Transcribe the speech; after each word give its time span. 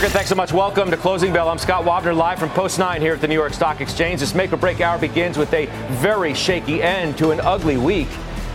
Morgan, 0.00 0.14
thanks 0.14 0.30
so 0.30 0.34
much. 0.34 0.50
Welcome 0.50 0.90
to 0.90 0.96
Closing 0.96 1.30
Bell. 1.30 1.46
I'm 1.46 1.58
Scott 1.58 1.84
Wapner, 1.84 2.16
live 2.16 2.38
from 2.38 2.48
Post 2.48 2.78
9 2.78 3.02
here 3.02 3.12
at 3.12 3.20
the 3.20 3.28
New 3.28 3.34
York 3.34 3.52
Stock 3.52 3.82
Exchange. 3.82 4.20
This 4.20 4.34
make 4.34 4.50
or 4.50 4.56
break 4.56 4.80
hour 4.80 4.98
begins 4.98 5.36
with 5.36 5.52
a 5.52 5.66
very 6.00 6.32
shaky 6.32 6.82
end 6.82 7.18
to 7.18 7.32
an 7.32 7.40
ugly 7.42 7.76
week. 7.76 8.08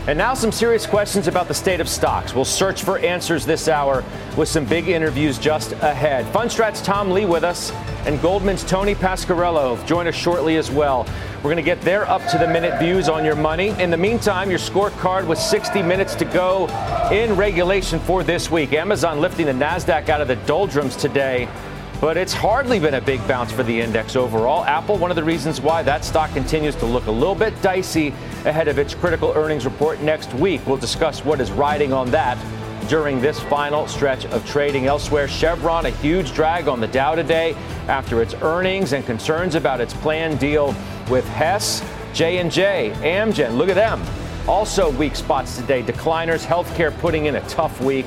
And 0.08 0.20
now 0.20 0.36
some 0.36 0.52
serious 0.52 0.86
questions 0.86 1.28
about 1.28 1.48
the 1.48 1.54
state 1.56 1.80
of 1.80 1.90
stocks. 1.90 2.36
We'll 2.36 2.46
search 2.46 2.84
for 2.84 3.00
answers 3.00 3.44
this 3.44 3.68
hour 3.68 4.04
with 4.38 4.48
some 4.48 4.64
big 4.64 4.88
interviews 4.88 5.40
just 5.40 5.72
ahead. 5.72 6.32
Fundstrat's 6.32 6.80
Tom 6.80 7.10
Lee 7.10 7.26
with 7.26 7.44
us, 7.44 7.72
and 8.06 8.22
Goldman's 8.22 8.64
Tony 8.64 8.94
Pasquariello 8.94 9.84
join 9.88 10.06
us 10.06 10.14
shortly 10.14 10.58
as 10.58 10.70
well. 10.70 11.08
We're 11.38 11.50
going 11.50 11.58
to 11.58 11.64
get 11.64 11.82
their 11.82 12.08
up 12.08 12.24
to 12.30 12.38
the 12.38 12.48
minute 12.48 12.80
views 12.80 13.10
on 13.10 13.26
your 13.26 13.36
money. 13.36 13.70
In 13.82 13.90
the 13.90 13.98
meantime, 13.98 14.52
your 14.52 14.60
scorecard 14.60 15.26
with 15.26 15.40
60 15.40 15.82
minutes 15.82 16.14
to 16.16 16.26
go 16.26 16.68
in 17.12 17.36
regulation 17.36 18.00
for 18.02 18.24
this 18.24 18.52
week. 18.52 18.74
Amazon 18.74 19.20
lifting 19.22 19.48
the 19.48 19.54
NASDAQ 19.54 20.08
out 20.10 20.22
of 20.22 20.28
the 20.28 20.36
doldrums 20.36 20.96
today 20.96 21.50
but 22.02 22.18
it's 22.18 22.34
hardly 22.34 22.78
been 22.78 22.96
a 22.96 23.02
big 23.02 23.26
bounce 23.26 23.54
for 23.54 23.64
the 23.64 23.80
index 23.80 24.18
overall. 24.18 24.66
Apple, 24.66 24.98
one 24.98 25.10
of 25.12 25.16
the 25.16 25.24
reasons 25.24 25.62
why 25.62 25.82
that 25.82 26.04
stock 26.04 26.30
continues 26.34 26.76
to 26.76 26.86
look 26.86 27.08
a 27.08 27.12
little 27.12 27.36
bit 27.36 27.60
dicey 27.62 28.14
ahead 28.46 28.68
of 28.68 28.78
its 28.78 28.94
critical 28.94 29.34
earnings 29.36 29.66
report 29.66 30.00
next 30.02 30.34
week. 30.36 30.62
We'll 30.66 30.78
discuss 30.78 31.26
what 31.26 31.42
is 31.42 31.52
riding 31.52 31.92
on 31.92 32.12
that 32.12 32.38
during 32.88 33.20
this 33.20 33.40
final 33.40 33.88
stretch 33.88 34.26
of 34.28 34.46
trading 34.46 34.86
elsewhere. 34.86 35.28
Chevron, 35.28 35.88
a 35.88 35.90
huge 35.90 36.34
drag 36.34 36.68
on 36.68 36.80
the 36.80 36.88
Dow 36.88 37.16
today 37.16 37.56
after 37.88 38.22
its 38.22 38.36
earnings 38.36 38.94
and 38.94 39.06
concerns 39.06 39.56
about 39.56 39.82
its 39.82 39.94
planned 39.94 40.40
deal 40.40 40.76
with 41.10 41.28
Hess, 41.30 41.84
J&J, 42.14 42.94
Amgen. 42.98 43.58
Look 43.58 43.70
at 43.70 43.76
them. 43.76 44.02
Also 44.48 44.92
weak 44.92 45.16
spots 45.16 45.58
today. 45.58 45.82
Decliners, 45.82 46.46
healthcare 46.46 46.96
putting 47.00 47.26
in 47.26 47.36
a 47.36 47.48
tough 47.48 47.82
week. 47.82 48.06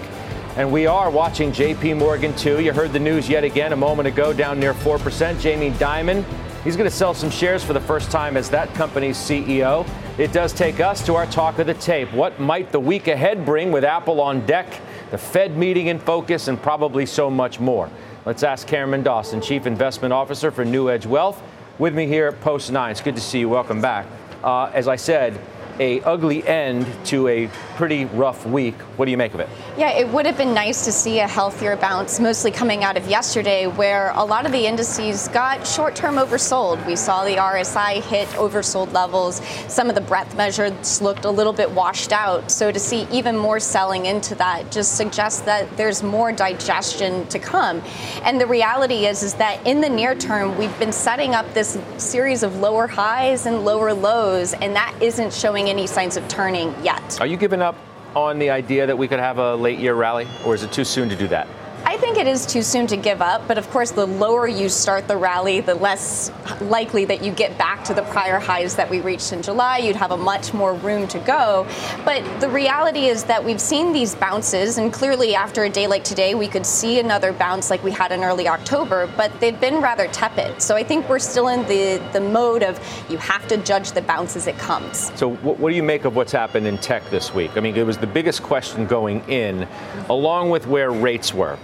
And 0.56 0.72
we 0.72 0.86
are 0.86 1.10
watching 1.10 1.50
JP 1.52 1.98
Morgan 1.98 2.34
too. 2.36 2.60
You 2.60 2.72
heard 2.72 2.92
the 2.92 3.00
news 3.00 3.28
yet 3.28 3.44
again 3.44 3.72
a 3.72 3.76
moment 3.76 4.06
ago, 4.08 4.32
down 4.32 4.60
near 4.60 4.74
4%. 4.74 5.40
Jamie 5.40 5.70
Dimon, 5.72 6.24
he's 6.64 6.76
going 6.76 6.88
to 6.88 6.94
sell 6.94 7.14
some 7.14 7.30
shares 7.30 7.64
for 7.64 7.72
the 7.72 7.80
first 7.80 8.10
time 8.10 8.36
as 8.36 8.50
that 8.50 8.72
company's 8.74 9.16
CEO. 9.16 9.88
It 10.18 10.32
does 10.32 10.52
take 10.52 10.80
us 10.80 11.04
to 11.06 11.14
our 11.14 11.26
talk 11.26 11.58
of 11.58 11.66
the 11.66 11.74
tape. 11.74 12.12
What 12.12 12.40
might 12.40 12.72
the 12.72 12.80
week 12.80 13.08
ahead 13.08 13.44
bring 13.44 13.70
with 13.70 13.84
Apple 13.84 14.20
on 14.20 14.44
deck, 14.46 14.80
the 15.10 15.18
Fed 15.18 15.56
meeting 15.56 15.86
in 15.86 15.98
focus, 15.98 16.48
and 16.48 16.60
probably 16.60 17.06
so 17.06 17.30
much 17.30 17.60
more? 17.60 17.90
Let's 18.24 18.42
ask 18.42 18.66
Cameron 18.66 19.02
Dawson, 19.02 19.40
Chief 19.40 19.66
Investment 19.66 20.12
Officer 20.12 20.50
for 20.50 20.64
New 20.64 20.90
Edge 20.90 21.06
Wealth, 21.06 21.42
with 21.78 21.94
me 21.94 22.06
here 22.06 22.26
at 22.26 22.40
Post 22.40 22.72
9. 22.72 22.90
It's 22.90 23.00
good 23.00 23.14
to 23.14 23.22
see 23.22 23.38
you. 23.38 23.48
Welcome 23.48 23.80
back. 23.80 24.06
Uh, 24.42 24.70
as 24.74 24.88
I 24.88 24.96
said, 24.96 25.40
a 25.78 26.00
ugly 26.02 26.46
end 26.46 26.86
to 27.06 27.28
a 27.28 27.48
pretty 27.76 28.06
rough 28.06 28.44
week. 28.44 28.74
What 28.96 29.04
do 29.04 29.10
you 29.10 29.16
make 29.16 29.34
of 29.34 29.40
it? 29.40 29.48
Yeah, 29.76 29.90
it 29.90 30.08
would 30.08 30.26
have 30.26 30.36
been 30.36 30.52
nice 30.52 30.84
to 30.84 30.92
see 30.92 31.20
a 31.20 31.28
healthier 31.28 31.76
bounce, 31.76 32.18
mostly 32.18 32.50
coming 32.50 32.82
out 32.82 32.96
of 32.96 33.06
yesterday, 33.06 33.66
where 33.66 34.10
a 34.14 34.24
lot 34.24 34.46
of 34.46 34.52
the 34.52 34.66
indices 34.66 35.28
got 35.28 35.66
short 35.66 35.94
term 35.94 36.16
oversold. 36.16 36.84
We 36.86 36.96
saw 36.96 37.24
the 37.24 37.36
RSI 37.36 38.02
hit 38.02 38.26
oversold 38.30 38.92
levels. 38.92 39.40
Some 39.68 39.88
of 39.88 39.94
the 39.94 40.00
breadth 40.00 40.36
measures 40.36 41.00
looked 41.00 41.24
a 41.24 41.30
little 41.30 41.52
bit 41.52 41.70
washed 41.70 42.12
out. 42.12 42.50
So 42.50 42.72
to 42.72 42.80
see 42.80 43.06
even 43.12 43.36
more 43.36 43.60
selling 43.60 44.06
into 44.06 44.34
that 44.36 44.72
just 44.72 44.96
suggests 44.96 45.42
that 45.42 45.76
there's 45.76 46.02
more 46.02 46.32
digestion 46.32 47.26
to 47.28 47.38
come. 47.38 47.80
And 48.24 48.40
the 48.40 48.46
reality 48.46 49.06
is, 49.06 49.22
is 49.22 49.34
that 49.34 49.64
in 49.66 49.80
the 49.80 49.88
near 49.88 50.14
term, 50.14 50.58
we've 50.58 50.76
been 50.78 50.92
setting 50.92 51.34
up 51.34 51.52
this 51.54 51.78
series 51.98 52.42
of 52.42 52.56
lower 52.56 52.86
highs 52.86 53.46
and 53.46 53.64
lower 53.64 53.92
lows, 53.92 54.54
and 54.54 54.74
that 54.74 54.94
isn't 55.00 55.32
showing 55.32 55.67
any 55.68 55.86
signs 55.86 56.16
of 56.16 56.26
turning 56.28 56.74
yet. 56.82 57.20
Are 57.20 57.26
you 57.26 57.36
giving 57.36 57.62
up 57.62 57.76
on 58.14 58.38
the 58.38 58.50
idea 58.50 58.86
that 58.86 58.96
we 58.96 59.06
could 59.06 59.20
have 59.20 59.38
a 59.38 59.54
late 59.54 59.78
year 59.78 59.94
rally, 59.94 60.26
or 60.44 60.54
is 60.54 60.62
it 60.62 60.72
too 60.72 60.84
soon 60.84 61.08
to 61.08 61.16
do 61.16 61.28
that? 61.28 61.46
I 61.84 61.96
think 61.96 62.18
it 62.18 62.26
is 62.26 62.44
too 62.44 62.62
soon 62.62 62.86
to 62.88 62.96
give 62.96 63.22
up, 63.22 63.46
but 63.48 63.58
of 63.58 63.68
course, 63.70 63.90
the 63.90 64.06
lower 64.06 64.46
you 64.46 64.68
start 64.68 65.08
the 65.08 65.16
rally, 65.16 65.60
the 65.60 65.74
less 65.74 66.30
likely 66.60 67.04
that 67.06 67.22
you 67.22 67.32
get 67.32 67.56
back 67.56 67.84
to 67.84 67.94
the 67.94 68.02
prior 68.02 68.38
highs 68.38 68.76
that 68.76 68.88
we 68.90 69.00
reached 69.00 69.32
in 69.32 69.42
July. 69.42 69.78
You'd 69.78 69.96
have 69.96 70.10
a 70.10 70.16
much 70.16 70.52
more 70.52 70.74
room 70.74 71.08
to 71.08 71.18
go. 71.20 71.66
But 72.04 72.22
the 72.40 72.48
reality 72.48 73.06
is 73.06 73.24
that 73.24 73.42
we've 73.42 73.60
seen 73.60 73.92
these 73.92 74.14
bounces, 74.14 74.78
and 74.78 74.92
clearly 74.92 75.34
after 75.34 75.64
a 75.64 75.70
day 75.70 75.86
like 75.86 76.04
today, 76.04 76.34
we 76.34 76.46
could 76.46 76.66
see 76.66 77.00
another 77.00 77.32
bounce 77.32 77.70
like 77.70 77.82
we 77.82 77.90
had 77.90 78.12
in 78.12 78.22
early 78.22 78.48
October, 78.48 79.10
but 79.16 79.32
they've 79.40 79.60
been 79.60 79.80
rather 79.80 80.08
tepid. 80.08 80.60
So 80.60 80.76
I 80.76 80.84
think 80.84 81.08
we're 81.08 81.18
still 81.18 81.48
in 81.48 81.66
the, 81.66 82.02
the 82.12 82.20
mode 82.20 82.62
of 82.62 82.78
you 83.08 83.18
have 83.18 83.48
to 83.48 83.56
judge 83.58 83.92
the 83.92 84.02
bounce 84.02 84.36
as 84.36 84.46
it 84.46 84.58
comes. 84.58 85.10
So, 85.18 85.36
what, 85.36 85.58
what 85.58 85.70
do 85.70 85.76
you 85.76 85.82
make 85.82 86.04
of 86.04 86.16
what's 86.16 86.32
happened 86.32 86.66
in 86.66 86.78
tech 86.78 87.08
this 87.10 87.34
week? 87.34 87.56
I 87.56 87.60
mean, 87.60 87.76
it 87.76 87.86
was 87.86 87.98
the 87.98 88.06
biggest 88.06 88.42
question 88.42 88.86
going 88.86 89.20
in, 89.28 89.66
along 90.08 90.50
with 90.50 90.66
where 90.66 90.90
rates 90.90 91.32
were 91.32 91.58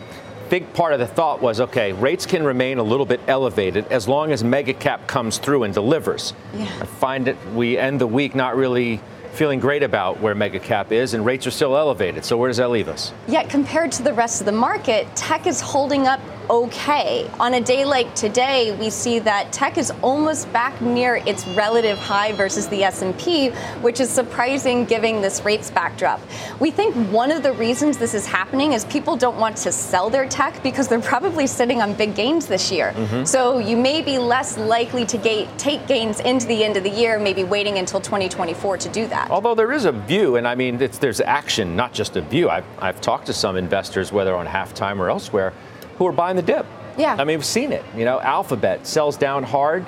big 0.51 0.73
part 0.75 0.93
of 0.93 1.01
the 1.01 1.07
thought 1.07 1.41
was 1.41 1.61
okay, 1.61 1.93
rates 1.93 2.27
can 2.27 2.45
remain 2.45 2.79
a 2.79 2.83
little 2.83 3.07
bit 3.07 3.21
elevated 3.27 3.87
as 3.89 4.09
long 4.09 4.33
as 4.33 4.43
megacap 4.43 5.07
comes 5.07 5.39
through 5.39 5.65
and 5.65 5.75
delivers. 5.75 6.33
Yeah. 6.55 6.65
I 6.81 6.87
find 6.87 7.27
that 7.27 7.53
we 7.53 7.79
end 7.79 8.01
the 8.01 8.07
week 8.07 8.35
not 8.35 8.57
really 8.57 9.01
feeling 9.33 9.59
great 9.59 9.83
about 9.83 10.21
where 10.21 10.35
megacap 10.35 10.93
is, 10.93 11.15
and 11.15 11.27
rates 11.27 11.47
are 11.47 11.51
still 11.51 11.77
elevated. 11.77 12.25
So 12.25 12.37
where 12.37 12.49
does 12.49 12.59
that 12.59 12.71
leave 12.71 12.89
us? 12.89 13.13
Yet 13.27 13.51
compared 13.51 13.91
to 13.93 14.03
the 14.03 14.13
rest 14.13 14.41
of 14.41 14.47
the 14.47 14.53
market, 14.53 15.09
tech 15.17 15.47
is 15.47 15.61
holding 15.61 16.07
up 16.07 16.21
okay. 16.51 17.31
On 17.41 17.55
a 17.55 17.61
day 17.61 17.85
like 17.85 18.15
today, 18.15 18.77
we 18.79 18.91
see 18.91 19.19
that 19.21 19.53
tech 19.53 19.79
is 19.79 19.93
almost 20.03 20.53
back 20.53 20.81
near 20.81 21.17
its 21.17 21.47
relative 21.49 21.99
high 21.99 22.33
versus 22.33 22.69
the 22.69 22.85
S&P, 22.85 23.51
which 23.81 24.01
is 24.01 24.11
surprising 24.11 24.85
given 24.85 25.21
this 25.21 25.45
rates 25.45 25.71
backdrop. 25.71 26.21
We 26.61 26.71
think 26.71 26.95
one 27.11 27.31
of 27.31 27.43
the 27.43 27.53
reasons 27.55 27.99
this 27.99 28.15
is 28.15 28.27
happening 28.27 28.73
is 28.73 28.85
people 28.87 29.17
don't 29.17 29.39
want 29.39 29.57
to 29.59 29.73
sell 29.73 30.11
their 30.11 30.29
tech 30.29 30.63
because 30.63 30.89
they're 30.89 31.01
probably 31.01 31.47
sitting 31.47 31.83
on 31.83 31.95
big 31.95 32.15
gains 32.15 32.47
this 32.47 32.71
year. 32.71 32.93
Mm-hmm. 32.93 33.25
So 33.25 33.59
you 33.59 33.77
may 33.77 34.03
be 34.03 34.19
less 34.19 34.59
likely 34.59 35.05
to 35.07 35.19
ga- 35.19 35.49
take 35.59 35.87
gains 35.87 36.21
into 36.21 36.47
the 36.47 36.65
end 36.65 36.77
of 36.77 36.83
the 36.83 36.91
year, 36.91 37.19
maybe 37.19 37.45
waiting 37.45 37.79
until 37.79 38.01
2024 38.01 38.79
to 38.79 38.89
do 38.89 39.07
that. 39.09 39.31
Although 39.31 39.55
there 39.55 39.73
is 39.73 39.85
a 39.85 39.93
view, 39.93 40.37
and 40.37 40.47
I 40.47 40.55
mean, 40.55 40.79
there's 40.79 41.21
action, 41.21 41.77
not 41.77 41.93
just 41.93 42.17
a 42.17 42.21
view. 42.21 42.49
I've, 42.49 42.65
I've 42.79 43.01
talked 43.01 43.27
to 43.27 43.33
some 43.33 43.57
investors, 43.57 44.13
whether 44.13 44.35
on 44.35 44.47
halftime 44.47 44.99
or 44.99 45.11
elsewhere, 45.11 45.53
who 45.97 46.07
are 46.07 46.13
buying 46.13 46.37
the 46.37 46.43
dip. 46.43 46.67
Yeah. 46.97 47.15
I 47.15 47.25
mean, 47.25 47.39
we've 47.39 47.45
seen 47.45 47.73
it. 47.73 47.85
You 47.97 48.05
know, 48.05 48.21
Alphabet 48.21 48.87
sells 48.87 49.17
down 49.17 49.43
hard. 49.43 49.85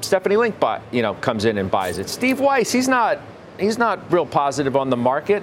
Stephanie 0.00 0.36
Link, 0.36 0.58
buy, 0.60 0.80
you 0.92 1.02
know, 1.02 1.14
comes 1.14 1.44
in 1.44 1.58
and 1.58 1.70
buys 1.70 1.98
it. 1.98 2.08
Steve 2.08 2.40
Weiss, 2.40 2.70
he's 2.70 2.88
not, 2.88 3.18
he's 3.58 3.78
not 3.78 4.12
real 4.12 4.26
positive 4.26 4.76
on 4.76 4.90
the 4.90 4.96
market, 4.96 5.42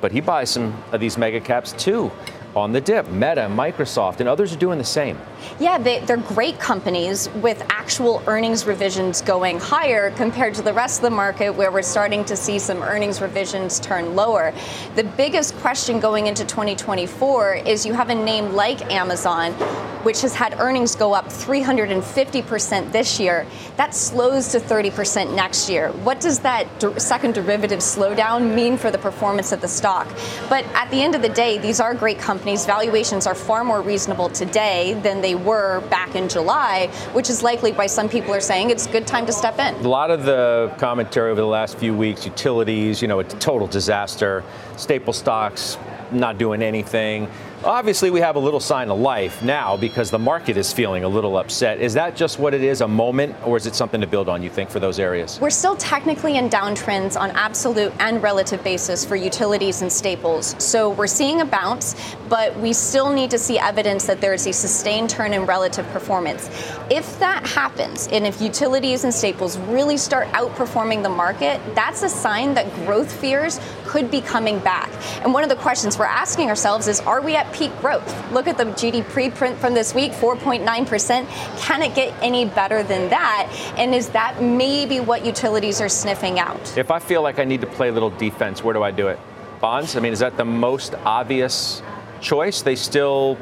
but 0.00 0.12
he 0.12 0.20
buys 0.20 0.50
some 0.50 0.82
of 0.92 1.00
these 1.00 1.16
mega 1.16 1.40
caps 1.40 1.72
too 1.72 2.10
on 2.56 2.72
the 2.72 2.80
dip. 2.80 3.08
Meta, 3.08 3.48
Microsoft, 3.50 4.20
and 4.20 4.28
others 4.28 4.52
are 4.52 4.58
doing 4.58 4.78
the 4.78 4.84
same. 4.84 5.18
Yeah, 5.60 5.78
they, 5.78 6.00
are 6.00 6.16
great 6.16 6.58
companies 6.58 7.28
with 7.36 7.64
actual 7.68 8.22
earnings 8.26 8.66
revisions 8.66 9.22
going 9.22 9.58
higher 9.58 10.10
compared 10.12 10.54
to 10.54 10.62
the 10.62 10.72
rest 10.72 10.98
of 10.98 11.02
the 11.02 11.10
market 11.10 11.50
where 11.50 11.70
we're 11.70 11.82
starting 11.82 12.24
to 12.26 12.36
see 12.36 12.58
some 12.58 12.82
earnings 12.82 13.20
revisions 13.20 13.78
turn 13.80 14.14
lower. 14.14 14.52
The 14.94 15.04
biggest 15.04 15.54
question 15.56 16.00
going 16.00 16.26
into 16.26 16.44
2024 16.44 17.54
is 17.54 17.86
you 17.86 17.92
have 17.92 18.10
a 18.10 18.14
name 18.14 18.52
like 18.54 18.92
Amazon, 18.92 19.54
which 20.02 20.20
has 20.22 20.34
had 20.34 20.58
earnings 20.60 20.94
go 20.94 21.12
up 21.12 21.26
350% 21.26 22.92
this 22.92 23.18
year. 23.20 23.46
That 23.76 23.94
slows 23.94 24.48
to 24.48 24.60
30% 24.60 25.34
next 25.34 25.68
year. 25.68 25.90
What 25.92 26.20
does 26.20 26.38
that 26.40 26.66
second 27.00 27.34
derivative 27.34 27.80
slowdown 27.80 28.54
mean 28.54 28.76
for 28.76 28.90
the 28.90 28.98
performance 28.98 29.52
of 29.52 29.60
the 29.60 29.68
stock? 29.68 30.08
But 30.48 30.64
at 30.74 30.90
the 30.90 31.02
end 31.02 31.14
of 31.14 31.22
the 31.22 31.28
day, 31.28 31.58
these 31.58 31.80
are 31.80 31.94
great 31.94 32.18
companies. 32.18 32.66
Valuations 32.66 33.26
are 33.26 33.34
far 33.34 33.64
more 33.64 33.82
reasonable 33.82 34.28
today 34.28 34.98
than 35.02 35.20
they 35.20 35.34
were 35.34 35.80
back 35.88 36.14
in 36.14 36.28
July, 36.28 36.88
which 37.12 37.30
is 37.30 37.42
likely 37.42 37.72
why 37.72 37.86
some 37.86 38.08
people 38.08 38.32
are 38.34 38.40
saying 38.40 38.70
it's 38.70 38.86
a 38.86 38.90
good 38.90 39.06
time 39.06 39.26
to 39.26 39.32
step 39.32 39.58
in. 39.58 39.74
A 39.84 39.88
lot 39.88 40.10
of 40.10 40.24
the 40.24 40.72
commentary 40.78 41.30
over 41.30 41.40
the 41.40 41.46
last 41.46 41.78
few 41.78 41.94
weeks, 41.94 42.24
utilities, 42.24 43.02
you 43.02 43.08
know, 43.08 43.20
a 43.20 43.24
total 43.24 43.66
disaster, 43.66 44.44
staple 44.76 45.12
stocks 45.12 45.78
not 46.12 46.38
doing 46.38 46.62
anything. 46.62 47.28
Obviously, 47.64 48.10
we 48.10 48.20
have 48.20 48.36
a 48.36 48.38
little 48.38 48.60
sign 48.60 48.88
of 48.88 49.00
life 49.00 49.42
now 49.42 49.76
because 49.76 50.12
the 50.12 50.18
market 50.18 50.56
is 50.56 50.72
feeling 50.72 51.02
a 51.02 51.08
little 51.08 51.36
upset. 51.36 51.80
Is 51.80 51.92
that 51.94 52.14
just 52.14 52.38
what 52.38 52.54
it 52.54 52.62
is, 52.62 52.82
a 52.82 52.88
moment, 52.88 53.34
or 53.44 53.56
is 53.56 53.66
it 53.66 53.74
something 53.74 54.00
to 54.00 54.06
build 54.06 54.28
on, 54.28 54.44
you 54.44 54.48
think, 54.48 54.70
for 54.70 54.78
those 54.78 55.00
areas? 55.00 55.40
We're 55.40 55.50
still 55.50 55.74
technically 55.74 56.36
in 56.36 56.48
downtrends 56.48 57.18
on 57.18 57.32
absolute 57.32 57.92
and 57.98 58.22
relative 58.22 58.62
basis 58.62 59.04
for 59.04 59.16
utilities 59.16 59.82
and 59.82 59.92
staples. 59.92 60.54
So 60.62 60.90
we're 60.90 61.08
seeing 61.08 61.40
a 61.40 61.44
bounce, 61.44 61.96
but 62.28 62.56
we 62.60 62.72
still 62.72 63.12
need 63.12 63.28
to 63.32 63.38
see 63.38 63.58
evidence 63.58 64.06
that 64.06 64.20
there 64.20 64.34
is 64.34 64.46
a 64.46 64.52
sustained 64.52 65.10
turn 65.10 65.32
in 65.32 65.44
relative 65.44 65.84
performance. 65.88 66.48
If 66.90 67.18
that 67.18 67.44
happens, 67.44 68.06
and 68.12 68.24
if 68.24 68.40
utilities 68.40 69.02
and 69.02 69.12
staples 69.12 69.58
really 69.58 69.96
start 69.96 70.28
outperforming 70.28 71.02
the 71.02 71.08
market, 71.08 71.60
that's 71.74 72.04
a 72.04 72.08
sign 72.08 72.54
that 72.54 72.72
growth 72.86 73.12
fears 73.12 73.58
could 73.84 74.12
be 74.12 74.20
coming 74.20 74.60
back. 74.60 74.90
And 75.24 75.32
one 75.34 75.42
of 75.42 75.48
the 75.48 75.56
questions 75.56 75.98
we're 75.98 76.04
asking 76.04 76.50
ourselves 76.50 76.86
is 76.86 77.00
are 77.00 77.20
we 77.20 77.34
at 77.34 77.47
peak 77.52 77.76
growth. 77.80 78.32
Look 78.32 78.46
at 78.46 78.56
the 78.56 78.64
GDP 78.64 79.34
print 79.34 79.56
from 79.58 79.74
this 79.74 79.94
week, 79.94 80.12
4.9%. 80.12 81.26
Can 81.58 81.82
it 81.82 81.94
get 81.94 82.14
any 82.22 82.44
better 82.44 82.82
than 82.82 83.08
that? 83.10 83.50
And 83.76 83.94
is 83.94 84.08
that 84.10 84.42
maybe 84.42 85.00
what 85.00 85.24
utilities 85.24 85.80
are 85.80 85.88
sniffing 85.88 86.38
out? 86.38 86.76
If 86.76 86.90
I 86.90 86.98
feel 86.98 87.22
like 87.22 87.38
I 87.38 87.44
need 87.44 87.60
to 87.60 87.66
play 87.66 87.88
a 87.88 87.92
little 87.92 88.10
defense, 88.10 88.62
where 88.62 88.74
do 88.74 88.82
I 88.82 88.90
do 88.90 89.08
it? 89.08 89.18
Bonds? 89.60 89.96
I 89.96 90.00
mean, 90.00 90.12
is 90.12 90.20
that 90.20 90.36
the 90.36 90.44
most 90.44 90.94
obvious 91.04 91.82
choice? 92.20 92.62
They 92.62 92.76
still 92.76 93.38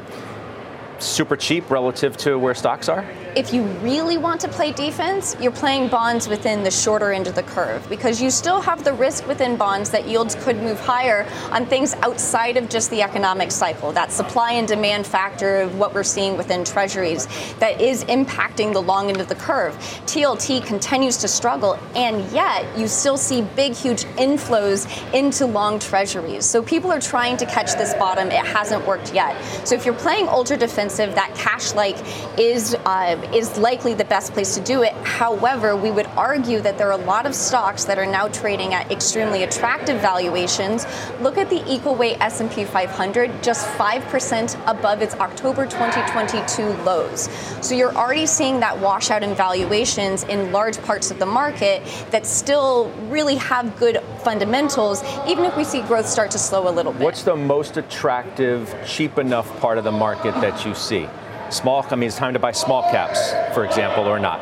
super 0.99 1.35
cheap 1.35 1.69
relative 1.69 2.17
to 2.17 2.37
where 2.39 2.55
stocks 2.55 2.89
are? 2.89 3.05
If 3.37 3.53
you 3.53 3.61
really 3.83 4.17
want 4.17 4.41
to 4.41 4.47
play 4.47 4.71
defense, 4.71 5.35
you're 5.39 5.51
playing 5.51 5.89
bonds 5.89 6.27
within 6.27 6.63
the 6.63 6.71
shorter 6.71 7.11
end 7.11 7.27
of 7.27 7.35
the 7.35 7.43
curve 7.43 7.87
because 7.87 8.19
you 8.19 8.31
still 8.31 8.59
have 8.59 8.83
the 8.83 8.91
risk 8.91 9.27
within 9.27 9.55
bonds 9.55 9.91
that 9.91 10.07
yields 10.07 10.33
could 10.33 10.57
move 10.57 10.79
higher 10.79 11.23
on 11.51 11.63
things 11.67 11.93
outside 12.01 12.57
of 12.57 12.67
just 12.67 12.89
the 12.89 13.03
economic 13.03 13.51
cycle. 13.51 13.91
That 13.91 14.11
supply 14.11 14.53
and 14.53 14.67
demand 14.67 15.05
factor 15.05 15.57
of 15.57 15.77
what 15.77 15.93
we're 15.93 16.03
seeing 16.03 16.35
within 16.35 16.63
treasuries 16.63 17.27
that 17.59 17.79
is 17.79 18.03
impacting 18.05 18.73
the 18.73 18.81
long 18.81 19.09
end 19.09 19.21
of 19.21 19.29
the 19.29 19.35
curve. 19.35 19.75
TLT 20.07 20.65
continues 20.65 21.17
to 21.17 21.27
struggle, 21.27 21.77
and 21.95 22.27
yet 22.31 22.65
you 22.75 22.87
still 22.87 23.17
see 23.17 23.43
big, 23.55 23.73
huge 23.73 24.05
inflows 24.15 24.87
into 25.13 25.45
long 25.45 25.77
treasuries. 25.77 26.43
So 26.43 26.63
people 26.63 26.91
are 26.91 26.99
trying 26.99 27.37
to 27.37 27.45
catch 27.45 27.73
this 27.73 27.93
bottom. 27.93 28.29
It 28.29 28.43
hasn't 28.43 28.87
worked 28.87 29.13
yet. 29.13 29.39
So 29.63 29.75
if 29.75 29.85
you're 29.85 29.93
playing 29.93 30.27
ultra 30.27 30.57
defensive, 30.57 31.13
that 31.13 31.35
cash 31.35 31.75
like 31.75 31.97
is 32.39 32.73
uh, 32.73 33.26
is 33.33 33.57
likely 33.57 33.93
the 33.93 34.05
best 34.05 34.33
place 34.33 34.55
to 34.55 34.61
do 34.61 34.83
it. 34.83 34.93
However, 35.03 35.75
we 35.75 35.91
would 35.91 36.07
argue 36.17 36.61
that 36.61 36.77
there 36.77 36.87
are 36.87 36.99
a 36.99 37.05
lot 37.05 37.25
of 37.25 37.35
stocks 37.35 37.85
that 37.85 37.97
are 37.97 38.05
now 38.05 38.27
trading 38.27 38.73
at 38.73 38.91
extremely 38.91 39.43
attractive 39.43 39.99
valuations. 40.01 40.85
Look 41.21 41.37
at 41.37 41.49
the 41.49 41.63
equal 41.71 41.95
weight 41.95 42.17
S&P 42.21 42.63
500, 42.63 43.43
just 43.43 43.67
5% 43.77 44.69
above 44.69 45.01
its 45.01 45.15
October 45.15 45.65
2022 45.65 46.63
lows. 46.83 47.29
So 47.61 47.75
you're 47.75 47.95
already 47.95 48.25
seeing 48.25 48.59
that 48.61 48.79
washout 48.79 49.23
in 49.23 49.35
valuations 49.35 50.23
in 50.23 50.51
large 50.51 50.81
parts 50.83 51.11
of 51.11 51.19
the 51.19 51.25
market 51.25 51.83
that 52.11 52.25
still 52.25 52.91
really 53.09 53.35
have 53.35 53.77
good 53.77 54.01
fundamentals, 54.23 55.03
even 55.27 55.45
if 55.45 55.55
we 55.57 55.63
see 55.63 55.81
growth 55.81 56.07
start 56.07 56.31
to 56.31 56.39
slow 56.39 56.69
a 56.69 56.71
little 56.71 56.93
bit. 56.93 57.01
What's 57.01 57.23
the 57.23 57.35
most 57.35 57.77
attractive, 57.77 58.73
cheap 58.85 59.17
enough 59.17 59.59
part 59.59 59.77
of 59.77 59.83
the 59.83 59.91
market 59.91 60.33
that 60.35 60.65
you 60.65 60.73
see? 60.73 61.07
Small, 61.49 61.85
I 61.89 61.95
mean, 61.95 62.07
it's 62.07 62.17
time 62.17 62.33
to 62.33 62.39
buy 62.39 62.51
small 62.51 62.83
caps, 62.83 63.31
for 63.53 63.65
example, 63.65 64.05
or 64.05 64.19
not? 64.19 64.39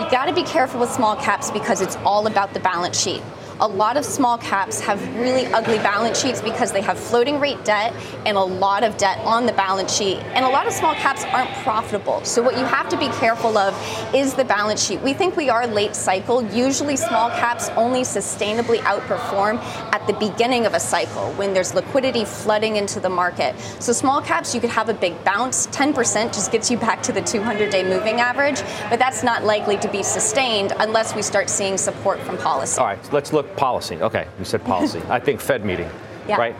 You 0.00 0.10
got 0.10 0.26
to 0.26 0.34
be 0.34 0.42
careful 0.42 0.80
with 0.80 0.90
small 0.90 1.16
caps 1.16 1.50
because 1.50 1.80
it's 1.80 1.96
all 1.96 2.26
about 2.26 2.54
the 2.54 2.60
balance 2.60 3.00
sheet 3.00 3.22
a 3.60 3.66
lot 3.66 3.96
of 3.96 4.04
small 4.04 4.36
caps 4.36 4.80
have 4.80 5.00
really 5.16 5.46
ugly 5.46 5.78
balance 5.78 6.20
sheets 6.20 6.42
because 6.42 6.72
they 6.72 6.82
have 6.82 6.98
floating 6.98 7.40
rate 7.40 7.64
debt 7.64 7.94
and 8.26 8.36
a 8.36 8.42
lot 8.42 8.84
of 8.84 8.96
debt 8.98 9.18
on 9.20 9.46
the 9.46 9.52
balance 9.52 9.94
sheet. 9.94 10.18
And 10.34 10.44
a 10.44 10.48
lot 10.48 10.66
of 10.66 10.72
small 10.72 10.94
caps 10.94 11.24
aren't 11.24 11.50
profitable. 11.62 12.22
So 12.24 12.42
what 12.42 12.58
you 12.58 12.64
have 12.64 12.88
to 12.90 12.98
be 12.98 13.08
careful 13.08 13.56
of 13.56 13.74
is 14.14 14.34
the 14.34 14.44
balance 14.44 14.84
sheet. 14.84 15.00
We 15.00 15.14
think 15.14 15.36
we 15.36 15.48
are 15.48 15.66
late 15.66 15.96
cycle. 15.96 16.42
Usually 16.52 16.96
small 16.96 17.30
caps 17.30 17.70
only 17.70 18.02
sustainably 18.02 18.78
outperform 18.78 19.58
at 19.92 20.06
the 20.06 20.12
beginning 20.14 20.66
of 20.66 20.74
a 20.74 20.80
cycle 20.80 21.32
when 21.34 21.54
there's 21.54 21.74
liquidity 21.74 22.24
flooding 22.24 22.76
into 22.76 23.00
the 23.00 23.08
market. 23.08 23.58
So 23.80 23.92
small 23.92 24.20
caps, 24.20 24.54
you 24.54 24.60
could 24.60 24.70
have 24.70 24.88
a 24.90 24.94
big 24.94 25.22
bounce. 25.24 25.66
10% 25.68 25.94
just 26.26 26.52
gets 26.52 26.70
you 26.70 26.76
back 26.76 27.02
to 27.04 27.12
the 27.12 27.22
200 27.22 27.70
day 27.70 27.82
moving 27.82 28.20
average, 28.20 28.60
but 28.90 28.98
that's 28.98 29.22
not 29.22 29.44
likely 29.44 29.78
to 29.78 29.88
be 29.88 30.02
sustained 30.02 30.72
unless 30.78 31.14
we 31.14 31.22
start 31.22 31.48
seeing 31.48 31.78
support 31.78 32.20
from 32.20 32.36
policy. 32.38 32.78
All 32.78 32.86
right, 32.86 33.12
let's 33.12 33.32
look 33.32 33.45
policy. 33.56 33.96
Okay, 33.96 34.26
you 34.38 34.44
said 34.44 34.64
policy. 34.64 35.00
I 35.08 35.20
think 35.20 35.40
Fed 35.40 35.64
meeting, 35.64 35.88
yeah. 36.28 36.36
right? 36.36 36.56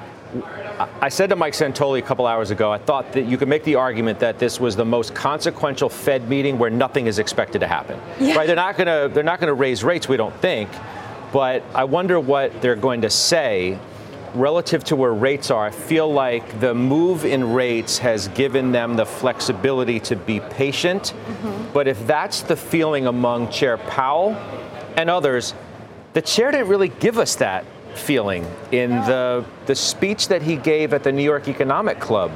I 1.00 1.08
said 1.08 1.30
to 1.30 1.36
Mike 1.36 1.54
Santoli 1.54 2.00
a 2.00 2.02
couple 2.02 2.26
hours 2.26 2.50
ago, 2.50 2.70
I 2.70 2.78
thought 2.78 3.12
that 3.12 3.26
you 3.26 3.38
could 3.38 3.48
make 3.48 3.64
the 3.64 3.76
argument 3.76 4.18
that 4.18 4.38
this 4.38 4.60
was 4.60 4.76
the 4.76 4.84
most 4.84 5.14
consequential 5.14 5.88
Fed 5.88 6.28
meeting 6.28 6.58
where 6.58 6.68
nothing 6.68 7.06
is 7.06 7.18
expected 7.18 7.60
to 7.60 7.66
happen. 7.66 7.98
Yeah. 8.20 8.34
Right? 8.36 8.46
They're 8.46 8.56
not 8.56 8.76
going 8.76 8.86
to 8.86 9.14
they're 9.14 9.24
not 9.24 9.40
going 9.40 9.48
to 9.48 9.54
raise 9.54 9.82
rates, 9.82 10.08
we 10.08 10.16
don't 10.16 10.34
think, 10.40 10.68
but 11.32 11.62
I 11.74 11.84
wonder 11.84 12.20
what 12.20 12.60
they're 12.60 12.76
going 12.76 13.02
to 13.02 13.10
say 13.10 13.78
relative 14.34 14.84
to 14.84 14.96
where 14.96 15.12
rates 15.12 15.50
are. 15.50 15.64
I 15.64 15.70
feel 15.70 16.12
like 16.12 16.60
the 16.60 16.74
move 16.74 17.24
in 17.24 17.52
rates 17.54 17.98
has 17.98 18.28
given 18.28 18.72
them 18.72 18.96
the 18.96 19.06
flexibility 19.06 19.98
to 20.00 20.16
be 20.16 20.40
patient. 20.40 21.14
Mm-hmm. 21.14 21.72
But 21.72 21.88
if 21.88 22.06
that's 22.06 22.42
the 22.42 22.56
feeling 22.56 23.06
among 23.06 23.50
Chair 23.50 23.78
Powell 23.78 24.34
and 24.96 25.08
others, 25.08 25.54
the 26.16 26.22
chair 26.22 26.50
didn't 26.50 26.68
really 26.68 26.88
give 26.88 27.18
us 27.18 27.34
that 27.34 27.66
feeling 27.94 28.50
in 28.72 28.88
the, 28.88 29.44
the 29.66 29.74
speech 29.74 30.28
that 30.28 30.40
he 30.40 30.56
gave 30.56 30.94
at 30.94 31.02
the 31.02 31.12
New 31.12 31.22
York 31.22 31.46
Economic 31.46 32.00
Club 32.00 32.32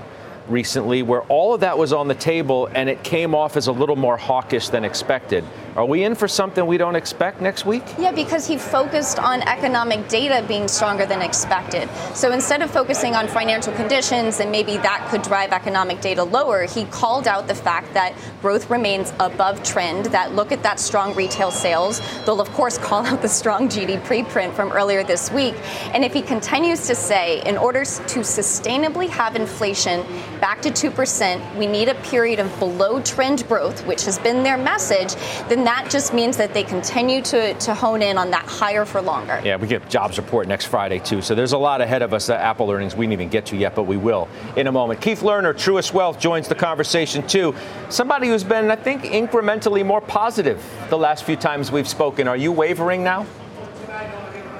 recently, 0.50 1.02
where 1.02 1.22
all 1.22 1.54
of 1.54 1.62
that 1.62 1.78
was 1.78 1.90
on 1.90 2.06
the 2.06 2.14
table 2.14 2.68
and 2.74 2.90
it 2.90 3.02
came 3.02 3.34
off 3.34 3.56
as 3.56 3.68
a 3.68 3.72
little 3.72 3.96
more 3.96 4.18
hawkish 4.18 4.68
than 4.68 4.84
expected. 4.84 5.46
Are 5.80 5.86
we 5.86 6.04
in 6.04 6.14
for 6.14 6.28
something 6.28 6.66
we 6.66 6.76
don't 6.76 6.94
expect 6.94 7.40
next 7.40 7.64
week? 7.64 7.82
Yeah, 7.98 8.12
because 8.12 8.46
he 8.46 8.58
focused 8.58 9.18
on 9.18 9.40
economic 9.40 10.08
data 10.08 10.44
being 10.46 10.68
stronger 10.68 11.06
than 11.06 11.22
expected. 11.22 11.88
So 12.14 12.32
instead 12.32 12.60
of 12.60 12.70
focusing 12.70 13.14
on 13.14 13.26
financial 13.26 13.72
conditions 13.72 14.40
and 14.40 14.52
maybe 14.52 14.76
that 14.76 15.08
could 15.10 15.22
drive 15.22 15.52
economic 15.52 16.02
data 16.02 16.22
lower, 16.22 16.66
he 16.66 16.84
called 16.84 17.26
out 17.26 17.48
the 17.48 17.54
fact 17.54 17.94
that 17.94 18.14
growth 18.42 18.68
remains 18.68 19.14
above 19.20 19.62
trend, 19.62 20.04
that 20.12 20.34
look 20.34 20.52
at 20.52 20.62
that 20.64 20.78
strong 20.78 21.14
retail 21.14 21.50
sales. 21.50 22.02
They'll, 22.26 22.42
of 22.42 22.50
course, 22.50 22.76
call 22.90 23.06
out 23.06 23.22
the 23.22 23.28
strong 23.30 23.66
GDP 23.70 24.28
print 24.28 24.52
from 24.52 24.72
earlier 24.72 25.02
this 25.02 25.30
week. 25.32 25.54
And 25.94 26.04
if 26.04 26.12
he 26.12 26.20
continues 26.20 26.86
to 26.88 26.94
say, 26.94 27.42
in 27.46 27.56
order 27.56 27.86
to 27.86 28.20
sustainably 28.20 29.08
have 29.08 29.34
inflation 29.34 30.02
back 30.42 30.60
to 30.60 30.68
2%, 30.68 31.56
we 31.56 31.66
need 31.66 31.88
a 31.88 31.94
period 32.02 32.38
of 32.38 32.58
below 32.58 33.00
trend 33.00 33.48
growth, 33.48 33.86
which 33.86 34.04
has 34.04 34.18
been 34.18 34.42
their 34.42 34.58
message, 34.58 35.14
then 35.48 35.69
that 35.70 35.88
just 35.88 36.12
means 36.12 36.36
that 36.36 36.52
they 36.52 36.64
continue 36.64 37.22
to, 37.22 37.54
to 37.54 37.72
hone 37.72 38.02
in 38.02 38.18
on 38.18 38.32
that 38.32 38.44
higher 38.44 38.84
for 38.84 39.00
longer. 39.00 39.40
Yeah, 39.44 39.54
we 39.54 39.68
get 39.68 39.88
jobs 39.88 40.18
report 40.18 40.48
next 40.48 40.66
Friday, 40.66 40.98
too. 40.98 41.22
So 41.22 41.36
there's 41.36 41.52
a 41.52 41.58
lot 41.58 41.80
ahead 41.80 42.02
of 42.02 42.12
us. 42.12 42.28
Uh, 42.28 42.34
Apple 42.34 42.72
earnings 42.72 42.96
we 42.96 43.06
didn't 43.06 43.12
even 43.12 43.28
get 43.28 43.46
to 43.46 43.56
yet, 43.56 43.76
but 43.76 43.84
we 43.84 43.96
will 43.96 44.28
in 44.56 44.66
a 44.66 44.72
moment. 44.72 45.00
Keith 45.00 45.20
Lerner, 45.20 45.54
Truist 45.54 45.92
Wealth, 45.92 46.18
joins 46.18 46.48
the 46.48 46.56
conversation, 46.56 47.24
too. 47.24 47.54
Somebody 47.88 48.26
who's 48.26 48.42
been, 48.42 48.68
I 48.68 48.74
think, 48.74 49.02
incrementally 49.04 49.86
more 49.86 50.00
positive 50.00 50.60
the 50.88 50.98
last 50.98 51.22
few 51.22 51.36
times 51.36 51.70
we've 51.70 51.88
spoken. 51.88 52.26
Are 52.26 52.36
you 52.36 52.50
wavering 52.50 53.04
now? 53.04 53.24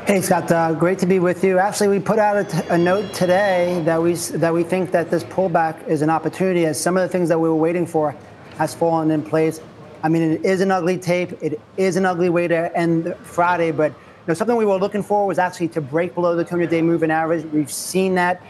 Hey 0.07 0.21
Scott, 0.21 0.51
uh, 0.53 0.73
great 0.75 1.01
to 1.01 1.07
be 1.07 1.19
with 1.19 1.43
you. 1.43 1.59
Actually, 1.59 1.89
we 1.89 1.99
put 1.99 2.21
out 2.21 2.37
a, 2.37 2.45
t- 2.45 2.69
a 2.69 2.79
note 2.79 3.13
today 3.13 3.83
that 3.85 4.01
we 4.01 4.15
that 4.15 4.53
we 4.53 4.65
think 4.65 4.91
that 4.93 5.11
this 5.11 5.23
pullback 5.23 5.87
is 5.87 6.03
an 6.03 6.11
opportunity, 6.11 6.67
as 6.67 6.81
some 6.81 6.97
of 6.97 7.03
the 7.03 7.09
things 7.09 7.29
that 7.29 7.39
we 7.39 7.49
were 7.49 7.55
waiting 7.55 7.87
for 7.87 8.17
has 8.57 8.75
fallen 8.75 9.11
in 9.11 9.23
place. 9.23 9.61
I 10.03 10.09
mean, 10.09 10.23
it 10.23 10.45
is 10.45 10.61
an 10.61 10.71
ugly 10.71 10.99
tape. 10.99 11.33
It 11.43 11.61
is 11.77 11.97
an 11.97 12.07
ugly 12.07 12.31
way 12.31 12.49
to 12.49 12.77
end 12.77 13.15
Friday, 13.23 13.71
but 13.71 13.93
you 13.93 13.99
know, 14.29 14.35
something 14.35 14.57
we 14.57 14.65
were 14.65 14.77
looking 14.77 15.03
for 15.03 15.27
was 15.27 15.39
actually 15.39 15.69
to 15.69 15.81
break 15.81 16.15
below 16.15 16.37
the 16.37 16.45
200-day 16.45 16.83
moving 16.83 17.11
average. 17.11 17.45
We've 17.47 17.71
seen 17.71 18.15
that, 18.15 18.43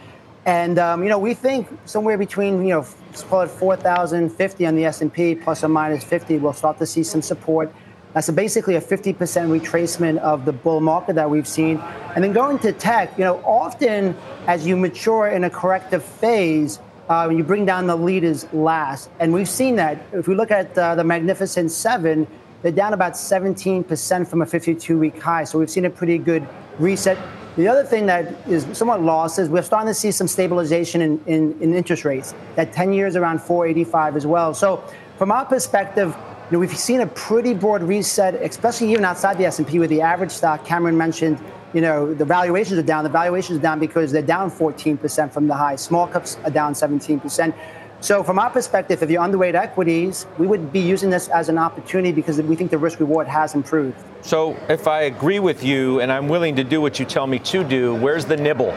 and 0.45 0.79
um, 0.79 1.03
you 1.03 1.09
know, 1.09 1.19
we 1.19 1.33
think 1.33 1.67
somewhere 1.85 2.17
between 2.17 2.65
you 2.65 2.75
know, 2.75 2.87
call 3.29 3.41
it 3.41 3.49
4,050 3.49 4.65
on 4.65 4.75
the 4.75 4.85
S&P 4.85 5.35
plus 5.35 5.63
or 5.63 5.67
minus 5.67 6.03
50, 6.03 6.37
we'll 6.37 6.53
start 6.53 6.77
to 6.79 6.85
see 6.85 7.03
some 7.03 7.21
support. 7.21 7.73
That's 8.13 8.27
a 8.27 8.33
basically 8.33 8.75
a 8.75 8.81
50% 8.81 9.15
retracement 9.15 10.17
of 10.19 10.43
the 10.43 10.51
bull 10.51 10.81
market 10.81 11.15
that 11.15 11.29
we've 11.29 11.47
seen. 11.47 11.77
And 12.13 12.23
then 12.23 12.33
going 12.33 12.59
to 12.59 12.73
tech, 12.73 13.17
you 13.17 13.23
know, 13.23 13.37
often 13.45 14.17
as 14.47 14.67
you 14.67 14.75
mature 14.75 15.27
in 15.27 15.45
a 15.45 15.49
corrective 15.49 16.03
phase, 16.03 16.79
uh, 17.11 17.27
you 17.27 17.43
bring 17.43 17.65
down 17.65 17.87
the 17.87 17.95
leaders 17.95 18.47
last. 18.53 19.09
And 19.19 19.33
we've 19.33 19.49
seen 19.49 19.75
that. 19.75 20.01
If 20.13 20.29
we 20.29 20.35
look 20.35 20.49
at 20.49 20.77
uh, 20.77 20.95
the 20.95 21.03
Magnificent 21.03 21.69
Seven, 21.69 22.25
they're 22.61 22.71
down 22.71 22.93
about 22.93 23.13
17% 23.13 24.27
from 24.27 24.41
a 24.41 24.45
52 24.45 24.97
week 24.97 25.21
high. 25.21 25.43
So 25.43 25.59
we've 25.59 25.69
seen 25.69 25.83
a 25.83 25.89
pretty 25.89 26.17
good 26.17 26.47
reset. 26.79 27.17
The 27.57 27.67
other 27.67 27.83
thing 27.83 28.05
that 28.05 28.47
is 28.47 28.65
somewhat 28.71 29.01
lost 29.01 29.39
is 29.39 29.49
we're 29.49 29.61
starting 29.61 29.89
to 29.89 29.93
see 29.93 30.11
some 30.11 30.27
stabilization 30.27 31.01
in, 31.01 31.21
in, 31.25 31.61
in 31.61 31.73
interest 31.73 32.05
rates. 32.05 32.33
That 32.55 32.71
10 32.71 32.93
years 32.93 33.17
around 33.17 33.41
485 33.41 34.15
as 34.15 34.25
well. 34.25 34.53
So 34.53 34.81
from 35.17 35.33
our 35.33 35.43
perspective, 35.43 36.15
you 36.49 36.55
know, 36.55 36.59
we've 36.59 36.77
seen 36.77 37.01
a 37.01 37.07
pretty 37.07 37.53
broad 37.53 37.83
reset, 37.83 38.35
especially 38.35 38.89
even 38.89 39.03
outside 39.03 39.37
the 39.37 39.45
S&P 39.45 39.79
with 39.79 39.89
the 39.89 39.99
average 39.99 40.31
stock. 40.31 40.65
Cameron 40.65 40.97
mentioned 40.97 41.39
you 41.73 41.81
know, 41.81 42.13
the 42.13 42.25
valuations 42.25 42.77
are 42.77 42.83
down. 42.83 43.03
The 43.03 43.09
valuations 43.09 43.59
are 43.59 43.61
down 43.61 43.79
because 43.79 44.11
they're 44.11 44.21
down 44.21 44.51
14% 44.51 45.31
from 45.31 45.47
the 45.47 45.55
high. 45.55 45.75
Small 45.75 46.07
caps 46.07 46.37
are 46.43 46.51
down 46.51 46.73
17%. 46.73 47.53
So, 48.01 48.23
from 48.23 48.39
our 48.39 48.49
perspective, 48.49 49.03
if 49.03 49.11
you're 49.11 49.21
underweight 49.21 49.53
equities, 49.53 50.25
we 50.39 50.47
would 50.47 50.73
be 50.73 50.79
using 50.79 51.11
this 51.11 51.27
as 51.27 51.49
an 51.49 51.59
opportunity 51.59 52.11
because 52.11 52.41
we 52.41 52.55
think 52.55 52.71
the 52.71 52.77
risk 52.79 52.99
reward 52.99 53.27
has 53.27 53.53
improved. 53.53 53.95
So, 54.21 54.57
if 54.69 54.87
I 54.87 55.01
agree 55.01 55.39
with 55.39 55.63
you 55.63 55.99
and 55.99 56.11
I'm 56.11 56.27
willing 56.27 56.55
to 56.55 56.63
do 56.63 56.81
what 56.81 56.99
you 56.99 57.05
tell 57.05 57.27
me 57.27 57.37
to 57.39 57.63
do, 57.63 57.93
where's 57.93 58.25
the 58.25 58.37
nibble? 58.37 58.71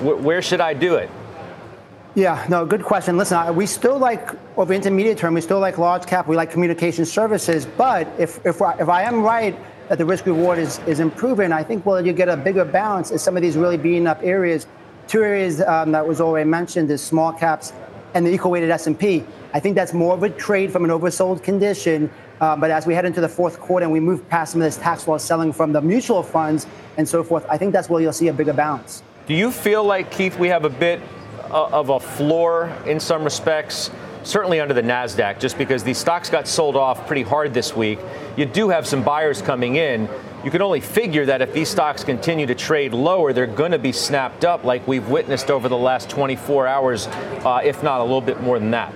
Where 0.00 0.40
should 0.40 0.62
I 0.62 0.72
do 0.72 0.94
it? 0.94 1.10
Yeah, 2.14 2.46
no, 2.48 2.64
good 2.64 2.84
question. 2.84 3.18
Listen, 3.18 3.54
we 3.54 3.66
still 3.66 3.98
like 3.98 4.30
over 4.56 4.72
intermediate 4.72 5.18
term, 5.18 5.34
we 5.34 5.42
still 5.42 5.60
like 5.60 5.76
large 5.76 6.06
cap, 6.06 6.26
we 6.26 6.34
like 6.34 6.50
communication 6.50 7.04
services. 7.04 7.66
But 7.66 8.08
if 8.18 8.44
if 8.46 8.62
I, 8.62 8.74
if 8.78 8.88
I 8.88 9.02
am 9.02 9.22
right 9.22 9.54
that 9.88 9.98
the 9.98 10.04
risk 10.04 10.26
reward 10.26 10.58
is 10.58 10.78
is 10.86 11.00
improving, 11.00 11.52
I 11.52 11.62
think 11.62 11.84
well 11.86 12.04
you 12.04 12.12
get 12.12 12.28
a 12.28 12.36
bigger 12.36 12.64
balance 12.64 13.10
in 13.10 13.18
some 13.18 13.36
of 13.36 13.42
these 13.42 13.56
really 13.56 13.76
beaten 13.76 14.06
up 14.06 14.20
areas. 14.22 14.66
Two 15.06 15.22
areas 15.22 15.60
um, 15.60 15.92
that 15.92 16.06
was 16.06 16.20
already 16.20 16.48
mentioned 16.48 16.90
is 16.90 17.02
small 17.02 17.32
caps 17.32 17.72
and 18.14 18.24
the 18.24 18.32
equal 18.32 18.52
weighted 18.52 18.70
S&P. 18.70 19.24
I 19.52 19.60
think 19.60 19.74
that's 19.74 19.92
more 19.92 20.14
of 20.14 20.22
a 20.22 20.30
trade 20.30 20.72
from 20.72 20.84
an 20.84 20.90
oversold 20.90 21.42
condition. 21.42 22.10
Uh, 22.40 22.56
but 22.56 22.70
as 22.70 22.86
we 22.86 22.94
head 22.94 23.04
into 23.04 23.20
the 23.20 23.28
fourth 23.28 23.60
quarter 23.60 23.84
and 23.84 23.92
we 23.92 24.00
move 24.00 24.26
past 24.28 24.52
some 24.52 24.60
of 24.60 24.64
this 24.64 24.76
tax 24.76 25.06
loss 25.06 25.24
selling 25.24 25.52
from 25.52 25.72
the 25.72 25.80
mutual 25.80 26.22
funds 26.22 26.66
and 26.96 27.08
so 27.08 27.22
forth, 27.22 27.44
I 27.48 27.58
think 27.58 27.72
that's 27.72 27.88
where 27.88 28.00
you'll 28.00 28.12
see 28.12 28.28
a 28.28 28.32
bigger 28.32 28.52
balance. 28.52 29.02
Do 29.26 29.34
you 29.34 29.50
feel 29.50 29.84
like, 29.84 30.10
Keith, 30.10 30.38
we 30.38 30.48
have 30.48 30.64
a 30.64 30.70
bit 30.70 31.00
uh, 31.50 31.66
of 31.66 31.90
a 31.90 32.00
floor 32.00 32.72
in 32.86 32.98
some 32.98 33.24
respects? 33.24 33.90
Certainly 34.24 34.60
under 34.60 34.74
the 34.74 34.82
NASDAQ, 34.82 35.38
just 35.38 35.56
because 35.56 35.84
these 35.84 35.98
stocks 35.98 36.28
got 36.28 36.48
sold 36.48 36.76
off 36.76 37.06
pretty 37.06 37.22
hard 37.22 37.54
this 37.54 37.76
week. 37.76 38.00
You 38.36 38.46
do 38.46 38.68
have 38.70 38.86
some 38.86 39.02
buyers 39.04 39.40
coming 39.40 39.76
in 39.76 40.08
you 40.44 40.50
can 40.50 40.60
only 40.60 40.80
figure 40.80 41.24
that 41.24 41.40
if 41.40 41.54
these 41.54 41.70
stocks 41.70 42.04
continue 42.04 42.44
to 42.44 42.54
trade 42.54 42.92
lower, 42.92 43.32
they're 43.32 43.46
going 43.46 43.72
to 43.72 43.78
be 43.78 43.92
snapped 43.92 44.44
up 44.44 44.62
like 44.62 44.86
we've 44.86 45.08
witnessed 45.08 45.50
over 45.50 45.70
the 45.70 45.76
last 45.76 46.10
24 46.10 46.66
hours, 46.66 47.06
uh, 47.06 47.62
if 47.64 47.82
not 47.82 48.02
a 48.02 48.04
little 48.04 48.20
bit 48.20 48.42
more 48.42 48.58
than 48.58 48.70
that. 48.72 48.92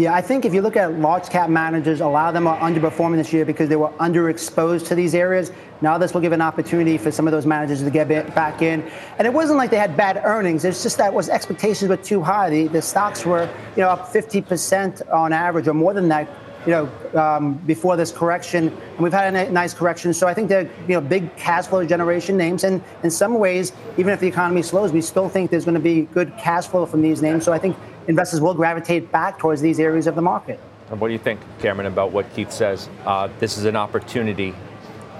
Yeah, 0.00 0.14
I 0.14 0.22
think 0.22 0.46
if 0.46 0.54
you 0.54 0.62
look 0.62 0.78
at 0.78 0.98
large 0.98 1.28
cap 1.28 1.50
managers, 1.50 2.00
a 2.00 2.06
lot 2.06 2.28
of 2.28 2.32
them 2.32 2.46
are 2.46 2.58
underperforming 2.58 3.16
this 3.16 3.34
year 3.34 3.44
because 3.44 3.68
they 3.68 3.76
were 3.76 3.90
underexposed 4.00 4.86
to 4.88 4.94
these 4.94 5.14
areas. 5.14 5.52
Now 5.82 5.98
this 5.98 6.14
will 6.14 6.22
give 6.22 6.32
an 6.32 6.40
opportunity 6.40 6.96
for 6.96 7.10
some 7.10 7.28
of 7.28 7.32
those 7.32 7.44
managers 7.44 7.82
to 7.82 7.90
get 7.90 8.08
back 8.34 8.62
in. 8.62 8.82
And 9.18 9.26
it 9.26 9.34
wasn't 9.34 9.58
like 9.58 9.68
they 9.68 9.76
had 9.76 9.98
bad 9.98 10.22
earnings. 10.24 10.64
It's 10.64 10.82
just 10.82 10.96
that 10.96 11.12
was 11.12 11.28
expectations 11.28 11.90
were 11.90 11.98
too 11.98 12.22
high. 12.22 12.48
The, 12.48 12.68
the 12.68 12.80
stocks 12.80 13.26
were, 13.26 13.46
you 13.76 13.82
know, 13.82 13.90
up 13.90 14.10
50% 14.10 15.12
on 15.12 15.34
average 15.34 15.68
or 15.68 15.74
more 15.74 15.92
than 15.92 16.08
that 16.08 16.30
you 16.66 16.72
know, 16.72 17.20
um, 17.20 17.54
before 17.66 17.96
this 17.96 18.12
correction, 18.12 18.68
and 18.68 18.98
we've 18.98 19.12
had 19.12 19.34
a 19.34 19.50
nice 19.50 19.72
correction. 19.72 20.12
So 20.12 20.28
I 20.28 20.34
think 20.34 20.50
they're, 20.50 20.68
you 20.86 20.94
know, 20.94 21.00
big 21.00 21.34
cash 21.36 21.66
flow 21.66 21.86
generation 21.86 22.36
names, 22.36 22.64
and 22.64 22.82
in 23.02 23.10
some 23.10 23.38
ways, 23.38 23.72
even 23.96 24.12
if 24.12 24.20
the 24.20 24.26
economy 24.26 24.60
slows, 24.62 24.92
we 24.92 25.00
still 25.00 25.28
think 25.28 25.50
there's 25.50 25.64
going 25.64 25.74
to 25.74 25.80
be 25.80 26.02
good 26.02 26.36
cash 26.36 26.66
flow 26.66 26.84
from 26.84 27.00
these 27.00 27.22
names. 27.22 27.44
So 27.44 27.52
I 27.54 27.58
think 27.58 27.78
investors 28.10 28.40
will 28.40 28.54
gravitate 28.54 29.12
back 29.12 29.38
towards 29.38 29.62
these 29.62 29.78
areas 29.78 30.08
of 30.08 30.16
the 30.16 30.22
market. 30.22 30.58
And 30.90 31.00
what 31.00 31.06
do 31.08 31.12
you 31.12 31.18
think, 31.18 31.40
Cameron, 31.60 31.86
about 31.86 32.10
what 32.10 32.30
Keith 32.34 32.50
says? 32.50 32.88
Uh, 33.06 33.28
this 33.38 33.56
is 33.56 33.64
an 33.64 33.76
opportunity 33.76 34.52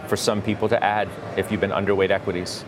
for 0.08 0.16
some 0.16 0.42
people 0.42 0.68
to 0.68 0.84
add 0.84 1.08
if 1.36 1.52
you've 1.52 1.60
been 1.60 1.70
underweight 1.70 2.10
equities. 2.10 2.64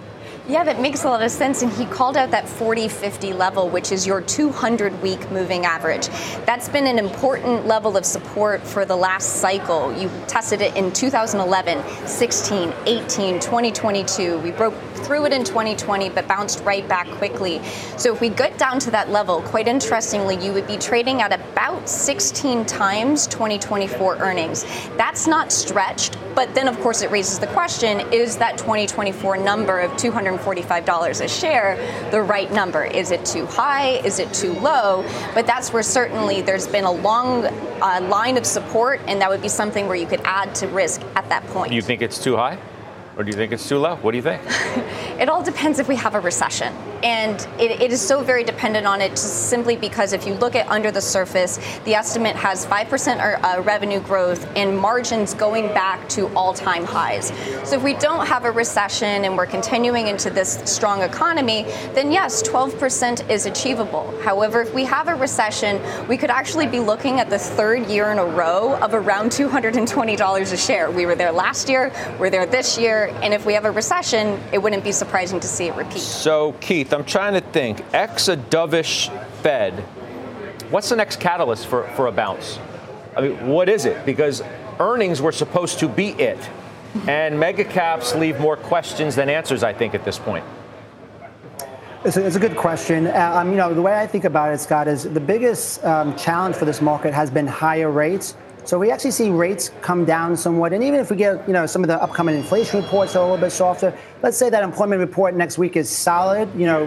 Yeah, 0.49 0.65
that 0.65 0.81
makes 0.81 1.05
a 1.05 1.09
lot 1.09 1.23
of 1.23 1.31
sense. 1.31 1.63
And 1.63 1.73
he 1.73 1.87
called 1.87 2.17
out 2.17 2.31
that 2.33 2.49
40 2.49 2.89
50 2.89 3.33
level, 3.33 3.69
which 3.69 3.93
is 3.93 4.07
your 4.07 4.21
200 4.21 5.01
week 5.03 5.31
moving 5.31 5.65
average. 5.65 6.09
That's 6.47 6.69
been 6.69 6.87
an 6.87 6.99
important 6.99 7.67
level 7.67 7.97
of 7.97 8.05
support 8.05 8.61
for 8.61 8.85
the 8.85 8.97
last 8.97 9.37
cycle. 9.37 9.93
You 9.97 10.11
tested 10.27 10.61
it 10.61 10.77
in 10.77 10.93
2011, 10.93 12.09
16, 12.09 12.73
18, 12.87 13.41
2022. 13.41 14.39
We 14.39 14.51
broke 14.53 14.75
through 15.03 15.27
it 15.27 15.33
in 15.33 15.45
2020, 15.45 16.11
but 16.11 16.27
bounced 16.29 16.63
right 16.65 16.87
back 16.89 17.07
quickly. 17.13 17.63
So 17.97 18.15
if 18.15 18.21
we 18.21 18.29
get 18.29 18.59
down 18.59 18.79
to 18.81 18.91
that 18.93 19.11
level, 19.11 19.43
quite 19.43 19.69
interestingly, 19.69 20.37
you 20.45 20.53
would 20.53 20.67
be 20.67 20.77
trading 20.77 21.23
at 21.23 21.33
about 21.33 21.89
16 21.89 22.65
times 22.65 23.27
2024 23.27 24.19
earnings. 24.19 24.65
That's 24.97 25.27
not 25.27 25.53
stretched, 25.53 26.17
but 26.35 26.55
then 26.55 26.69
of 26.69 26.79
course 26.81 27.03
it 27.03 27.11
raises 27.11 27.39
the 27.39 27.47
question 27.49 28.01
is 28.13 28.37
that 28.39 28.59
2024 28.59 29.37
number 29.39 29.81
of 29.81 29.91
$245 29.93 31.25
a 31.25 31.29
share 31.29 31.77
the 32.11 32.21
right 32.21 32.51
number? 32.53 32.85
Is 32.85 33.11
it 33.11 33.25
too 33.25 33.47
high? 33.47 33.99
Is 34.05 34.19
it 34.19 34.33
too 34.33 34.53
low? 34.55 35.05
But 35.35 35.47
that's 35.47 35.73
where 35.73 35.83
certainly 35.83 36.43
there's 36.43 36.67
been 36.67 36.85
a 36.85 36.93
long 36.93 37.45
uh, 37.47 38.01
line 38.09 38.37
of 38.37 38.47
support, 38.47 39.01
and 39.07 39.21
that 39.21 39.31
would 39.31 39.43
be 39.43 39.49
something 39.49 39.87
where 39.87 39.97
you 39.97 40.07
could 40.07 40.21
add 40.25 40.55
to 40.57 40.69
risk 40.69 41.03
at 41.17 41.29
that 41.29 41.47
point. 41.49 41.73
You 41.73 41.83
think 41.83 42.03
it's 42.03 42.23
too 42.23 42.37
high? 42.37 42.59
Or 43.17 43.25
do 43.25 43.31
you 43.31 43.37
think 43.37 43.53
it's 43.53 43.69
too 43.69 43.79
low? 43.79 43.97
What 43.97 44.13
do 44.13 44.17
you 44.17 44.23
think? 44.23 44.43
it 45.21 45.29
all 45.29 45.43
depends 45.43 45.79
if 45.79 45.89
we 45.89 45.97
have 45.97 46.15
a 46.15 46.21
recession. 46.21 46.73
And 47.03 47.41
it, 47.59 47.81
it 47.81 47.93
is 47.93 48.01
so 48.01 48.23
very 48.23 48.45
dependent 48.45 48.87
on 48.87 49.01
it 49.01 49.19
simply 49.19 49.77
because 49.77 50.13
if 50.13 50.27
you 50.27 50.35
look 50.35 50.55
at 50.55 50.69
under 50.69 50.91
the 50.91 51.01
surface, 51.01 51.59
the 51.85 51.95
estimate 51.95 52.37
has 52.37 52.65
5% 52.67 53.43
uh, 53.43 53.63
revenue 53.63 54.01
growth 54.01 54.47
and 54.57 54.79
margins 54.79 55.35
going 55.35 55.69
back 55.69 56.09
to 56.11 56.29
all 56.35 56.55
time 56.55 56.85
highs. 56.85 57.29
So 57.69 57.77
if 57.77 57.83
we 57.83 57.95
don't 57.95 58.27
have 58.27 58.45
a 58.45 58.51
recession 58.51 59.25
and 59.25 59.37
we're 59.37 59.47
continuing 59.47 60.07
into 60.07 60.31
this 60.31 60.61
strong 60.65 61.03
economy, 61.03 61.65
then 61.95 62.13
yes, 62.13 62.43
12% 62.43 63.29
is 63.29 63.47
achievable. 63.47 64.15
However, 64.23 64.63
if 64.63 64.73
we 64.75 64.85
have 64.85 65.09
a 65.09 65.15
recession, 65.15 65.81
we 66.09 66.17
could 66.17 66.31
actually 66.31 66.67
be 66.67 66.81
looking 66.81 67.21
at 67.21 67.31
the 67.31 67.39
third 67.39 67.87
year 67.87 68.13
in 68.13 68.19
a 68.19 68.25
row 68.25 68.77
of 68.77 68.95
around 68.95 69.31
$220 69.31 70.53
a 70.53 70.57
share. 70.57 70.91
We 70.91 71.07
were 71.07 71.15
there 71.15 71.33
last 71.33 71.69
year, 71.69 71.93
we're 72.19 72.31
there 72.31 72.47
this 72.47 72.79
year 72.79 73.13
and 73.23 73.35
if 73.35 73.45
we 73.47 73.55
have 73.55 73.65
a 73.65 73.71
recession, 73.71 74.41
it 74.53 74.59
wouldn't 74.59 74.85
be 74.85 74.93
surprising 74.93 75.41
to 75.41 75.49
see 75.49 75.67
it 75.67 75.75
repeat. 75.75 76.01
So, 76.01 76.53
Keith, 76.61 76.92
I'm 76.93 77.05
trying 77.05 77.35
to 77.35 77.41
think. 77.41 77.83
X 77.93 78.29
a 78.29 78.37
dovish 78.37 79.09
Fed. 79.43 79.81
What's 80.71 80.89
the 80.89 80.97
next 80.97 81.21
catalyst 81.21 81.67
for, 81.67 81.89
for 81.91 82.07
a 82.07 82.13
bounce? 82.13 82.59
I 83.17 83.21
mean, 83.21 83.47
what 83.47 83.69
is 83.69 83.85
it? 83.85 84.07
Because 84.07 84.43
earnings 84.81 85.21
were 85.21 85.33
supposed 85.33 85.79
to 85.81 85.89
be 85.89 86.11
it. 86.11 86.39
And 87.07 87.39
mega 87.39 87.65
caps 87.65 88.15
leave 88.15 88.39
more 88.41 88.57
questions 88.57 89.15
than 89.15 89.29
answers, 89.29 89.63
I 89.63 89.73
think, 89.73 89.95
at 89.95 90.05
this 90.05 90.19
point. 90.19 90.45
It's 92.05 92.17
a, 92.17 92.27
it's 92.27 92.37
a 92.37 92.41
good 92.41 92.57
question. 92.57 93.07
Uh, 93.07 93.33
um, 93.35 93.51
you 93.51 93.57
know, 93.57 93.73
the 93.73 93.83
way 93.83 93.95
I 93.95 94.07
think 94.07 94.25
about 94.25 94.53
it, 94.53 94.59
Scott, 94.59 94.89
is 94.89 95.05
the 95.05 95.21
biggest 95.21 95.85
um, 95.85 96.17
challenge 96.17 96.57
for 96.57 96.65
this 96.65 96.81
market 96.81 97.15
has 97.15 97.31
been 97.31 97.47
higher 97.47 97.91
rates. 97.91 98.35
So 98.65 98.79
we 98.79 98.93
actually 98.93 99.11
see 99.11 99.31
rates 99.31 99.73
come 99.81 100.05
down 100.05 100.37
somewhat. 100.37 100.73
And 100.73 100.85
even 100.85 101.01
if 101.01 101.11
we 101.11 101.17
get, 101.17 101.47
you 101.49 101.53
know, 101.53 101.67
some 101.67 101.83
of 101.83 101.89
the 101.89 102.01
upcoming 102.01 102.37
inflation 102.37 102.81
reports 102.81 103.17
are 103.17 103.19
a 103.19 103.23
little 103.23 103.37
bit 103.37 103.51
softer, 103.51 103.97
let's 104.23 104.37
say 104.37 104.51
that 104.51 104.63
employment 104.63 105.01
report 105.01 105.35
next 105.35 105.59
week 105.59 105.77
is 105.77 105.91
solid, 105.91 106.49
you 106.55 106.67
know, 106.67 106.85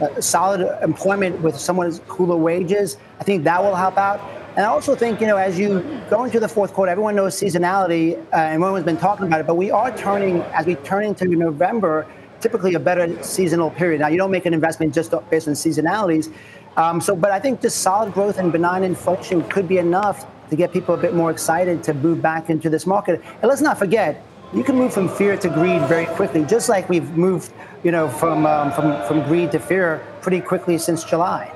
uh, 0.00 0.20
solid 0.20 0.78
employment 0.82 1.38
with 1.42 1.58
somewhat 1.58 2.00
cooler 2.08 2.36
wages. 2.36 2.96
I 3.20 3.24
think 3.24 3.44
that 3.44 3.62
will 3.62 3.74
help 3.74 3.98
out. 3.98 4.20
And 4.56 4.64
I 4.64 4.70
also 4.70 4.96
think, 4.96 5.20
you 5.20 5.26
know, 5.26 5.36
as 5.36 5.58
you 5.58 6.02
go 6.08 6.24
into 6.24 6.40
the 6.40 6.48
fourth 6.48 6.72
quarter, 6.72 6.90
everyone 6.90 7.14
knows 7.14 7.34
seasonality, 7.38 8.16
uh, 8.16 8.36
and 8.36 8.54
everyone's 8.54 8.84
been 8.84 8.96
talking 8.96 9.26
about 9.26 9.40
it, 9.40 9.46
but 9.46 9.56
we 9.56 9.70
are 9.70 9.96
turning, 9.96 10.40
as 10.54 10.66
we 10.66 10.76
turn 10.76 11.04
into 11.04 11.26
November, 11.26 12.06
typically 12.40 12.74
a 12.74 12.80
better 12.80 13.22
seasonal 13.22 13.70
period. 13.70 14.00
Now, 14.00 14.08
you 14.08 14.16
don't 14.16 14.30
make 14.30 14.46
an 14.46 14.54
investment 14.54 14.94
just 14.94 15.12
based 15.30 15.46
on 15.46 15.54
seasonalities. 15.54 16.32
Um, 16.76 17.00
so, 17.00 17.14
but 17.14 17.30
I 17.30 17.38
think 17.38 17.60
just 17.60 17.82
solid 17.82 18.14
growth 18.14 18.38
and 18.38 18.50
benign 18.50 18.82
inflation 18.82 19.42
could 19.48 19.68
be 19.68 19.78
enough 19.78 20.26
to 20.50 20.56
get 20.56 20.72
people 20.72 20.94
a 20.94 20.98
bit 20.98 21.14
more 21.14 21.30
excited 21.30 21.82
to 21.84 21.94
move 21.94 22.20
back 22.22 22.50
into 22.50 22.70
this 22.70 22.86
market. 22.86 23.22
And 23.40 23.48
let's 23.48 23.60
not 23.60 23.78
forget, 23.78 24.22
you 24.52 24.64
can 24.64 24.76
move 24.76 24.92
from 24.92 25.08
fear 25.08 25.36
to 25.36 25.48
greed 25.48 25.82
very 25.82 26.06
quickly, 26.06 26.44
just 26.44 26.68
like 26.68 26.88
we've 26.88 27.10
moved, 27.16 27.52
you 27.84 27.90
know, 27.90 28.08
from 28.08 28.46
um, 28.46 28.72
from 28.72 29.06
from 29.06 29.22
greed 29.24 29.52
to 29.52 29.58
fear 29.58 30.02
pretty 30.22 30.40
quickly 30.40 30.78
since 30.78 31.04
July. 31.04 31.52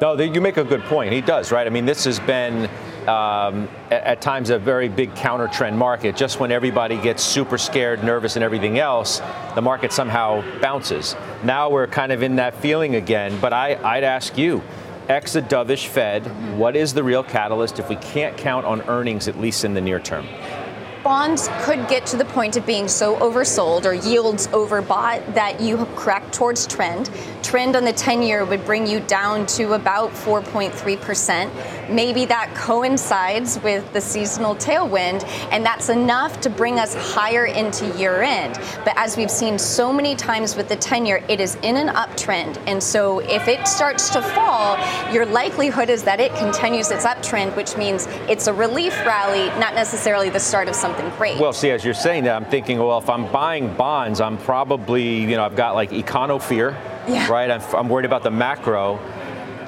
No, 0.00 0.20
you 0.20 0.40
make 0.40 0.56
a 0.56 0.64
good 0.64 0.82
point. 0.82 1.12
He 1.12 1.20
does, 1.20 1.52
right? 1.52 1.64
I 1.64 1.70
mean, 1.70 1.86
this 1.86 2.04
has 2.06 2.18
been 2.18 2.68
um, 3.08 3.68
at, 3.90 4.20
times 4.20 4.50
a 4.50 4.58
very 4.58 4.88
big 4.88 5.14
counter 5.14 5.46
trend 5.46 5.78
market. 5.78 6.16
Just 6.16 6.40
when 6.40 6.50
everybody 6.50 6.96
gets 6.96 7.22
super 7.22 7.56
scared, 7.56 8.02
nervous, 8.02 8.34
and 8.34 8.44
everything 8.44 8.80
else, 8.80 9.20
the 9.54 9.62
market 9.62 9.92
somehow 9.92 10.42
bounces. 10.60 11.14
Now 11.44 11.70
we're 11.70 11.86
kind 11.86 12.10
of 12.10 12.24
in 12.24 12.34
that 12.36 12.56
feeling 12.56 12.96
again. 12.96 13.38
But 13.40 13.52
I, 13.52 13.76
I'd 13.76 14.02
ask 14.02 14.36
you 14.36 14.60
X 15.08 15.36
a 15.36 15.42
dovish 15.42 15.86
Fed. 15.86 16.24
Mm-hmm. 16.24 16.58
What 16.58 16.76
is 16.76 16.94
the 16.94 17.02
real 17.02 17.22
catalyst 17.22 17.78
if 17.78 17.88
we 17.88 17.96
can't 17.96 18.36
count 18.36 18.64
on 18.66 18.82
earnings, 18.82 19.28
at 19.28 19.40
least 19.40 19.64
in 19.64 19.74
the 19.74 19.80
near 19.80 20.00
term? 20.00 20.26
Bonds 21.02 21.48
could 21.62 21.88
get 21.88 22.06
to 22.06 22.16
the 22.16 22.24
point 22.26 22.56
of 22.56 22.64
being 22.64 22.86
so 22.86 23.16
oversold 23.16 23.84
or 23.84 23.94
yields 23.94 24.46
overbought 24.48 25.34
that 25.34 25.60
you 25.60 25.76
correct 25.96 26.32
towards 26.32 26.66
trend. 26.66 27.10
Trend 27.42 27.74
on 27.74 27.84
the 27.84 27.92
10 27.92 28.22
year 28.22 28.44
would 28.44 28.64
bring 28.64 28.86
you 28.86 29.00
down 29.00 29.46
to 29.46 29.72
about 29.72 30.10
4.3%. 30.12 31.50
maybe 31.90 32.24
that 32.24 32.54
coincides 32.54 33.58
with 33.60 33.92
the 33.92 34.00
seasonal 34.00 34.54
tailwind, 34.54 35.24
and 35.50 35.64
that's 35.64 35.88
enough 35.88 36.40
to 36.40 36.48
bring 36.48 36.78
us 36.78 36.94
higher 36.94 37.44
into 37.46 37.86
year 37.98 38.22
end. 38.22 38.58
But 38.84 38.94
as 38.96 39.16
we've 39.16 39.30
seen 39.30 39.58
so 39.58 39.92
many 39.92 40.14
times 40.14 40.56
with 40.56 40.68
the 40.68 40.76
10 40.76 41.04
year, 41.04 41.22
it 41.28 41.40
is 41.40 41.56
in 41.56 41.76
an 41.76 41.88
uptrend. 41.88 42.58
And 42.66 42.82
so 42.82 43.18
if 43.18 43.48
it 43.48 43.66
starts 43.68 44.08
to 44.10 44.22
fall, 44.22 44.78
your 45.12 45.26
likelihood 45.26 45.90
is 45.90 46.02
that 46.04 46.20
it 46.20 46.34
continues 46.36 46.90
its 46.90 47.04
uptrend, 47.04 47.54
which 47.56 47.76
means 47.76 48.06
it's 48.28 48.46
a 48.46 48.54
relief 48.54 48.98
rally, 49.04 49.48
not 49.60 49.74
necessarily 49.74 50.30
the 50.30 50.40
start 50.40 50.68
of 50.68 50.74
something 50.92 51.18
great. 51.18 51.38
Well, 51.38 51.52
see, 51.52 51.70
as 51.70 51.84
you're 51.84 51.94
saying 51.94 52.24
that, 52.24 52.36
I'm 52.36 52.44
thinking, 52.44 52.78
well, 52.78 52.98
if 52.98 53.08
I'm 53.08 53.30
buying 53.30 53.74
bonds, 53.74 54.20
I'm 54.20 54.38
probably, 54.38 55.20
you 55.20 55.36
know, 55.36 55.44
I've 55.44 55.56
got 55.56 55.74
like 55.74 55.90
econo 55.90 56.40
fear, 56.40 56.76
yeah. 57.08 57.28
right? 57.28 57.50
I'm, 57.50 57.62
I'm 57.74 57.88
worried 57.88 58.06
about 58.06 58.22
the 58.22 58.30
macro 58.30 58.98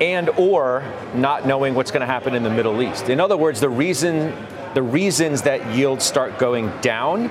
and 0.00 0.28
or 0.30 0.84
not 1.14 1.46
knowing 1.46 1.74
what's 1.74 1.90
going 1.90 2.00
to 2.00 2.06
happen 2.06 2.34
in 2.34 2.42
the 2.42 2.50
Middle 2.50 2.82
East. 2.82 3.08
In 3.08 3.20
other 3.20 3.36
words, 3.36 3.60
the 3.60 3.68
reason 3.68 4.34
the 4.74 4.82
reasons 4.82 5.42
that 5.42 5.64
yields 5.76 6.04
start 6.04 6.36
going 6.36 6.68
down 6.80 7.30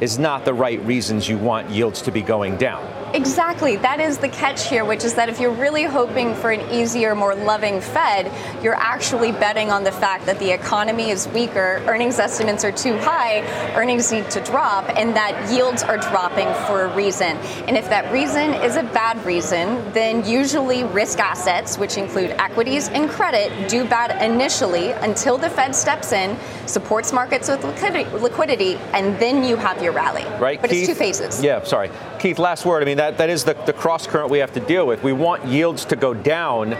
is 0.00 0.16
not 0.16 0.44
the 0.44 0.54
right 0.54 0.80
reasons 0.84 1.28
you 1.28 1.36
want 1.36 1.68
yields 1.70 2.02
to 2.02 2.12
be 2.12 2.22
going 2.22 2.56
down. 2.56 2.86
Exactly. 3.14 3.76
That 3.76 4.00
is 4.00 4.18
the 4.18 4.28
catch 4.28 4.68
here, 4.68 4.84
which 4.84 5.04
is 5.04 5.14
that 5.14 5.28
if 5.28 5.40
you're 5.40 5.50
really 5.50 5.84
hoping 5.84 6.34
for 6.34 6.50
an 6.50 6.60
easier, 6.70 7.14
more 7.14 7.34
loving 7.34 7.80
Fed, 7.80 8.30
you're 8.62 8.74
actually 8.74 9.32
betting 9.32 9.70
on 9.70 9.84
the 9.84 9.92
fact 9.92 10.26
that 10.26 10.38
the 10.38 10.50
economy 10.50 11.10
is 11.10 11.26
weaker, 11.28 11.82
earnings 11.86 12.18
estimates 12.18 12.64
are 12.64 12.72
too 12.72 12.96
high, 12.98 13.40
earnings 13.74 14.12
need 14.12 14.30
to 14.30 14.40
drop, 14.40 14.88
and 14.96 15.16
that 15.16 15.50
yields 15.50 15.82
are 15.82 15.96
dropping 15.96 16.46
for 16.66 16.84
a 16.84 16.94
reason. 16.94 17.36
And 17.66 17.76
if 17.76 17.88
that 17.88 18.12
reason 18.12 18.54
is 18.54 18.76
a 18.76 18.82
bad 18.82 19.24
reason, 19.24 19.92
then 19.92 20.24
usually 20.28 20.84
risk 20.84 21.18
assets, 21.18 21.78
which 21.78 21.96
include 21.96 22.30
equities 22.32 22.88
and 22.88 23.08
credit, 23.08 23.68
do 23.68 23.84
bad 23.84 24.22
initially 24.22 24.90
until 24.92 25.38
the 25.38 25.50
Fed 25.50 25.74
steps 25.74 26.12
in, 26.12 26.36
supports 26.66 27.12
markets 27.12 27.48
with 27.48 27.64
liquidity, 27.64 28.74
and 28.92 29.18
then 29.18 29.42
you 29.42 29.56
have 29.56 29.82
your 29.82 29.92
rally. 29.92 30.24
Right. 30.38 30.60
But 30.60 30.70
Keith, 30.70 30.80
it's 30.80 30.88
two 30.88 30.94
phases. 30.94 31.42
Yeah, 31.42 31.62
sorry. 31.64 31.90
Keith, 32.18 32.38
last 32.38 32.66
word. 32.66 32.82
I 32.82 32.86
mean, 32.86 32.96
that, 32.96 33.18
that 33.18 33.30
is 33.30 33.44
the, 33.44 33.54
the 33.54 33.72
cross 33.72 34.06
current 34.06 34.30
we 34.30 34.38
have 34.38 34.52
to 34.54 34.60
deal 34.60 34.86
with. 34.86 35.02
We 35.02 35.12
want 35.12 35.46
yields 35.46 35.84
to 35.86 35.96
go 35.96 36.14
down. 36.14 36.70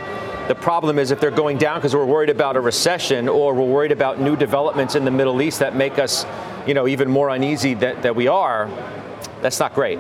The 0.49 0.55
problem 0.55 0.99
is 0.99 1.11
if 1.11 1.21
they're 1.21 1.31
going 1.31 1.59
down 1.59 1.79
because 1.79 1.95
we're 1.95 2.07
worried 2.07 2.31
about 2.31 2.57
a 2.57 2.61
recession 2.61 3.29
or 3.29 3.55
we're 3.55 3.65
worried 3.65 3.93
about 3.93 4.21
new 4.21 4.35
developments 4.35 4.95
in 4.95 5.05
the 5.05 5.11
Middle 5.11 5.41
East 5.41 5.61
that 5.61 5.77
make 5.77 5.99
us, 5.99 6.27
you 6.67 6.75
know, 6.75 6.89
even 6.89 7.09
more 7.11 7.29
uneasy 7.29 7.75
that, 7.75 8.03
that 8.03 8.17
we 8.17 8.27
are, 8.27 8.69
that's 9.41 9.61
not 9.61 9.75
great. 9.75 9.99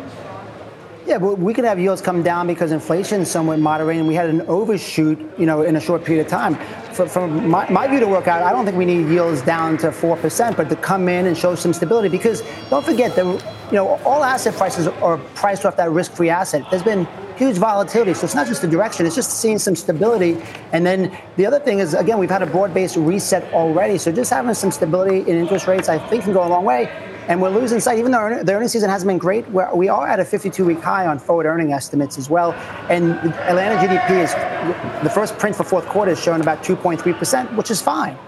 Yeah, 1.06 1.16
but 1.16 1.38
we 1.38 1.54
could 1.54 1.64
have 1.64 1.78
yields 1.78 2.02
come 2.02 2.22
down 2.22 2.46
because 2.46 2.70
inflation 2.70 3.22
is 3.22 3.30
somewhat 3.30 3.60
moderating. 3.60 4.06
We 4.06 4.14
had 4.14 4.28
an 4.28 4.42
overshoot, 4.42 5.18
you 5.38 5.46
know, 5.46 5.62
in 5.62 5.76
a 5.76 5.80
short 5.80 6.04
period 6.04 6.26
of 6.26 6.30
time. 6.30 6.56
For, 6.92 7.08
from 7.08 7.48
my, 7.48 7.66
my, 7.70 7.88
view 7.88 7.98
to 8.00 8.06
work 8.06 8.28
out, 8.28 8.42
I 8.42 8.52
don't 8.52 8.66
think 8.66 8.76
we 8.76 8.84
need 8.84 9.08
yields 9.08 9.40
down 9.40 9.78
to 9.78 9.90
four 9.90 10.18
percent, 10.18 10.58
but 10.58 10.68
to 10.68 10.76
come 10.76 11.08
in 11.08 11.26
and 11.26 11.36
show 11.36 11.54
some 11.54 11.72
stability. 11.72 12.10
Because 12.10 12.42
don't 12.68 12.84
forget 12.84 13.16
that, 13.16 13.24
you 13.70 13.74
know, 13.74 13.98
all 14.04 14.24
asset 14.24 14.54
prices 14.54 14.86
are 14.86 15.18
priced 15.34 15.64
off 15.64 15.76
that 15.76 15.90
risk-free 15.90 16.30
asset. 16.30 16.64
There's 16.70 16.82
been 16.82 17.06
huge 17.36 17.56
volatility, 17.56 18.14
so 18.14 18.24
it's 18.24 18.34
not 18.34 18.46
just 18.46 18.62
the 18.62 18.68
direction; 18.68 19.06
it's 19.06 19.14
just 19.14 19.40
seeing 19.40 19.58
some 19.58 19.76
stability. 19.76 20.42
And 20.72 20.84
then 20.84 21.16
the 21.36 21.46
other 21.46 21.60
thing 21.60 21.78
is, 21.78 21.94
again, 21.94 22.18
we've 22.18 22.30
had 22.30 22.42
a 22.42 22.46
broad-based 22.46 22.96
reset 22.96 23.52
already, 23.52 23.98
so 23.98 24.10
just 24.10 24.30
having 24.30 24.54
some 24.54 24.70
stability 24.70 25.20
in 25.30 25.36
interest 25.36 25.66
rates, 25.66 25.88
I 25.88 25.98
think, 26.08 26.24
can 26.24 26.32
go 26.32 26.44
a 26.44 26.48
long 26.48 26.64
way 26.64 26.90
and 27.28 27.42
we're 27.42 27.50
losing 27.50 27.78
sight. 27.78 27.98
Even 27.98 28.10
though 28.10 28.42
the 28.42 28.52
earnings 28.54 28.72
season 28.72 28.88
hasn't 28.90 29.06
been 29.06 29.18
great, 29.18 29.48
we're, 29.50 29.72
we 29.74 29.88
are 29.88 30.08
at 30.08 30.18
a 30.18 30.24
52-week 30.24 30.80
high 30.80 31.06
on 31.06 31.18
forward 31.18 31.46
earning 31.46 31.72
estimates 31.72 32.18
as 32.18 32.28
well. 32.28 32.52
And 32.88 33.12
Atlanta 33.12 33.76
GDP 33.76 34.24
is 34.24 35.02
the 35.04 35.10
first 35.10 35.38
print 35.38 35.54
for 35.54 35.62
fourth 35.62 35.86
quarter 35.86 36.12
is 36.12 36.20
showing 36.20 36.40
about 36.40 36.64
2.3 36.64 37.18
percent, 37.18 37.52
which 37.54 37.70
is 37.70 37.80
fine. 37.80 38.18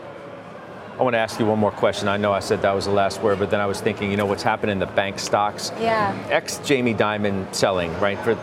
I 1.00 1.02
want 1.02 1.14
to 1.14 1.19
ask 1.19 1.40
you 1.40 1.47
one 1.47 1.59
more 1.59 1.71
question. 1.71 2.09
I 2.09 2.19
know 2.19 2.30
I 2.30 2.40
said 2.40 2.61
that 2.61 2.75
was 2.75 2.85
the 2.85 2.90
last 2.90 3.23
word, 3.23 3.38
but 3.38 3.49
then 3.49 3.59
I 3.59 3.64
was 3.64 3.80
thinking, 3.80 4.11
you 4.11 4.19
know, 4.19 4.26
what's 4.26 4.42
happening 4.42 4.73
in 4.73 4.80
the 4.80 4.87
bank 4.87 5.19
stocks? 5.19 5.73
Yeah. 5.80 6.14
Ex 6.28 6.59
Jamie 6.59 6.92
Dimon 6.92 7.54
selling, 7.54 7.99
right? 8.00 8.19
For 8.19 8.35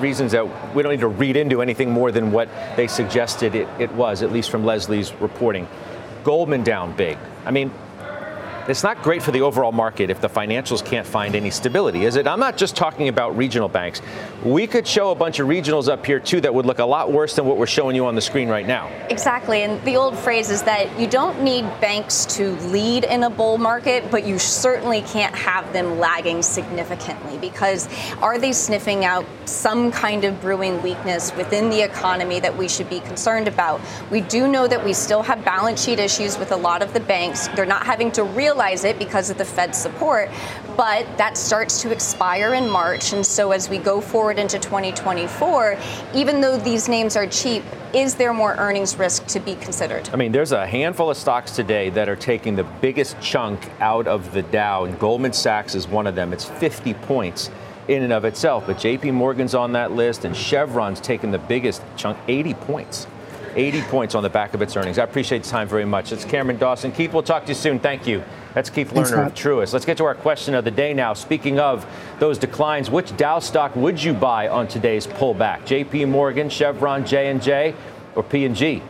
reasons 0.00 0.32
that 0.32 0.74
we 0.74 0.82
don't 0.82 0.90
need 0.90 1.02
to 1.02 1.06
read 1.06 1.36
into 1.36 1.62
anything 1.62 1.88
more 1.88 2.10
than 2.10 2.32
what 2.32 2.48
they 2.74 2.88
suggested 2.88 3.54
it, 3.54 3.68
it 3.78 3.92
was, 3.92 4.24
at 4.24 4.32
least 4.32 4.50
from 4.50 4.64
Leslie's 4.64 5.12
reporting. 5.20 5.68
Goldman 6.24 6.64
down 6.64 6.96
big. 6.96 7.16
I 7.44 7.52
mean, 7.52 7.70
it's 8.68 8.82
not 8.82 9.02
great 9.02 9.22
for 9.22 9.30
the 9.30 9.40
overall 9.40 9.72
market 9.72 10.10
if 10.10 10.20
the 10.20 10.28
financials 10.28 10.84
can't 10.84 11.06
find 11.06 11.34
any 11.34 11.50
stability, 11.50 12.04
is 12.04 12.16
it? 12.16 12.26
I'm 12.26 12.40
not 12.40 12.56
just 12.56 12.76
talking 12.76 13.08
about 13.08 13.36
regional 13.36 13.68
banks. 13.68 14.02
We 14.44 14.66
could 14.66 14.86
show 14.86 15.10
a 15.10 15.14
bunch 15.14 15.38
of 15.38 15.48
regionals 15.48 15.88
up 15.88 16.04
here 16.04 16.20
too 16.20 16.40
that 16.42 16.54
would 16.54 16.66
look 16.66 16.78
a 16.78 16.84
lot 16.84 17.10
worse 17.10 17.36
than 17.36 17.46
what 17.46 17.56
we're 17.56 17.66
showing 17.66 17.96
you 17.96 18.06
on 18.06 18.14
the 18.14 18.20
screen 18.20 18.48
right 18.48 18.66
now. 18.66 18.88
Exactly. 19.08 19.62
And 19.62 19.82
the 19.84 19.96
old 19.96 20.16
phrase 20.18 20.50
is 20.50 20.62
that 20.64 20.98
you 21.00 21.06
don't 21.06 21.42
need 21.42 21.62
banks 21.80 22.26
to 22.36 22.52
lead 22.68 23.04
in 23.04 23.24
a 23.24 23.30
bull 23.30 23.58
market, 23.58 24.10
but 24.10 24.24
you 24.24 24.38
certainly 24.38 25.02
can't 25.02 25.34
have 25.34 25.72
them 25.72 25.98
lagging 25.98 26.42
significantly 26.42 27.38
because 27.38 27.88
are 28.18 28.38
they 28.38 28.52
sniffing 28.52 29.04
out 29.04 29.24
some 29.46 29.90
kind 29.90 30.24
of 30.24 30.40
brewing 30.40 30.80
weakness 30.82 31.34
within 31.36 31.70
the 31.70 31.82
economy 31.82 32.40
that 32.40 32.56
we 32.56 32.68
should 32.68 32.88
be 32.88 33.00
concerned 33.00 33.48
about? 33.48 33.80
We 34.10 34.20
do 34.20 34.46
know 34.46 34.68
that 34.68 34.84
we 34.84 34.92
still 34.92 35.22
have 35.22 35.44
balance 35.44 35.82
sheet 35.82 35.98
issues 35.98 36.38
with 36.38 36.52
a 36.52 36.56
lot 36.56 36.82
of 36.82 36.92
the 36.92 37.00
banks. 37.00 37.48
They're 37.48 37.66
not 37.66 37.84
having 37.84 38.12
to 38.12 38.22
realize 38.22 38.49
realize 38.50 38.82
it 38.82 38.98
because 38.98 39.30
of 39.30 39.38
the 39.38 39.44
Fed 39.44 39.76
support, 39.76 40.28
but 40.76 41.06
that 41.18 41.36
starts 41.36 41.80
to 41.82 41.92
expire 41.92 42.54
in 42.54 42.68
March. 42.68 43.12
And 43.12 43.24
so 43.24 43.52
as 43.52 43.68
we 43.68 43.78
go 43.78 44.00
forward 44.00 44.40
into 44.40 44.58
2024, 44.58 45.78
even 46.14 46.40
though 46.40 46.56
these 46.58 46.88
names 46.88 47.14
are 47.14 47.28
cheap, 47.28 47.62
is 47.94 48.16
there 48.16 48.34
more 48.34 48.56
earnings 48.56 48.96
risk 48.96 49.24
to 49.28 49.38
be 49.38 49.54
considered? 49.54 50.10
I 50.12 50.16
mean, 50.16 50.32
there's 50.32 50.50
a 50.50 50.66
handful 50.66 51.10
of 51.10 51.16
stocks 51.16 51.52
today 51.52 51.90
that 51.90 52.08
are 52.08 52.16
taking 52.16 52.56
the 52.56 52.64
biggest 52.64 53.20
chunk 53.20 53.70
out 53.78 54.08
of 54.08 54.32
the 54.32 54.42
Dow, 54.42 54.82
and 54.84 54.98
Goldman 54.98 55.32
Sachs 55.32 55.76
is 55.76 55.86
one 55.86 56.08
of 56.08 56.16
them. 56.16 56.32
It's 56.32 56.44
50 56.44 56.94
points 56.94 57.50
in 57.86 58.02
and 58.02 58.12
of 58.12 58.24
itself, 58.24 58.66
but 58.66 58.78
JP 58.78 59.14
Morgan's 59.14 59.54
on 59.54 59.72
that 59.72 59.92
list, 59.92 60.24
and 60.24 60.36
Chevron's 60.36 61.00
taking 61.00 61.30
the 61.30 61.38
biggest 61.38 61.82
chunk, 61.96 62.18
80 62.26 62.54
points. 62.54 63.06
80 63.54 63.82
points 63.82 64.14
on 64.14 64.22
the 64.22 64.28
back 64.28 64.54
of 64.54 64.62
its 64.62 64.76
earnings. 64.76 64.98
I 64.98 65.04
appreciate 65.04 65.42
the 65.42 65.48
time 65.48 65.68
very 65.68 65.84
much. 65.84 66.12
It's 66.12 66.24
Cameron 66.24 66.58
Dawson. 66.58 66.92
Keith, 66.92 67.12
we'll 67.12 67.22
talk 67.22 67.44
to 67.44 67.48
you 67.48 67.54
soon. 67.54 67.78
Thank 67.78 68.06
you. 68.06 68.22
That's 68.54 68.70
Keith 68.70 68.92
Lerner 68.92 69.26
of 69.26 69.34
Truist. 69.34 69.72
Let's 69.72 69.84
get 69.84 69.96
to 69.98 70.04
our 70.04 70.14
question 70.14 70.54
of 70.54 70.64
the 70.64 70.70
day 70.70 70.92
now. 70.92 71.14
Speaking 71.14 71.58
of 71.58 71.86
those 72.18 72.38
declines, 72.38 72.90
which 72.90 73.16
Dow 73.16 73.38
stock 73.38 73.74
would 73.76 74.02
you 74.02 74.12
buy 74.12 74.48
on 74.48 74.66
today's 74.66 75.06
pullback? 75.06 75.62
JP 75.62 76.08
Morgan, 76.08 76.50
Chevron, 76.50 77.06
J&J, 77.06 77.74
or 78.16 78.22
P&G? 78.22 78.82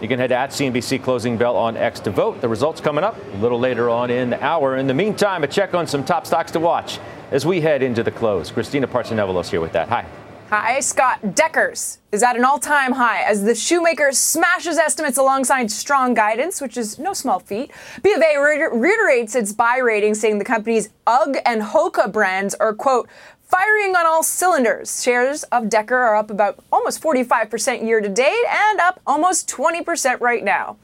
You 0.00 0.06
can 0.06 0.20
head 0.20 0.28
to 0.28 0.36
at 0.36 0.50
CNBC 0.50 1.02
Closing 1.02 1.36
Bell 1.36 1.56
on 1.56 1.76
X 1.76 1.98
to 2.00 2.10
vote. 2.10 2.40
The 2.40 2.48
results 2.48 2.80
coming 2.80 3.02
up 3.02 3.16
a 3.34 3.36
little 3.38 3.58
later 3.58 3.90
on 3.90 4.10
in 4.10 4.30
the 4.30 4.42
hour. 4.42 4.76
In 4.76 4.86
the 4.86 4.94
meantime, 4.94 5.42
a 5.42 5.48
check 5.48 5.74
on 5.74 5.88
some 5.88 6.04
top 6.04 6.24
stocks 6.24 6.52
to 6.52 6.60
watch 6.60 7.00
as 7.32 7.44
we 7.44 7.60
head 7.60 7.82
into 7.82 8.04
the 8.04 8.12
close. 8.12 8.50
Christina 8.52 8.86
Partsinevelos 8.86 9.50
here 9.50 9.60
with 9.60 9.72
that. 9.72 9.88
Hi. 9.88 10.06
Hi, 10.50 10.80
Scott. 10.80 11.34
Deckers 11.34 11.98
is 12.10 12.22
at 12.22 12.34
an 12.34 12.42
all 12.42 12.58
time 12.58 12.92
high 12.92 13.20
as 13.20 13.44
the 13.44 13.54
shoemaker 13.54 14.12
smashes 14.12 14.78
estimates 14.78 15.18
alongside 15.18 15.70
strong 15.70 16.14
guidance, 16.14 16.62
which 16.62 16.78
is 16.78 16.98
no 16.98 17.12
small 17.12 17.38
feat. 17.38 17.70
B 18.02 18.14
of 18.14 18.22
A 18.22 18.38
reiterates 18.40 19.34
its 19.34 19.52
buy 19.52 19.76
rating, 19.76 20.14
saying 20.14 20.38
the 20.38 20.46
company's 20.46 20.88
UGG 21.06 21.36
and 21.44 21.60
Hoka 21.60 22.10
brands 22.10 22.54
are, 22.54 22.72
quote, 22.72 23.10
firing 23.42 23.94
on 23.94 24.06
all 24.06 24.22
cylinders. 24.22 25.02
Shares 25.02 25.42
of 25.52 25.68
Decker 25.68 25.98
are 25.98 26.16
up 26.16 26.30
about 26.30 26.58
almost 26.72 27.02
45% 27.02 27.86
year 27.86 28.00
to 28.00 28.08
date 28.08 28.46
and 28.48 28.80
up 28.80 29.02
almost 29.06 29.50
20% 29.50 30.18
right 30.22 30.42
now. 30.42 30.78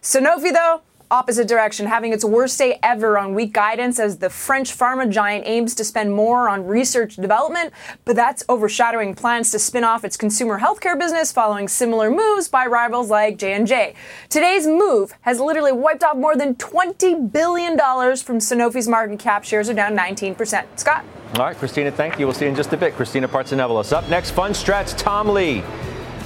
Sanofi, 0.00 0.52
though, 0.52 0.82
opposite 1.10 1.48
direction, 1.48 1.86
having 1.86 2.12
its 2.12 2.24
worst 2.24 2.58
day 2.58 2.78
ever 2.82 3.18
on 3.18 3.34
weak 3.34 3.52
guidance 3.52 3.98
as 3.98 4.18
the 4.18 4.30
French 4.30 4.76
pharma 4.76 5.10
giant 5.10 5.44
aims 5.46 5.74
to 5.74 5.84
spend 5.84 6.12
more 6.12 6.48
on 6.48 6.66
research 6.66 7.16
development, 7.16 7.72
but 8.04 8.16
that's 8.16 8.44
overshadowing 8.48 9.14
plans 9.14 9.50
to 9.50 9.58
spin 9.58 9.84
off 9.84 10.04
its 10.04 10.16
consumer 10.16 10.60
healthcare 10.60 10.98
business 10.98 11.32
following 11.32 11.68
similar 11.68 12.10
moves 12.10 12.48
by 12.48 12.66
rivals 12.66 13.10
like 13.10 13.38
J&J. 13.38 13.94
Today's 14.28 14.66
move 14.66 15.12
has 15.22 15.40
literally 15.40 15.72
wiped 15.72 16.04
off 16.04 16.16
more 16.16 16.36
than 16.36 16.54
$20 16.54 17.32
billion 17.32 17.76
from 17.78 18.38
Sanofi's 18.38 18.88
market 18.88 19.18
cap. 19.18 19.44
Shares 19.44 19.68
are 19.68 19.74
down 19.74 19.96
19%. 19.96 20.64
Scott? 20.76 21.04
All 21.36 21.44
right, 21.44 21.56
Christina, 21.56 21.90
thank 21.90 22.18
you. 22.18 22.26
We'll 22.26 22.34
see 22.34 22.44
you 22.44 22.50
in 22.50 22.56
just 22.56 22.72
a 22.72 22.76
bit. 22.76 22.94
Christina 22.94 23.28
Partsinevelos. 23.28 23.92
Up 23.92 24.08
next, 24.08 24.32
Fundstrat's 24.32 24.94
Tom 24.94 25.28
Lee. 25.28 25.62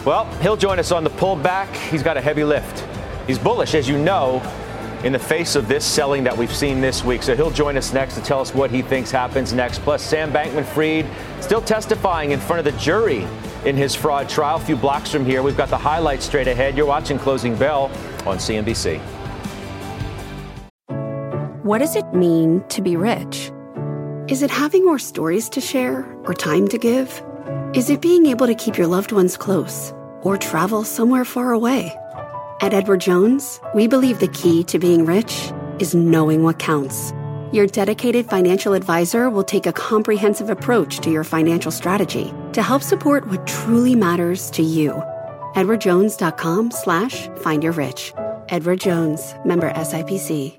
Well, 0.05 0.27
he'll 0.40 0.57
join 0.57 0.79
us 0.79 0.92
on 0.92 1.05
the 1.05 1.11
pullback. 1.11 1.73
He's 1.90 2.03
got 2.03 2.16
a 2.16 2.20
heavy 2.20 2.44
lift. 2.44 2.87
He's 3.27 3.38
bullish, 3.38 3.75
as 3.75 3.88
you 3.88 3.97
know, 3.97 4.42
in 5.05 5.12
the 5.12 5.19
face 5.19 5.55
of 5.55 5.69
this 5.69 5.85
selling 5.85 6.25
that 6.25 6.37
we've 6.37 6.55
seen 6.55 6.81
this 6.81 7.05
week. 7.05 7.23
So 7.23 7.37
he'll 7.37 7.51
join 7.51 7.77
us 7.77 7.93
next 7.93 8.14
to 8.14 8.23
tell 8.23 8.40
us 8.40 8.55
what 8.55 8.71
he 8.71 8.81
thinks 8.81 9.11
happens 9.11 9.53
next. 9.53 9.81
Plus, 9.81 10.03
Sam 10.03 10.33
Bankman 10.33 10.64
Fried 10.64 11.07
still 11.43 11.61
testifying 11.61 12.31
in 12.31 12.40
front 12.40 12.67
of 12.67 12.73
the 12.73 12.81
jury 12.81 13.27
in 13.67 13.77
his 13.77 13.95
fraud 13.95 14.31
trial. 14.31 14.57
A 14.57 14.61
few 14.61 14.77
blocks 14.77 15.11
from 15.12 15.27
here, 15.27 15.43
we've 15.43 15.59
got 15.59 15.69
the 15.69 15.77
highlights 15.77 16.25
straight 16.25 16.49
ahead. 16.49 16.75
You're 16.75 16.87
watching 16.87 17.19
Closing 17.19 17.55
Bell 17.55 17.85
on 18.27 18.38
CNBC. 18.38 18.99
What 21.62 21.79
does 21.79 21.97
it 21.97 22.12
mean 22.14 22.62
to 22.69 22.81
be 22.83 22.97
rich? 22.97 23.53
Is 24.29 24.43
it 24.43 24.51
having 24.51 24.87
more 24.87 24.99
stories 24.99 25.51
to 25.51 25.61
share 25.61 26.11
or 26.25 26.33
time 26.33 26.67
to 26.69 26.79
give? 26.79 27.23
Is 27.75 27.90
it 27.90 28.01
being 28.01 28.25
able 28.27 28.47
to 28.47 28.55
keep 28.55 28.79
your 28.79 28.87
loved 28.87 29.12
ones 29.12 29.37
close 29.37 29.93
or 30.23 30.38
travel 30.38 30.83
somewhere 30.83 31.27
far 31.27 31.53
away? 31.53 31.95
At 32.61 32.73
Edward 32.73 33.01
Jones, 33.01 33.61
we 33.75 33.88
believe 33.88 34.21
the 34.21 34.29
key 34.29 34.62
to 34.64 34.79
being 34.79 35.05
rich 35.05 35.53
is 35.81 35.95
knowing 35.95 36.43
what 36.43 36.59
counts. 36.59 37.12
Your 37.53 37.67
dedicated 37.67 38.27
financial 38.27 38.75
advisor 38.75 39.29
will 39.29 39.45
take 39.45 39.67
a 39.67 39.73
comprehensive 39.73 40.51
approach 40.51 40.99
to 41.01 41.11
your 41.11 41.25
financial 41.25 41.73
strategy 41.73 42.33
to 42.53 42.62
help 42.62 42.83
support 42.83 43.29
what 43.29 43.47
truly 43.47 43.95
matters 43.97 44.51
to 44.53 44.62
you. 44.62 44.93
EdwardJones.com 45.55 46.71
slash 46.71 47.29
find 47.38 47.62
your 47.62 47.73
rich. 47.73 48.12
Edward 48.49 48.81
Jones, 48.81 49.35
member 49.45 49.71
SIPC. 49.73 50.59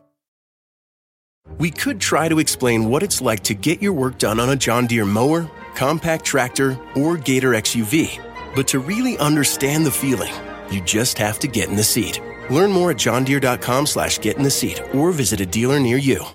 We 1.59 1.69
could 1.69 2.01
try 2.01 2.27
to 2.27 2.39
explain 2.39 2.89
what 2.89 3.03
it's 3.03 3.21
like 3.21 3.43
to 3.43 3.53
get 3.53 3.81
your 3.81 3.93
work 3.93 4.17
done 4.17 4.39
on 4.39 4.49
a 4.49 4.55
John 4.55 4.87
Deere 4.87 5.05
mower, 5.05 5.49
compact 5.75 6.25
tractor, 6.25 6.77
or 6.95 7.17
Gator 7.17 7.51
XUV. 7.51 8.19
But 8.55 8.67
to 8.69 8.79
really 8.79 9.17
understand 9.19 9.85
the 9.85 9.91
feeling, 9.91 10.33
you 10.71 10.81
just 10.81 11.17
have 11.17 11.39
to 11.39 11.47
get 11.47 11.69
in 11.69 11.75
the 11.75 11.83
seat. 11.83 12.21
Learn 12.49 12.71
more 12.71 12.91
at 12.91 12.97
johndeere.com 12.97 13.85
slash 13.85 14.19
get 14.19 14.37
in 14.37 14.43
the 14.43 14.51
seat 14.51 14.81
or 14.93 15.11
visit 15.11 15.39
a 15.39 15.45
dealer 15.45 15.79
near 15.79 15.97
you. 15.97 16.25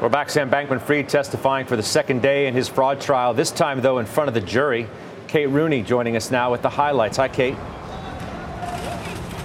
We're 0.00 0.08
back. 0.08 0.30
Sam 0.30 0.48
Bankman 0.48 0.80
Fried 0.80 1.08
testifying 1.08 1.66
for 1.66 1.74
the 1.74 1.82
second 1.82 2.22
day 2.22 2.46
in 2.46 2.54
his 2.54 2.68
fraud 2.68 3.00
trial, 3.00 3.34
this 3.34 3.50
time, 3.50 3.80
though, 3.80 3.98
in 3.98 4.06
front 4.06 4.28
of 4.28 4.34
the 4.34 4.40
jury. 4.40 4.86
Kate 5.26 5.48
Rooney 5.48 5.82
joining 5.82 6.14
us 6.14 6.30
now 6.30 6.52
with 6.52 6.62
the 6.62 6.68
highlights. 6.68 7.16
Hi, 7.16 7.26
Kate. 7.26 7.56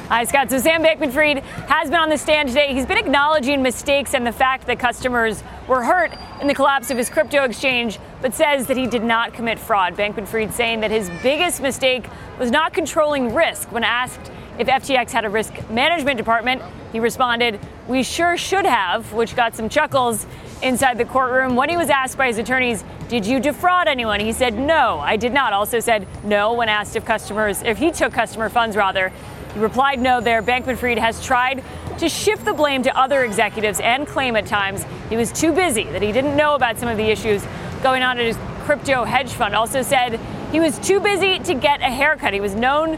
Hi, 0.09 0.25
Scott. 0.25 0.51
So 0.51 0.59
Sam 0.59 0.83
Bankman-Fried 0.83 1.39
has 1.39 1.89
been 1.89 1.99
on 1.99 2.09
the 2.09 2.19
stand 2.19 2.49
today. 2.49 2.71
He's 2.71 2.85
been 2.85 2.99
acknowledging 2.99 3.63
mistakes 3.63 4.13
and 4.13 4.27
the 4.27 4.31
fact 4.31 4.67
that 4.67 4.77
customers 4.77 5.43
were 5.67 5.83
hurt 5.83 6.11
in 6.39 6.45
the 6.45 6.53
collapse 6.53 6.91
of 6.91 6.97
his 6.97 7.09
crypto 7.09 7.45
exchange, 7.45 7.97
but 8.23 8.33
says 8.33 8.67
that 8.67 8.77
he 8.77 8.87
did 8.87 9.03
not 9.03 9.33
commit 9.33 9.59
fraud. 9.59 9.95
Bankman-Fried 9.95 10.53
saying 10.53 10.79
that 10.79 10.89
his 10.89 11.11
biggest 11.21 11.61
mistake 11.61 12.05
was 12.39 12.49
not 12.49 12.73
controlling 12.73 13.35
risk. 13.35 13.69
When 13.69 13.83
asked 13.83 14.31
if 14.57 14.67
FTX 14.67 15.11
had 15.11 15.25
a 15.25 15.29
risk 15.29 15.53
management 15.69 16.17
department, 16.17 16.61
he 16.93 17.01
responded, 17.01 17.59
"We 17.87 18.01
sure 18.01 18.37
should 18.37 18.65
have," 18.65 19.11
which 19.11 19.35
got 19.35 19.55
some 19.55 19.67
chuckles 19.67 20.25
inside 20.61 20.97
the 20.97 21.05
courtroom. 21.05 21.57
When 21.57 21.67
he 21.67 21.75
was 21.75 21.89
asked 21.89 22.17
by 22.17 22.27
his 22.27 22.37
attorneys, 22.37 22.85
"Did 23.09 23.25
you 23.25 23.41
defraud 23.41 23.89
anyone?" 23.89 24.21
he 24.21 24.31
said, 24.31 24.57
"No, 24.57 25.01
I 25.03 25.17
did 25.17 25.33
not." 25.33 25.51
Also 25.51 25.81
said 25.81 26.07
no 26.23 26.53
when 26.53 26.69
asked 26.69 26.95
if 26.95 27.03
customers, 27.03 27.61
if 27.63 27.77
he 27.77 27.91
took 27.91 28.13
customer 28.13 28.47
funds 28.47 28.77
rather. 28.77 29.11
He 29.53 29.59
replied 29.59 29.99
no 29.99 30.21
there. 30.21 30.41
Bankman 30.41 30.77
Fried 30.77 30.97
has 30.97 31.23
tried 31.23 31.61
to 31.97 32.07
shift 32.07 32.45
the 32.45 32.53
blame 32.53 32.83
to 32.83 32.97
other 32.97 33.23
executives 33.23 33.79
and 33.81 34.07
claim 34.07 34.35
at 34.35 34.45
times 34.45 34.85
he 35.09 35.17
was 35.17 35.31
too 35.31 35.51
busy, 35.51 35.83
that 35.91 36.01
he 36.01 36.11
didn't 36.11 36.37
know 36.37 36.55
about 36.55 36.79
some 36.79 36.89
of 36.89 36.97
the 36.97 37.11
issues 37.11 37.45
going 37.83 38.01
on 38.01 38.17
at 38.17 38.25
his 38.25 38.37
crypto 38.63 39.03
hedge 39.03 39.33
fund. 39.33 39.53
Also 39.53 39.81
said 39.81 40.19
he 40.51 40.59
was 40.59 40.79
too 40.79 40.99
busy 40.99 41.37
to 41.39 41.53
get 41.53 41.81
a 41.81 41.91
haircut. 41.91 42.33
He 42.33 42.39
was 42.39 42.55
known 42.55 42.97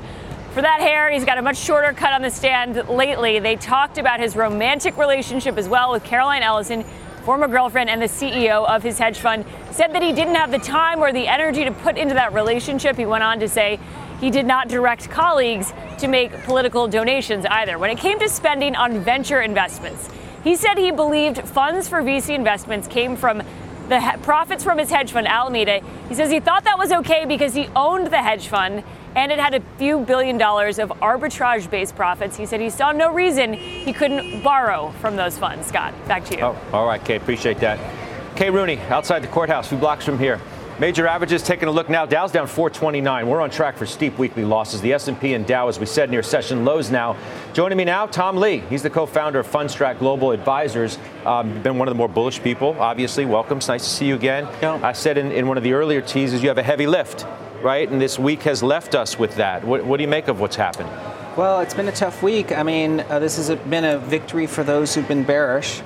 for 0.54 0.62
that 0.62 0.80
hair. 0.80 1.10
He's 1.10 1.26
got 1.26 1.38
a 1.38 1.41
much 1.41 1.58
shorter 1.58 1.91
cut 1.91 2.13
on 2.13 2.21
the 2.21 2.30
stand 2.30 2.88
lately. 2.88 3.39
They 3.39 3.56
talked 3.56 3.98
about 3.98 4.19
his 4.19 4.36
romantic 4.36 4.95
relationship 4.98 5.58
as 5.58 5.67
well 5.67 5.91
with 5.91 6.04
Caroline 6.04 6.43
Ellison, 6.43 6.86
former 7.26 7.48
girlfriend 7.48 7.89
and 7.89 8.02
the 8.02 8.06
CEO 8.06 8.65
of 8.69 8.84
his 8.84 9.00
hedge 9.00 9.17
fund. 9.17 9.43
Said 9.71 9.91
that 9.93 10.04
he 10.04 10.13
didn't 10.13 10.36
have 10.36 10.52
the 10.52 10.60
time 10.60 11.00
or 11.00 11.12
the 11.12 11.28
energy 11.28 11.65
to 11.65 11.71
put 11.71 11.98
into 11.98 12.13
that 12.13 12.32
relationship. 12.32 12.95
He 12.95 13.06
went 13.06 13.24
on 13.24 13.39
to 13.39 13.50
say 13.50 13.80
he 14.21 14.30
did 14.30 14.45
not 14.45 14.69
direct 14.69 15.10
colleagues 15.10 15.74
to 15.98 16.08
make 16.08 16.32
political 16.43 16.88
donations 16.88 17.45
either. 17.48 17.80
When 17.80 17.89
it 17.89 17.98
came 17.98 18.19
to 18.19 18.30
spending 18.30 18.76
on 18.76 19.00
venture 19.00 19.41
investments, 19.41 20.10
he 20.43 20.56
said 20.56 20.78
he 20.78 20.91
believed 20.91 21.41
funds 21.41 21.88
for 21.88 22.04
VC 22.04 22.36
investments 22.36 22.88
came 22.88 23.15
from 23.15 23.41
the 23.89 24.00
he- 24.02 24.17
profits 24.17 24.63
from 24.63 24.78
his 24.78 24.89
hedge 24.89 25.12
fund, 25.12 25.28
Alameda. 25.28 25.82
He 26.10 26.15
says 26.15 26.32
he 26.32 26.39
thought 26.39 26.63
that 26.63 26.78
was 26.78 26.91
okay 26.91 27.26
because 27.26 27.54
he 27.54 27.67
owned 27.76 28.08
the 28.08 28.21
hedge 28.21 28.48
fund 28.48 28.84
and 29.15 29.32
it 29.32 29.39
had 29.39 29.54
a 29.54 29.62
few 29.78 30.00
billion 30.00 30.38
dollars 30.38 30.78
of 30.78 30.89
arbitrage 31.02 31.69
based 31.69 31.95
profits. 31.95 32.36
He 32.36 32.45
said 32.45 32.60
he 32.60 32.69
saw 32.69 32.91
no 32.91 33.13
reason 33.13 33.54
he 33.54 33.93
couldn't 33.93 34.43
borrow 34.43 34.91
from 35.00 35.15
those 35.15 35.38
funds. 35.38 35.67
Scott, 35.67 35.93
back 36.08 36.26
to 36.26 36.36
you. 36.36 36.43
Oh, 36.43 36.58
all 36.74 36.86
right, 36.86 37.04
Kate, 37.04 37.21
appreciate 37.21 37.60
that. 37.60 37.80
Kate 38.36 38.50
Rooney, 38.50 38.78
outside 38.89 39.24
the 39.24 39.28
courthouse, 39.28 39.67
a 39.67 39.69
few 39.69 39.78
blocks 39.78 40.04
from 40.04 40.19
here. 40.19 40.41
Major 40.78 41.08
averages 41.08 41.42
taking 41.42 41.70
a 41.70 41.72
look 41.72 41.88
now. 41.88 42.06
Dow's 42.06 42.34
down 42.34 42.48
429. 42.48 43.30
We're 43.30 43.40
on 43.40 43.50
track 43.50 43.78
for 43.78 43.86
steep 43.86 44.18
weekly 44.18 44.44
losses. 44.44 44.82
The 44.82 44.92
S&P 44.92 45.34
and 45.34 45.48
Dow, 45.48 45.70
as 45.70 45.80
we 45.80 45.86
said, 45.86 46.12
near 46.12 46.22
session 46.22 46.66
lows 46.66 46.92
now. 46.92 47.16
Joining 47.54 47.78
me 47.78 47.86
now, 47.86 48.08
Tom 48.08 48.36
Lee. 48.36 48.58
He's 48.70 48.84
the 48.84 48.90
co-founder 48.90 49.40
of 49.40 49.48
Fundstrat 49.48 50.00
Global 50.00 50.32
Advisors. 50.32 50.98
Um, 51.26 51.62
been 51.62 51.78
one 51.78 51.88
of 51.88 51.94
the 51.94 51.98
more 51.98 52.10
bullish 52.10 52.44
people, 52.44 52.76
obviously. 52.78 53.24
Welcome. 53.24 53.60
It's 53.60 53.70
nice 53.70 53.86
to 53.86 53.90
see 53.90 54.06
you 54.06 54.16
again. 54.16 54.50
Yeah. 54.62 54.78
I 54.84 54.92
said 54.92 55.18
in, 55.18 55.32
in 55.32 55.48
one 55.48 55.56
of 55.56 55.64
the 55.64 55.72
earlier 55.72 56.02
teases 56.02 56.44
you 56.44 56.50
have 56.50 56.58
a 56.58 56.64
heavy 56.64 56.88
lift, 56.88 57.26
right? 57.62 57.90
And 57.90 58.02
this 58.02 58.20
week 58.20 58.44
has 58.44 58.62
left 58.62 58.96
us 58.96 59.18
with 59.18 59.34
that. 59.36 59.64
What, 59.64 59.86
what 59.86 59.96
do 59.96 60.04
you 60.04 60.10
make 60.10 60.28
of 60.28 60.42
what's 60.42 60.58
happened? 60.58 60.90
Well, 61.38 61.62
it's 61.62 61.74
been 61.74 61.88
a 61.88 61.94
tough 61.94 62.22
week. 62.22 62.52
I 62.52 62.64
mean, 62.64 63.00
uh, 63.00 63.20
this 63.20 63.38
has 63.38 63.50
been 63.70 63.86
a 63.86 63.98
victory 63.98 64.46
for 64.46 64.66
those 64.66 64.94
who've 64.94 65.08
been 65.08 65.24
bearish. 65.24 65.82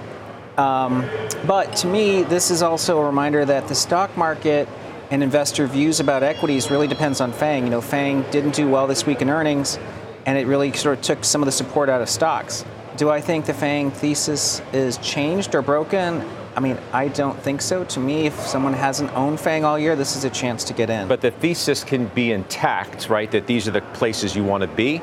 Um, 0.59 1.09
but 1.47 1.73
to 1.77 1.87
me, 1.87 2.23
this 2.23 2.51
is 2.51 2.61
also 2.61 2.99
a 2.99 3.05
reminder 3.05 3.45
that 3.45 3.69
the 3.69 3.75
stock 3.75 4.15
market 4.17 4.67
and 5.09 5.23
investor 5.23 5.65
views 5.67 6.01
about 6.01 6.21
equities 6.21 6.69
really 6.69 6.87
depends 6.87 7.21
on 7.21 7.31
FANG. 7.31 7.63
You 7.63 7.69
know, 7.69 7.81
FANG 7.81 8.23
didn't 8.29 8.55
do 8.55 8.67
well 8.67 8.85
this 8.85 9.05
week 9.05 9.21
in 9.21 9.29
earnings, 9.29 9.79
and 10.25 10.37
it 10.37 10.47
really 10.47 10.73
sort 10.73 10.97
of 10.97 11.03
took 11.03 11.23
some 11.23 11.41
of 11.41 11.45
the 11.45 11.53
support 11.53 11.87
out 11.87 12.01
of 12.01 12.09
stocks. 12.09 12.65
Do 12.97 13.09
I 13.09 13.21
think 13.21 13.45
the 13.45 13.53
FANG 13.53 13.91
thesis 13.91 14.61
is 14.73 14.97
changed 14.97 15.55
or 15.55 15.61
broken? 15.61 16.27
I 16.57 16.59
mean, 16.59 16.77
I 16.91 17.07
don't 17.07 17.39
think 17.41 17.61
so. 17.61 17.85
To 17.85 17.99
me, 18.01 18.27
if 18.27 18.37
someone 18.41 18.73
hasn't 18.73 19.13
owned 19.13 19.39
FANG 19.39 19.63
all 19.63 19.79
year, 19.79 19.95
this 19.95 20.17
is 20.17 20.25
a 20.25 20.29
chance 20.29 20.65
to 20.65 20.73
get 20.73 20.89
in. 20.89 21.07
But 21.07 21.21
the 21.21 21.31
thesis 21.31 21.85
can 21.85 22.07
be 22.07 22.33
intact, 22.33 23.07
right? 23.07 23.31
That 23.31 23.47
these 23.47 23.65
are 23.69 23.71
the 23.71 23.81
places 23.93 24.35
you 24.35 24.43
want 24.43 24.63
to 24.63 24.67
be. 24.67 25.01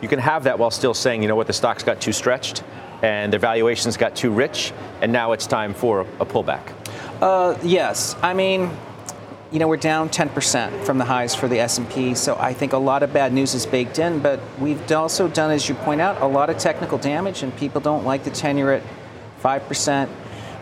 You 0.00 0.08
can 0.08 0.20
have 0.20 0.44
that 0.44 0.58
while 0.58 0.70
still 0.70 0.94
saying, 0.94 1.20
you 1.20 1.28
know 1.28 1.36
what, 1.36 1.46
the 1.48 1.52
stock's 1.52 1.82
got 1.82 2.00
too 2.00 2.12
stretched 2.12 2.64
and 3.06 3.32
their 3.32 3.38
valuations 3.38 3.96
got 3.96 4.16
too 4.16 4.32
rich, 4.32 4.72
and 5.00 5.12
now 5.12 5.30
it's 5.30 5.46
time 5.46 5.74
for 5.74 6.00
a 6.00 6.26
pullback. 6.26 6.72
Uh, 7.22 7.56
yes, 7.62 8.16
I 8.20 8.34
mean, 8.34 8.68
you 9.52 9.60
know, 9.60 9.68
we're 9.68 9.76
down 9.76 10.08
10% 10.08 10.84
from 10.84 10.98
the 10.98 11.04
highs 11.04 11.32
for 11.32 11.46
the 11.46 11.60
S&P, 11.60 12.16
so 12.16 12.36
I 12.36 12.52
think 12.52 12.72
a 12.72 12.78
lot 12.78 13.04
of 13.04 13.12
bad 13.12 13.32
news 13.32 13.54
is 13.54 13.64
baked 13.64 14.00
in, 14.00 14.18
but 14.18 14.40
we've 14.58 14.90
also 14.90 15.28
done, 15.28 15.52
as 15.52 15.68
you 15.68 15.76
point 15.76 16.00
out, 16.00 16.20
a 16.20 16.26
lot 16.26 16.50
of 16.50 16.58
technical 16.58 16.98
damage, 16.98 17.44
and 17.44 17.56
people 17.56 17.80
don't 17.80 18.04
like 18.04 18.24
the 18.24 18.30
10-year 18.30 18.72
at 18.72 18.82
5%. 19.40 20.08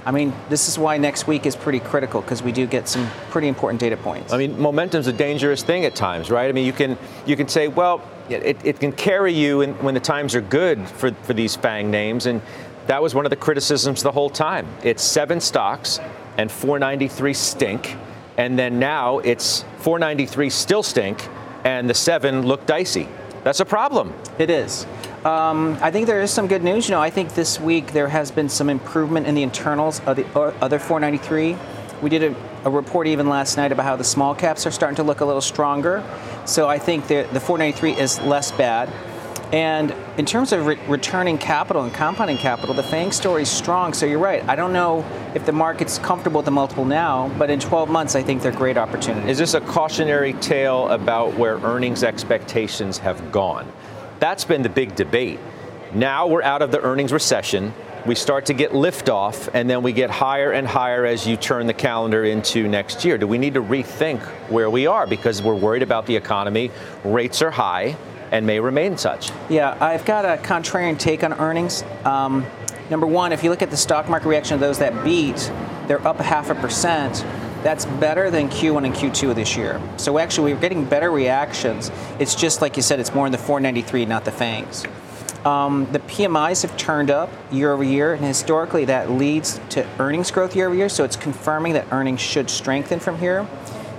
I 0.05 0.11
mean, 0.11 0.35
this 0.51 0.69
is 0.69 0.79
why 0.79 0.99
next 0.99 1.27
week 1.27 1.47
is 1.47 1.57
pretty 1.57 1.81
critical 1.81 2.21
because 2.21 2.43
we 2.43 2.53
do 2.53 2.67
get 2.67 2.89
some 2.89 3.09
pretty 3.31 3.49
important 3.49 3.81
data 3.81 3.97
points. 3.97 4.35
I 4.35 4.37
mean, 4.37 4.61
momentum's 4.61 5.07
a 5.07 5.15
dangerous 5.15 5.63
thing 5.63 5.87
at 5.87 5.95
times, 5.95 6.31
right? 6.31 6.47
I 6.47 6.53
mean, 6.53 6.67
you 6.67 6.75
can 6.75 6.99
you 7.25 7.37
can 7.37 7.49
say, 7.49 7.69
well, 7.69 8.03
it, 8.29 8.65
it 8.65 8.81
can 8.81 8.93
carry 8.93 9.33
you 9.33 9.61
in, 9.61 9.75
when 9.83 9.95
the 9.95 10.01
times 10.01 10.35
are 10.35 10.41
good 10.41 10.87
for, 10.89 11.13
for 11.13 11.35
these 11.35 11.57
FANG 11.57 11.91
names, 11.91 12.27
and 12.27 12.41
that 12.87 13.03
was 13.03 13.15
one 13.15 13.27
of 13.27 13.31
the 13.31 13.37
criticisms 13.37 14.03
the 14.03 14.13
whole 14.13 14.31
time. 14.31 14.67
It's 14.83 15.03
seven 15.03 15.41
stocks, 15.41 16.01
and 16.37 16.51
493 16.51 17.35
stink, 17.35 17.97
and 18.37 18.59
then 18.59 18.79
now 18.79 19.19
it's 19.21 19.63
493 19.79 20.51
still 20.51 20.83
stink, 20.83 21.29
and 21.65 21.89
the 21.89 21.95
seven 21.95 22.43
look 22.47 22.67
dicey. 22.67 23.09
That's 23.43 23.61
a 23.61 23.65
problem. 23.65 24.13
It 24.39 24.51
is. 24.51 24.87
Um, 25.25 25.79
I 25.81 25.91
think 25.91 26.07
there 26.07 26.21
is 26.21 26.31
some 26.31 26.49
good 26.49 26.63
news. 26.63 26.89
You 26.89 26.95
know, 26.95 27.01
I 27.01 27.11
think 27.11 27.35
this 27.35 27.59
week 27.59 27.93
there 27.93 28.09
has 28.09 28.31
been 28.31 28.49
some 28.49 28.69
improvement 28.69 29.27
in 29.27 29.35
the 29.35 29.43
internals 29.43 30.01
of 30.01 30.17
the 30.17 30.27
uh, 30.39 30.53
other 30.61 30.79
493. 30.79 31.57
We 32.03 32.11
did 32.11 32.23
a, 32.25 32.37
a, 32.65 32.71
report 32.71 33.07
even 33.07 33.29
last 33.29 33.57
night 33.57 33.73
about 33.73 33.85
how 33.85 33.97
the 33.97 34.05
small 34.05 34.35
caps 34.35 34.67
are 34.67 34.71
starting 34.71 34.97
to 34.97 35.03
look 35.03 35.21
a 35.21 35.25
little 35.25 35.41
stronger. 35.41 36.03
So 36.45 36.69
I 36.69 36.79
think 36.79 37.07
the, 37.07 37.29
the 37.33 37.41
493 37.41 37.93
is 37.93 38.21
less 38.21 38.53
bad. 38.53 38.93
And 39.53 39.95
in 40.19 40.27
terms 40.27 40.53
of 40.53 40.67
re- 40.67 40.81
returning 40.89 41.39
capital 41.39 41.83
and 41.83 41.93
compounding 41.93 42.39
capital, 42.39 42.75
the 42.75 42.83
FANG 42.83 43.13
story 43.13 43.43
is 43.43 43.51
strong. 43.51 43.95
So 43.95 44.05
you're 44.07 44.19
right. 44.19 44.43
I 44.49 44.57
don't 44.57 44.73
know 44.73 45.05
if 45.35 45.47
the 45.47 45.53
market's 45.53 45.99
comfortable 45.99 46.39
with 46.39 46.47
the 46.47 46.51
multiple 46.51 46.85
now, 46.85 47.31
but 47.39 47.51
in 47.51 47.61
12 47.61 47.89
months, 47.89 48.17
I 48.17 48.23
think 48.23 48.43
they're 48.43 48.51
great 48.51 48.77
opportunities. 48.77 49.31
Is 49.31 49.39
this 49.39 49.55
a 49.55 49.61
cautionary 49.61 50.33
tale 50.35 50.89
about 50.89 51.35
where 51.35 51.59
earnings 51.59 52.03
expectations 52.03 52.99
have 52.99 53.31
gone? 53.31 53.71
That's 54.19 54.45
been 54.45 54.63
the 54.63 54.69
big 54.69 54.97
debate. 54.97 55.39
Now 55.93 56.27
we're 56.27 56.43
out 56.43 56.63
of 56.63 56.73
the 56.73 56.81
earnings 56.81 57.13
recession. 57.13 57.73
We 58.07 58.15
start 58.15 58.45
to 58.47 58.53
get 58.53 58.73
liftoff, 58.73 59.49
and 59.55 59.69
then 59.69 59.83
we 59.83 59.95
get 59.95 60.11
higher 60.11 60.53
and 60.53 60.67
higher 60.67 61.07
as 61.07 61.27
you 61.27 61.39
turn 61.39 61.67
the 61.67 61.73
calendar 61.73 62.23
into 62.23 62.69
next 62.69 63.03
year. 63.03 63.17
Do 63.17 63.27
we 63.27 63.39
need 63.39 63.55
to 63.55 63.63
rethink 63.63 64.21
where 64.51 64.69
we 64.69 64.87
are 64.87 65.07
because 65.07 65.41
we're 65.41 65.55
worried 65.55 65.83
about 65.83 66.05
the 66.05 66.15
economy? 66.15 66.71
Rates 67.03 67.41
are 67.41 67.51
high 67.51 67.97
and 68.31 68.47
may 68.47 68.61
remain 68.61 68.99
such. 68.99 69.31
Yeah, 69.49 69.75
I've 69.81 70.05
got 70.05 70.27
a 70.27 70.37
contrarian 70.43 70.99
take 70.99 71.25
on 71.25 71.33
earnings. 71.33 71.83
Um, 72.05 72.45
number 72.91 73.07
one, 73.07 73.33
if 73.33 73.43
you 73.43 73.49
look 73.49 73.63
at 73.63 73.71
the 73.71 73.77
stock 73.79 74.07
market 74.11 74.29
reaction 74.29 74.53
of 74.53 74.61
those 74.61 74.79
that 74.81 75.03
beat, 75.03 75.51
they're 75.87 76.07
up 76.07 76.19
half 76.19 76.51
a 76.51 76.55
percent. 76.55 77.25
That's 77.63 77.87
better 77.87 78.31
than 78.31 78.51
Q1 78.51 78.85
and 78.85 78.95
Q2 78.95 79.31
of 79.31 79.37
this 79.37 79.57
year. 79.57 79.81
So 79.97 80.19
actually, 80.19 80.53
we're 80.53 80.61
getting 80.61 80.85
better 80.85 81.11
reactions. 81.11 81.91
It's 82.19 82.35
just 82.35 82.61
like 82.61 82.77
you 82.77 82.83
said, 82.83 83.01
it's 83.01 83.15
more 83.15 83.25
in 83.25 83.33
the 83.33 83.39
493, 83.39 84.05
not 84.05 84.27
the 84.27 84.31
FANGs. 84.31 84.87
Um, 85.45 85.87
the 85.93 85.99
PMIs 85.99 86.63
have 86.63 86.75
turned 86.77 87.11
up 87.11 87.31
year 87.53 87.73
over 87.73 87.85
year, 87.85 88.15
and 88.15 88.25
historically 88.25 88.87
that 88.87 89.11
leads 89.11 89.61
to 89.71 89.87
earnings 89.99 90.31
growth 90.31 90.57
year 90.57 90.67
over 90.67 90.75
year. 90.75 90.89
So 90.89 91.05
it's 91.05 91.17
confirming 91.17 91.75
that 91.75 91.87
earnings 91.93 92.21
should 92.21 92.49
strengthen 92.49 92.99
from 92.99 93.19
here. 93.19 93.47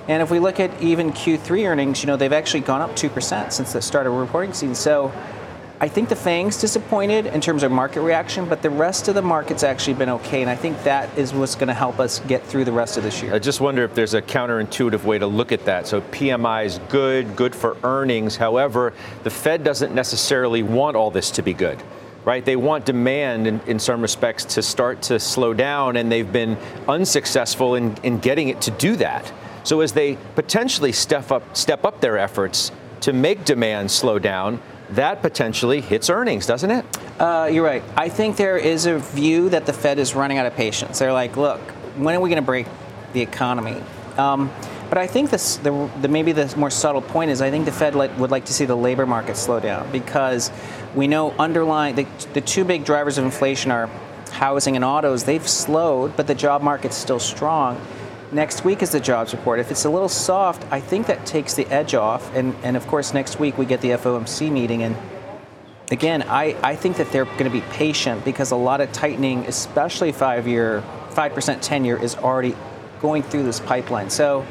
And 0.08 0.22
if 0.22 0.30
we 0.30 0.40
look 0.40 0.60
at 0.60 0.82
even 0.82 1.12
Q3 1.12 1.68
earnings, 1.68 2.04
you 2.04 2.08
know, 2.08 2.16
they've 2.16 2.34
actually 2.34 2.62
gone 2.62 2.82
up 2.82 2.96
2% 2.96 3.52
since 3.52 3.74
the 3.74 3.82
start 3.82 4.08
of 4.08 4.14
the 4.14 4.20
reporting 4.20 4.54
season. 4.54 4.76
So 4.76 5.12
I 5.82 5.90
think 5.90 6.08
the 6.08 6.16
FANG's 6.16 6.62
disappointed 6.62 7.26
in 7.26 7.42
terms 7.42 7.62
of 7.62 7.70
market 7.70 8.00
reaction, 8.02 8.48
but 8.48 8.62
the 8.62 8.70
rest 8.70 9.10
of 9.10 9.16
the 9.16 9.22
market's 9.22 9.62
actually 9.62 9.96
been 9.96 10.08
okay. 10.10 10.42
And 10.42 10.50
I 10.50 10.56
think 10.56 10.82
that 10.84 11.16
is 11.18 11.34
what's 11.34 11.56
going 11.56 11.68
to 11.68 11.74
help 11.74 12.00
us 12.00 12.20
get 12.22 12.46
through 12.46 12.64
the 12.64 12.72
rest 12.72 12.96
of 12.96 13.04
this 13.04 13.22
year. 13.22 13.34
I 13.34 13.40
just 13.40 13.60
wonder 13.60 13.84
if 13.84 13.94
there's 13.94 14.14
a 14.14 14.22
counterintuitive 14.22 15.04
way 15.04 15.20
to 15.20 15.28
look 15.28 15.52
at 15.52 15.66
that. 15.66 15.86
So 15.86 16.00
PMI 16.00 16.66
is 16.66 16.80
good, 16.88 17.36
good 17.36 17.54
for 17.54 17.76
earnings. 17.84 18.38
However, 18.38 18.94
the 19.24 19.30
Fed 19.30 19.66
doesn't 19.66 19.94
necessarily 19.94 20.64
want 20.64 20.96
all 20.96 21.12
this 21.12 21.30
to 21.32 21.42
be 21.42 21.54
good 21.54 21.82
right? 22.24 22.44
They 22.44 22.56
want 22.56 22.86
demand 22.86 23.46
in, 23.46 23.60
in, 23.68 23.78
some 23.78 24.02
respects 24.02 24.46
to 24.56 24.64
start 24.64 25.04
to 25.04 25.20
slow 25.20 25.54
down, 25.54 25.96
and 25.96 26.12
they've 26.12 26.32
been 26.32 26.58
unsuccessful 26.88 27.76
in, 27.76 27.96
in 28.02 28.18
getting 28.18 28.50
it 28.50 28.62
to 28.62 28.72
do 28.72 28.96
that. 28.96 29.32
So 29.64 29.82
as 29.82 29.94
they 29.94 30.18
potentially 30.34 30.92
step 30.92 31.32
up, 31.32 31.56
step 31.56 31.86
up 31.86 32.02
their 32.02 32.18
efforts 32.18 32.72
to 33.02 33.14
make 33.14 33.46
demand 33.46 33.92
slow 33.92 34.18
down, 34.18 34.60
that 34.96 35.22
potentially 35.22 35.82
hits 35.82 36.10
earnings, 36.10 36.46
doesn't 36.46 36.72
it? 36.72 36.86
Uh, 37.20 37.50
you're 37.52 37.64
right. 37.64 37.84
I 37.96 38.10
think 38.10 38.38
there 38.38 38.58
is 38.58 38.86
a 38.86 39.00
view 39.00 39.50
that 39.50 39.66
the 39.66 39.74
Fed 39.74 40.00
is 40.00 40.16
running 40.16 40.38
out 40.38 40.46
of 40.46 40.56
patience. 40.56 41.00
They're 41.00 41.14
like, 41.14 41.38
look, 41.38 41.60
when 41.98 42.16
are 42.16 42.20
we 42.20 42.30
going 42.30 42.42
to 42.42 42.46
break 42.46 42.68
the 43.14 43.22
economy? 43.22 43.82
Um, 44.18 44.52
but 44.90 44.98
I 44.98 45.08
think 45.08 45.30
this, 45.30 45.58
the, 45.58 45.90
the, 46.02 46.08
maybe 46.08 46.32
the 46.32 46.54
more 46.58 46.70
subtle 46.70 47.02
point 47.02 47.32
is 47.32 47.42
I 47.42 47.50
think 47.50 47.66
the 47.66 47.72
Fed 47.72 47.96
like, 47.96 48.18
would 48.18 48.32
like 48.32 48.46
to 48.46 48.54
see 48.54 48.66
the 48.66 48.76
labor 48.76 49.06
market 49.06 49.36
slow 49.36 49.60
down 49.60 49.92
because 49.92 50.52
we 50.94 51.08
know 51.08 51.32
underlying 51.32 51.96
the, 51.96 52.08
the 52.34 52.42
two 52.42 52.64
big 52.64 52.86
drivers 52.86 53.18
of 53.18 53.26
inflation 53.26 53.72
are 53.72 53.90
housing 54.32 54.76
and 54.76 54.86
autos. 54.86 55.24
They've 55.24 55.48
slowed, 55.48 56.16
but 56.16 56.28
the 56.28 56.36
job 56.36 56.62
market's 56.62 56.96
still 56.96 57.20
strong. 57.20 57.82
Next 58.32 58.66
week 58.66 58.82
is 58.82 58.92
the 58.92 59.00
jobs 59.00 59.34
report. 59.34 59.60
If 59.60 59.72
it's 59.72 59.86
a 59.86 59.90
little 59.90 60.10
soft, 60.10 60.66
I 60.72 60.80
think 60.80 61.08
that 61.08 61.26
takes 61.26 61.54
the 61.54 61.68
edge 61.68 61.94
off. 61.94 62.34
And, 62.36 62.56
and 62.64 62.76
of 62.76 62.88
course, 62.88 63.14
next 63.14 63.40
week 63.40 63.58
we 63.58 63.66
get 63.66 63.82
the 63.82 63.90
FOMC 63.90 64.52
meeting. 64.52 64.84
And 64.84 64.96
again, 65.92 66.24
I, 66.24 66.58
I 66.64 66.76
think 66.76 66.98
that 66.98 67.12
they're 67.12 67.26
going 67.26 67.46
to 67.46 67.50
be 67.50 67.62
patient 67.72 68.26
because 68.26 68.52
a 68.52 68.56
lot 68.56 68.82
of 68.82 68.92
tightening, 68.92 69.46
especially 69.46 70.12
five 70.12 70.48
year, 70.48 70.84
5% 71.12 71.62
10 71.62 71.86
year, 71.86 72.02
is 72.02 72.16
already 72.16 72.56
going 73.00 73.22
through 73.22 73.44
this 73.44 73.60
pipeline. 73.60 74.10
So 74.10 74.46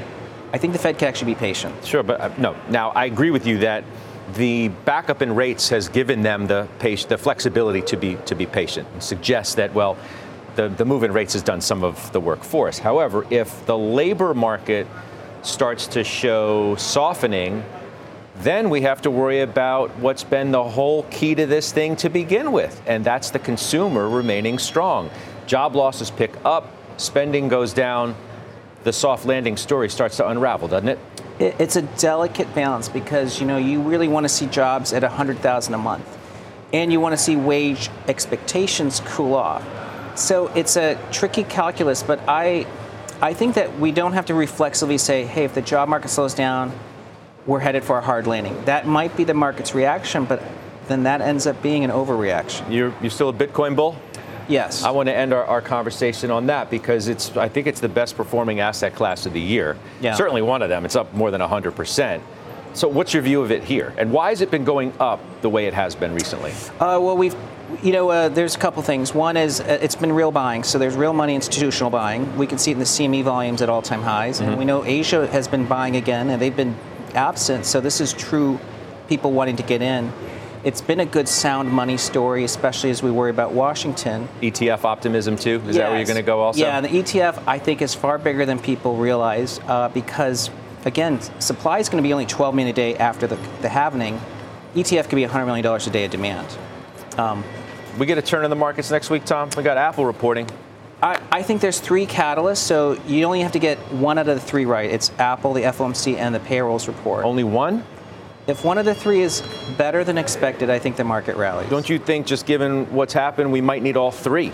I 0.53 0.59
think 0.59 0.73
the 0.73 0.79
Fed 0.79 0.99
can 0.99 1.09
actually 1.09 1.35
be 1.35 1.39
patient. 1.39 1.85
Sure, 1.85 2.05
but 2.05 2.21
uh, 2.21 2.31
no. 2.39 2.57
Now, 2.69 2.91
I 2.91 3.07
agree 3.07 3.33
with 3.33 3.45
you 3.45 3.59
that 3.59 3.83
the 4.35 4.69
backup 4.69 5.21
in 5.21 5.35
rates 5.35 5.69
has 5.69 5.89
given 5.89 6.23
them 6.23 6.47
the, 6.47 6.69
the 7.09 7.19
flexibility 7.19 7.83
to 7.83 7.97
be, 7.97 8.17
to 8.27 8.35
be 8.35 8.47
patient 8.47 8.89
and 8.93 9.03
suggests 9.03 9.57
that, 9.57 9.75
well, 9.75 9.97
the, 10.57 10.69
the 10.69 10.85
move 10.85 11.03
in 11.03 11.13
rates 11.13 11.33
has 11.33 11.43
done 11.43 11.61
some 11.61 11.85
of 11.85 12.13
the 12.13 12.21
work 12.21 12.43
for 12.43 12.69
us. 12.69 12.79
However, 12.79 13.27
if 13.31 13.67
the 13.67 13.77
labor 13.77 14.35
market 14.35 14.87
starts 15.43 15.87
to 15.89 16.05
show 16.05 16.75
softening, 16.77 17.65
then 18.37 18.71
we 18.71 18.83
have 18.83 19.03
to 19.03 19.11
worry 19.11 19.41
about 19.41 19.91
what's 19.99 20.25
been 20.25 20.51
the 20.51 20.65
whole 20.65 21.05
key 21.05 21.35
to 21.35 21.47
this 21.47 21.73
thing 21.73 21.97
to 21.97 22.09
begin 22.09 22.51
with, 22.53 22.83
and 22.87 23.05
that's 23.05 23.31
the 23.31 23.39
consumer 23.39 24.09
remaining 24.09 24.59
strong. 24.59 25.11
Job 25.47 25.77
losses 25.77 26.11
pick 26.11 26.33
up, 26.45 26.71
spending 26.97 27.49
goes 27.49 27.73
down, 27.73 28.17
the 28.83 28.93
soft 28.93 29.25
landing 29.25 29.57
story 29.57 29.89
starts 29.89 30.17
to 30.17 30.29
unravel, 30.29 30.69
doesn't 30.69 30.89
it? 30.89 30.99
It's 31.39 31.77
a 31.77 31.83
delicate 31.83 32.55
balance 32.55 32.89
because 32.89 33.41
you 33.41 33.47
know 33.47 33.57
you 33.57 33.81
really 33.81 34.09
want 34.09 34.25
to 34.25 34.29
see 34.29 34.47
jobs 34.47 34.93
at 34.93 35.03
100,000 35.03 35.75
a 35.75 35.79
month, 35.79 36.19
and 36.73 36.93
you 36.93 37.01
want 37.01 37.13
to 37.13 37.17
see 37.17 37.37
wage 37.37 37.91
expectations 38.09 39.01
cool 39.07 39.35
off. 39.35 39.65
So 40.15 40.49
it's 40.49 40.77
a 40.77 40.99
tricky 41.11 41.45
calculus, 41.45 42.03
but 42.03 42.21
I, 42.29 42.67
I 43.21 43.35
think 43.35 43.55
that 43.57 43.79
we 43.79 43.93
don't 43.93 44.13
have 44.13 44.27
to 44.27 44.35
reflexively 44.35 44.99
say, 44.99 45.25
hey, 45.25 45.45
if 45.45 45.55
the 45.55 45.63
job 45.63 45.89
market 45.89 46.09
slows 46.09 46.35
down, 46.35 46.73
we're 47.47 47.61
headed 47.61 47.85
for 47.85 47.99
a 47.99 48.01
hard 48.01 48.27
landing. 48.27 48.65
That 48.65 48.87
might 48.87 49.17
be 49.17 49.25
the 49.25 49.35
market's 49.35 49.75
reaction, 49.75 50.25
but 50.25 50.43
then 50.87 51.03
that 51.03 51.21
ends 51.21 51.47
up 51.47 51.61
being 51.63 51.85
an 51.85 51.91
overreaction. 51.91 52.71
You're, 52.73 52.95
you're 53.01 53.11
still 53.11 53.29
a 53.29 53.33
Bitcoin 53.33 53.75
bull? 53.75 53.97
Yes. 54.49 54.85
I 54.85 54.91
want 54.91 55.09
to 55.09 55.15
end 55.15 55.33
our, 55.33 55.45
our, 55.45 55.63
conversation 55.63 56.31
on 56.31 56.47
that 56.47 56.71
because 56.71 57.09
it's 57.09 57.35
I 57.37 57.49
think 57.49 57.67
it's 57.67 57.81
the 57.81 57.89
best 57.89 58.15
performing 58.15 58.61
asset 58.61 58.95
class 58.95 59.25
of 59.25 59.33
the 59.33 59.41
year. 59.41 59.77
Yeah. 60.03 60.15
Certainly 60.15 60.43
one 60.43 60.61
of 60.61 60.69
them. 60.69 60.85
It's 60.85 60.97
up 60.97 61.13
more 61.15 61.31
than 61.31 61.41
100%. 61.41 62.21
So 62.75 62.89
what's 62.89 63.15
your 63.15 63.23
view 63.23 63.41
of 63.41 63.51
it 63.51 63.63
here? 63.65 63.95
And 63.97 64.13
why 64.13 64.31
has 64.31 64.43
it 64.43 64.51
been 64.51 64.65
going 64.65 64.93
up 65.01 65.21
the 65.41 65.49
way 65.49 65.67
it 65.67 65.73
has 65.73 65.95
been 65.95 66.13
recently? 66.13 66.51
Uh, 66.79 67.01
well, 67.01 67.17
we've 67.17 67.37
you 67.83 67.93
know, 67.93 68.11
uh, 68.11 68.29
there's 68.29 68.55
a 68.55 68.59
couple 68.59 68.83
things. 68.83 69.15
One 69.15 69.37
is 69.37 69.61
uh, 69.61 69.79
it's 69.81 69.95
been 69.95 70.13
real 70.13 70.31
buying, 70.31 70.65
so 70.65 70.79
there's 70.79 70.97
real 70.97 71.13
money 71.13 71.35
institutional 71.35 71.91
buying. 71.91 72.37
We 72.37 72.47
can 72.47 72.59
see 72.59 72.71
it 72.71 72.75
in 72.75 72.79
the 72.79 72.85
CME 72.85 73.25
volumes 73.25 73.63
at 73.63 73.69
all-time 73.69 74.03
highs, 74.03 74.41
mm-hmm. 74.41 74.51
and 74.51 74.59
we 74.59 74.65
know 74.65 74.85
Asia 74.85 75.27
has 75.29 75.49
been 75.49 75.67
buying 75.67 75.97
again, 75.97 76.31
and 76.31 76.41
they've 76.41 76.57
been 76.57 76.77
absent. 77.15 77.67
So 77.67 77.81
this 77.81 78.01
is 78.01 78.13
true 78.13 78.59
people 79.09 79.33
wanting 79.33 79.57
to 79.57 79.63
get 79.63 79.83
in. 79.83 80.13
It's 80.65 80.81
been 80.81 81.01
a 81.01 81.07
good 81.07 81.29
sound 81.29 81.71
money 81.71 81.99
story, 81.99 82.43
especially 82.45 82.89
as 82.91 83.03
we 83.03 83.11
worry 83.11 83.31
about 83.31 83.53
Washington. 83.53 84.29
ETF 84.41 84.85
optimism 84.85 85.37
too. 85.37 85.63
Is 85.67 85.67
yes. 85.67 85.77
that 85.77 85.89
where 85.91 85.99
you're 85.99 86.07
going 86.07 86.17
to 86.17 86.23
go 86.23 86.41
also? 86.41 86.61
Yeah, 86.61 86.81
the 86.81 86.89
ETF 86.89 87.43
I 87.47 87.59
think 87.59 87.83
is 87.83 87.95
far 87.95 88.17
bigger 88.17 88.47
than 88.47 88.59
people 88.59 88.97
realize 88.97 89.61
uh, 89.67 89.91
because 89.91 90.51
again, 90.87 91.21
supply 91.39 91.81
is 91.81 91.91
going 91.91 92.03
to 92.03 92.07
be 92.07 92.13
only 92.15 92.27
12 92.27 92.55
million 92.55 92.73
a 92.73 92.77
day 92.77 92.97
after 92.97 93.27
the, 93.27 93.37
the 93.61 93.69
halvening. 93.69 94.19
ETF 94.75 95.09
could 95.09 95.17
be 95.17 95.23
100 95.23 95.45
million 95.45 95.63
dollars 95.63 95.87
a 95.87 95.91
day 95.91 96.07
of 96.07 96.11
demand. 96.11 96.49
Um, 97.19 97.45
we 97.99 98.07
get 98.07 98.19
a 98.19 98.23
turn 98.23 98.45
in 98.45 98.51
the 98.51 98.57
markets 98.57 98.91
next 98.91 99.11
week, 99.11 99.25
Tom. 99.25 99.51
We 99.57 99.63
got 99.63 99.77
Apple 99.77 100.05
reporting. 100.05 100.49
I, 101.03 101.21
I, 101.31 101.43
think 101.43 101.61
there's 101.61 101.81
three 101.81 102.07
catalysts, 102.07 102.59
so 102.59 102.99
you 103.07 103.25
only 103.25 103.41
have 103.41 103.53
to 103.53 103.59
get 103.59 103.79
one 103.93 104.19
out 104.19 104.29
of 104.29 104.41
the 104.41 104.47
three 104.47 104.65
right. 104.65 104.91
It's 104.91 105.13
Apple, 105.19 105.53
the 105.53 105.63
FOMC, 105.63 106.17
and 106.17 106.35
the 106.35 106.41
payrolls 106.41 106.89
report. 106.89 107.25
Only 107.25 107.45
one? 107.45 107.85
If 108.47 108.65
one 108.65 108.79
of 108.79 108.85
the 108.85 108.95
three 108.95 109.21
is 109.21 109.43
better 109.77 110.05
than 110.05 110.19
expected, 110.19 110.71
I 110.71 110.79
think 110.79 110.97
the 110.97 111.05
market 111.05 111.37
rallies. 111.37 111.69
Don't 111.71 111.89
you 111.89 111.99
think, 111.99 112.27
just 112.27 112.47
given 112.47 112.93
what's 112.93 113.13
happened, 113.13 113.53
we 113.53 113.61
might 113.61 113.83
need 113.83 113.97
all 113.97 114.11
three? 114.11 114.53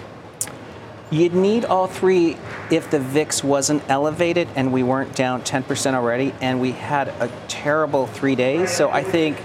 You'd 1.11 1.35
need 1.35 1.65
all 1.65 1.89
three 1.89 2.37
if 2.71 2.89
the 2.91 3.01
VIX 3.01 3.43
wasn't 3.43 3.83
elevated 3.89 4.47
and 4.55 4.73
we 4.73 4.85
weren't 4.85 5.17
down 5.17 5.43
10% 5.43 5.95
already, 5.95 6.33
and 6.41 6.61
we 6.61 6.73
had 6.73 7.09
a 7.09 7.31
terrible 7.49 8.07
three 8.07 8.37
days. 8.37 8.71
So 8.71 8.91
I 8.91 9.03
think 9.03 9.39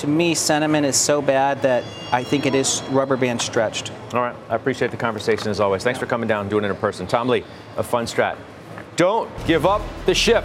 to 0.00 0.06
me, 0.06 0.34
sentiment 0.34 0.86
is 0.86 0.96
so 0.96 1.20
bad 1.20 1.60
that 1.60 1.84
I 2.10 2.24
think 2.24 2.46
it 2.46 2.54
is 2.54 2.82
rubber 2.90 3.18
band 3.18 3.42
stretched. 3.42 3.92
All 4.14 4.20
right. 4.20 4.34
I 4.48 4.56
appreciate 4.56 4.90
the 4.90 4.96
conversation 4.96 5.48
as 5.48 5.60
always. 5.60 5.84
Thanks 5.84 6.00
for 6.00 6.06
coming 6.06 6.26
down 6.26 6.42
and 6.42 6.50
doing 6.50 6.64
it 6.64 6.70
in 6.70 6.76
person. 6.76 7.06
Tom 7.06 7.28
Lee 7.28 7.44
of 7.76 7.88
Fundstrat. 7.88 8.38
Don't 8.96 9.30
give 9.46 9.66
up 9.66 9.82
the 10.06 10.14
ship. 10.14 10.44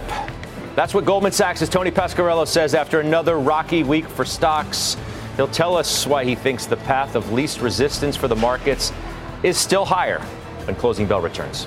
That's 0.74 0.92
what 0.92 1.06
Goldman 1.06 1.32
Sachs' 1.32 1.66
Tony 1.70 1.90
Pasquariello 1.90 2.46
says 2.46 2.74
after 2.74 3.00
another 3.00 3.38
rocky 3.38 3.82
week 3.82 4.06
for 4.06 4.26
stocks. 4.26 4.98
He'll 5.36 5.48
tell 5.48 5.74
us 5.74 6.06
why 6.06 6.24
he 6.24 6.34
thinks 6.34 6.66
the 6.66 6.76
path 6.76 7.14
of 7.14 7.32
least 7.32 7.62
resistance 7.62 8.14
for 8.14 8.28
the 8.28 8.36
markets 8.36 8.92
is 9.42 9.56
still 9.56 9.86
higher 9.86 10.20
when 10.66 10.76
closing 10.76 11.06
bell 11.06 11.22
returns. 11.22 11.66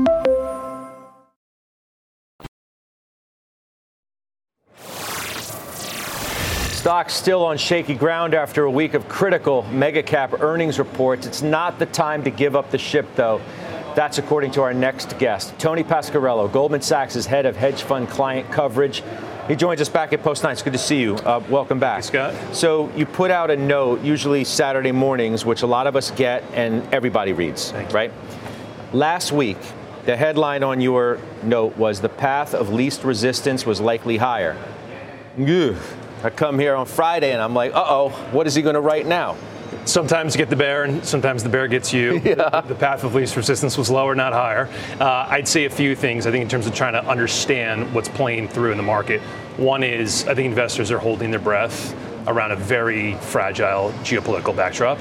Stocks 6.81 7.13
still 7.13 7.45
on 7.45 7.59
shaky 7.59 7.93
ground 7.93 8.33
after 8.33 8.63
a 8.63 8.71
week 8.71 8.95
of 8.95 9.07
critical 9.07 9.61
mega 9.65 10.01
cap 10.01 10.41
earnings 10.41 10.79
reports. 10.79 11.27
It's 11.27 11.43
not 11.43 11.77
the 11.77 11.85
time 11.85 12.23
to 12.23 12.31
give 12.31 12.55
up 12.55 12.71
the 12.71 12.79
ship, 12.79 13.05
though. 13.15 13.39
That's 13.95 14.17
according 14.17 14.49
to 14.53 14.63
our 14.63 14.73
next 14.73 15.19
guest, 15.19 15.53
Tony 15.59 15.83
Pasquariello, 15.83 16.51
Goldman 16.51 16.81
Sachs' 16.81 17.23
head 17.27 17.45
of 17.45 17.55
hedge 17.55 17.83
fund 17.83 18.09
client 18.09 18.49
coverage. 18.49 19.03
He 19.47 19.55
joins 19.55 19.79
us 19.79 19.89
back 19.89 20.11
at 20.11 20.23
Post 20.23 20.41
9. 20.41 20.53
It's 20.53 20.63
good 20.63 20.73
to 20.73 20.79
see 20.79 20.99
you. 20.99 21.17
Uh, 21.17 21.43
welcome 21.51 21.77
back. 21.77 22.03
Scott. 22.03 22.33
So, 22.51 22.91
you 22.95 23.05
put 23.05 23.29
out 23.29 23.51
a 23.51 23.55
note, 23.55 24.01
usually 24.01 24.43
Saturday 24.43 24.91
mornings, 24.91 25.45
which 25.45 25.61
a 25.61 25.67
lot 25.67 25.85
of 25.85 25.95
us 25.95 26.09
get 26.09 26.43
and 26.55 26.81
everybody 26.91 27.31
reads, 27.31 27.73
right? 27.91 28.11
Last 28.91 29.31
week, 29.31 29.59
the 30.05 30.17
headline 30.17 30.63
on 30.63 30.81
your 30.81 31.19
note 31.43 31.77
was 31.77 32.01
The 32.01 32.09
path 32.09 32.55
of 32.55 32.73
least 32.73 33.03
resistance 33.03 33.67
was 33.67 33.79
likely 33.79 34.17
higher. 34.17 34.57
Ugh. 35.39 35.77
I 36.23 36.29
come 36.29 36.59
here 36.59 36.75
on 36.75 36.85
Friday 36.85 37.31
and 37.31 37.41
I'm 37.41 37.53
like, 37.55 37.73
uh 37.73 37.83
oh, 37.87 38.09
what 38.31 38.45
is 38.45 38.53
he 38.53 38.61
going 38.61 38.75
to 38.75 38.81
write 38.81 39.07
now? 39.07 39.35
Sometimes 39.85 40.35
you 40.35 40.37
get 40.37 40.51
the 40.51 40.55
bear, 40.55 40.83
and 40.83 41.03
sometimes 41.03 41.41
the 41.41 41.49
bear 41.49 41.67
gets 41.67 41.91
you. 41.91 42.21
Yeah. 42.23 42.61
The 42.61 42.75
path 42.75 43.03
of 43.03 43.15
least 43.15 43.35
resistance 43.35 43.77
was 43.77 43.89
lower, 43.89 44.13
not 44.13 44.31
higher. 44.31 44.69
Uh, 44.99 45.25
I'd 45.27 45.47
say 45.47 45.65
a 45.65 45.69
few 45.71 45.95
things. 45.95 46.27
I 46.27 46.31
think 46.31 46.43
in 46.43 46.49
terms 46.49 46.67
of 46.67 46.75
trying 46.75 46.93
to 46.93 47.03
understand 47.03 47.91
what's 47.93 48.09
playing 48.09 48.49
through 48.49 48.71
in 48.71 48.77
the 48.77 48.83
market. 48.83 49.21
One 49.57 49.81
is 49.83 50.27
I 50.27 50.35
think 50.35 50.45
investors 50.45 50.91
are 50.91 50.99
holding 50.99 51.31
their 51.31 51.39
breath 51.39 51.95
around 52.27 52.51
a 52.51 52.55
very 52.55 53.15
fragile 53.15 53.91
geopolitical 54.03 54.55
backdrop. 54.55 54.99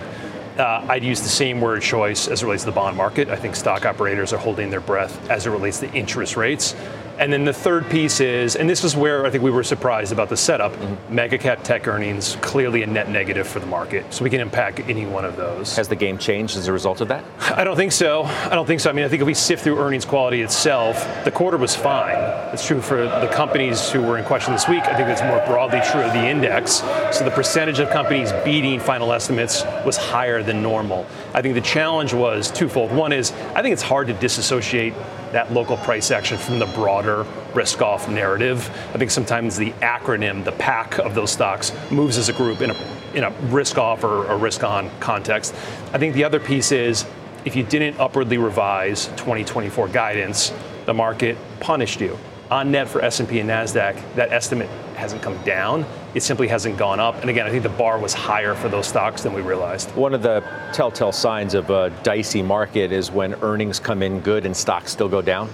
Uh, 0.59 0.85
I'd 0.89 1.05
use 1.05 1.21
the 1.21 1.29
same 1.29 1.61
word 1.61 1.83
choice 1.83 2.29
as 2.29 2.43
it 2.43 2.45
relates 2.47 2.65
to 2.65 2.71
the 2.71 2.75
bond 2.75 2.97
market. 2.97 3.29
I 3.29 3.37
think 3.37 3.57
stock 3.57 3.85
operators 3.85 4.33
are 4.33 4.39
holding 4.39 4.71
their 4.71 4.81
breath 4.81 5.31
as 5.31 5.47
it 5.47 5.51
relates 5.51 5.79
to 5.81 5.93
interest 5.93 6.37
rates. 6.37 6.75
And 7.21 7.31
then 7.31 7.45
the 7.45 7.53
third 7.53 7.91
piece 7.91 8.19
is, 8.19 8.57
and 8.57 8.69
this 8.69 8.83
is 8.83 8.97
where 8.97 9.27
I 9.27 9.31
think 9.31 9.45
we 9.45 9.51
were 9.51 9.63
surprised 9.63 10.11
about 10.11 10.31
the 10.31 10.39
setup, 10.39 10.73
mm-hmm. 10.73 11.15
mega 11.15 11.37
cap 11.37 11.63
tech 11.63 11.87
earnings 11.87 12.39
clearly 12.41 12.83
a 12.83 12.87
net 12.87 13.11
negative 13.11 13.47
for 13.47 13.61
the 13.61 13.67
market. 13.67 14.15
So 14.15 14.25
we 14.25 14.31
can 14.31 14.41
impact 14.41 14.81
any 14.81 15.05
one 15.05 15.27
of 15.27 15.37
those. 15.37 15.77
Has 15.77 15.87
the 15.87 15.97
game 15.97 16.17
changed 16.17 16.57
as 16.57 16.67
a 16.67 16.73
result 16.73 17.03
of 17.03 17.09
that? 17.09 17.23
I 17.41 17.63
don't 17.63 17.77
think 17.77 17.93
so. 17.93 18.23
I 18.23 18.55
don't 18.55 18.65
think 18.65 18.81
so. 18.81 18.89
I 18.89 18.95
mean, 18.95 19.05
I 19.05 19.09
think 19.09 19.21
if 19.21 19.27
we 19.27 19.35
sift 19.35 19.63
through 19.63 19.79
earnings 19.79 20.07
quality 20.07 20.41
itself, 20.41 21.07
the 21.25 21.31
quarter 21.31 21.59
was 21.59 21.77
fine. 21.77 22.17
It's 22.55 22.67
true 22.67 22.81
for 22.81 23.03
the 23.03 23.29
companies 23.35 23.91
who 23.91 24.01
were 24.01 24.17
in 24.17 24.25
question 24.25 24.55
this 24.55 24.67
week. 24.67 24.85
I 24.85 24.97
think 24.97 25.11
it's 25.11 25.21
more 25.21 25.45
broadly 25.47 25.83
true 25.91 26.01
of 26.01 26.15
the 26.15 26.27
index. 26.27 26.77
So 27.13 27.23
the 27.23 27.31
percentage 27.33 27.81
of 27.81 27.91
companies 27.91 28.33
beating 28.47 28.81
final 28.81 29.13
estimates 29.13 29.63
was 29.85 29.99
higher 29.99 30.43
than 30.43 30.63
normal. 30.63 31.07
I 31.35 31.43
think 31.43 31.55
the 31.55 31.61
challenge 31.61 32.15
was 32.15 32.51
twofold. 32.51 32.91
One 32.93 33.13
is 33.13 33.33
I 33.55 33.61
think 33.61 33.75
it's 33.75 33.83
hard 33.83 34.07
to 34.07 34.15
disassociate 34.15 34.95
that 35.33 35.53
local 35.53 35.77
price 35.79 36.11
action 36.11 36.39
from 36.39 36.59
the 36.59 36.67
broader 36.67 37.27
risk 37.55 37.83
off 37.83 38.09
narrative. 38.09 38.69
I 38.95 38.99
think 38.99 39.11
sometimes 39.11 39.57
the 39.57 39.73
acronym, 39.81 40.45
the 40.45 40.53
pack 40.53 40.99
of 40.99 41.15
those 41.15 41.31
stocks, 41.31 41.73
moves 41.91 42.19
as 42.19 42.29
a 42.29 42.33
group 42.33 42.61
in 42.61 42.71
a, 42.71 42.77
in 43.15 43.25
a 43.25 43.31
risk 43.49 43.79
off 43.79 44.05
or 44.05 44.27
a 44.27 44.37
risk 44.37 44.65
on 44.65 44.91
context. 45.01 45.55
I 45.93 45.99
think 45.99 46.15
the 46.15 46.25
other 46.25 46.41
piece 46.41 46.73
is 46.73 47.07
if 47.45 47.57
you 47.57 47.63
didn't 47.63 47.99
upwardly 47.99 48.39
revise 48.39 49.07
2024 49.09 49.89
guidance, 49.89 50.53
the 50.85 50.95
market 50.95 51.37
punished 51.61 52.01
you 52.01 52.19
on 52.51 52.73
net 52.73 52.89
for 52.89 53.01
S&P 53.01 53.41
and 53.41 53.49
Nasdaq, 53.49 53.97
that 54.17 54.33
estimate 54.33 54.69
hasn't 54.97 55.23
come 55.23 55.41
down. 55.45 55.87
It 56.13 56.23
simply 56.23 56.49
hasn't 56.49 56.77
gone 56.77 56.99
up. 56.99 57.21
And 57.21 57.31
again, 57.31 57.47
I 57.47 57.51
think 57.51 57.63
the 57.63 57.69
bar 57.69 57.99
was 57.99 58.13
higher 58.13 58.55
for 58.55 58.69
those 58.69 58.87
stocks 58.87 59.23
than 59.23 59.33
we 59.33 59.43
realized. 59.43 59.95
One 59.95 60.13
of 60.13 60.23
the 60.23 60.43
telltale 60.73 61.13
signs 61.13 61.55
of 61.55 61.71
a 61.71 61.91
dicey 62.03 62.43
market 62.43 62.91
is 62.91 63.11
when 63.13 63.35
earnings 63.43 63.79
come 63.79 64.03
in 64.03 64.21
good 64.21 64.45
and 64.45 64.57
stocks 64.57 64.91
still 64.91 65.09
go 65.09 65.23
down. 65.23 65.49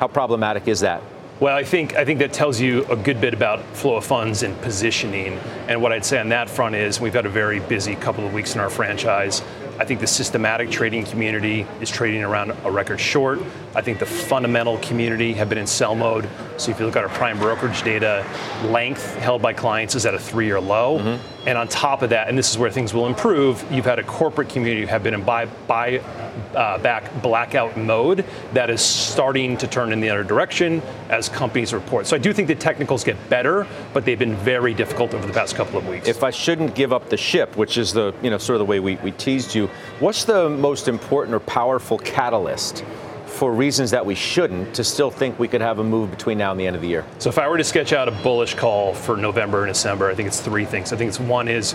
How 0.00 0.08
problematic 0.08 0.66
is 0.66 0.80
that? 0.80 1.00
Well, 1.38 1.56
I 1.56 1.64
think 1.64 1.96
I 1.96 2.04
think 2.04 2.20
that 2.20 2.32
tells 2.32 2.60
you 2.60 2.84
a 2.86 2.96
good 2.96 3.20
bit 3.20 3.34
about 3.34 3.64
flow 3.74 3.96
of 3.96 4.04
funds 4.04 4.42
and 4.44 4.60
positioning. 4.62 5.38
And 5.66 5.82
what 5.82 5.92
I'd 5.92 6.04
say 6.04 6.20
on 6.20 6.28
that 6.28 6.48
front 6.48 6.74
is 6.76 7.00
we've 7.00 7.14
had 7.14 7.26
a 7.26 7.30
very 7.30 7.58
busy 7.58 7.96
couple 7.96 8.24
of 8.24 8.32
weeks 8.32 8.54
in 8.54 8.60
our 8.60 8.70
franchise. 8.70 9.42
I 9.78 9.84
think 9.84 9.98
the 9.98 10.06
systematic 10.06 10.70
trading 10.70 11.04
community 11.04 11.66
is 11.80 11.90
trading 11.90 12.22
around 12.22 12.52
a 12.64 12.70
record 12.70 13.00
short. 13.00 13.40
I 13.74 13.80
think 13.80 13.98
the 13.98 14.06
fundamental 14.06 14.78
community 14.78 15.32
have 15.32 15.48
been 15.48 15.58
in 15.58 15.66
sell 15.66 15.96
mode. 15.96 16.28
So 16.60 16.70
if 16.70 16.80
you 16.80 16.86
look 16.86 16.96
at 16.96 17.04
our 17.04 17.10
prime 17.10 17.38
brokerage 17.38 17.82
data, 17.82 18.24
length 18.64 19.16
held 19.16 19.42
by 19.42 19.52
clients 19.52 19.94
is 19.94 20.06
at 20.06 20.14
a 20.14 20.18
three-year 20.18 20.60
low. 20.60 20.98
Mm-hmm. 20.98 21.48
And 21.48 21.58
on 21.58 21.66
top 21.66 22.02
of 22.02 22.10
that, 22.10 22.28
and 22.28 22.38
this 22.38 22.50
is 22.50 22.58
where 22.58 22.70
things 22.70 22.94
will 22.94 23.06
improve, 23.06 23.64
you've 23.70 23.84
had 23.84 23.98
a 23.98 24.04
corporate 24.04 24.48
community 24.48 24.82
who 24.82 24.86
have 24.86 25.02
been 25.02 25.14
in 25.14 25.24
buy, 25.24 25.46
buy 25.46 26.00
uh, 26.54 26.78
back 26.78 27.10
blackout 27.20 27.76
mode 27.76 28.24
that 28.52 28.70
is 28.70 28.80
starting 28.80 29.56
to 29.56 29.66
turn 29.66 29.92
in 29.92 30.00
the 30.00 30.08
other 30.08 30.22
direction 30.22 30.80
as 31.08 31.28
companies 31.28 31.74
report. 31.74 32.06
So 32.06 32.14
I 32.14 32.18
do 32.18 32.32
think 32.32 32.48
the 32.48 32.54
technicals 32.54 33.02
get 33.02 33.16
better, 33.28 33.66
but 33.92 34.04
they've 34.04 34.18
been 34.18 34.36
very 34.36 34.72
difficult 34.72 35.14
over 35.14 35.26
the 35.26 35.32
past 35.32 35.56
couple 35.56 35.78
of 35.78 35.88
weeks. 35.88 36.06
If 36.06 36.22
I 36.22 36.30
shouldn't 36.30 36.74
give 36.74 36.92
up 36.92 37.08
the 37.08 37.16
ship, 37.16 37.56
which 37.56 37.76
is 37.76 37.92
the 37.92 38.14
you 38.22 38.30
know 38.30 38.38
sort 38.38 38.54
of 38.54 38.60
the 38.60 38.66
way 38.66 38.80
we, 38.80 38.96
we 38.96 39.10
teased 39.12 39.54
you, 39.54 39.66
what's 39.98 40.24
the 40.24 40.48
most 40.48 40.88
important 40.88 41.34
or 41.34 41.40
powerful 41.40 41.98
catalyst? 41.98 42.84
For 43.32 43.52
reasons 43.52 43.90
that 43.90 44.04
we 44.04 44.14
shouldn't 44.14 44.74
to 44.74 44.84
still 44.84 45.10
think 45.10 45.38
we 45.38 45.48
could 45.48 45.60
have 45.60 45.78
a 45.78 45.84
move 45.84 46.10
between 46.10 46.38
now 46.38 46.50
and 46.50 46.60
the 46.60 46.66
end 46.66 46.76
of 46.76 46.82
the 46.82 46.88
year? 46.88 47.04
So 47.18 47.28
if 47.28 47.38
I 47.38 47.48
were 47.48 47.58
to 47.58 47.64
sketch 47.64 47.92
out 47.92 48.08
a 48.08 48.12
bullish 48.12 48.54
call 48.54 48.94
for 48.94 49.16
November 49.16 49.64
and 49.64 49.72
December, 49.72 50.10
I 50.10 50.14
think 50.14 50.28
it's 50.28 50.40
three 50.40 50.64
things. 50.64 50.92
I 50.92 50.96
think 50.96 51.08
it's 51.08 51.20
one 51.20 51.48
is 51.48 51.74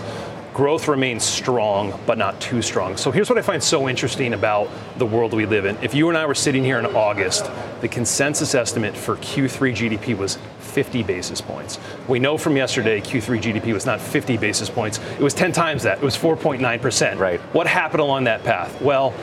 growth 0.54 0.88
remains 0.88 1.22
strong, 1.22 1.96
but 2.04 2.18
not 2.18 2.40
too 2.40 2.62
strong. 2.62 2.96
So 2.96 3.12
here's 3.12 3.28
what 3.28 3.38
I 3.38 3.42
find 3.42 3.62
so 3.62 3.88
interesting 3.88 4.34
about 4.34 4.68
the 4.96 5.06
world 5.06 5.32
we 5.32 5.46
live 5.46 5.66
in. 5.66 5.76
If 5.82 5.94
you 5.94 6.08
and 6.08 6.18
I 6.18 6.26
were 6.26 6.34
sitting 6.34 6.64
here 6.64 6.80
in 6.80 6.86
August, 6.86 7.48
the 7.80 7.86
consensus 7.86 8.56
estimate 8.56 8.96
for 8.96 9.16
Q3 9.18 9.72
GDP 9.72 10.16
was 10.16 10.36
50 10.58 11.04
basis 11.04 11.40
points. 11.40 11.78
We 12.08 12.18
know 12.18 12.36
from 12.36 12.56
yesterday 12.56 13.00
Q3 13.00 13.40
GDP 13.40 13.72
was 13.72 13.86
not 13.86 14.00
50 14.00 14.36
basis 14.36 14.68
points. 14.68 14.98
It 14.98 15.20
was 15.20 15.32
10 15.32 15.52
times 15.52 15.84
that. 15.84 15.98
It 15.98 16.04
was 16.04 16.16
4.9%. 16.16 17.18
Right. 17.18 17.40
What 17.54 17.66
happened 17.66 18.00
along 18.00 18.24
that 18.24 18.42
path? 18.42 18.82
Well, 18.82 19.14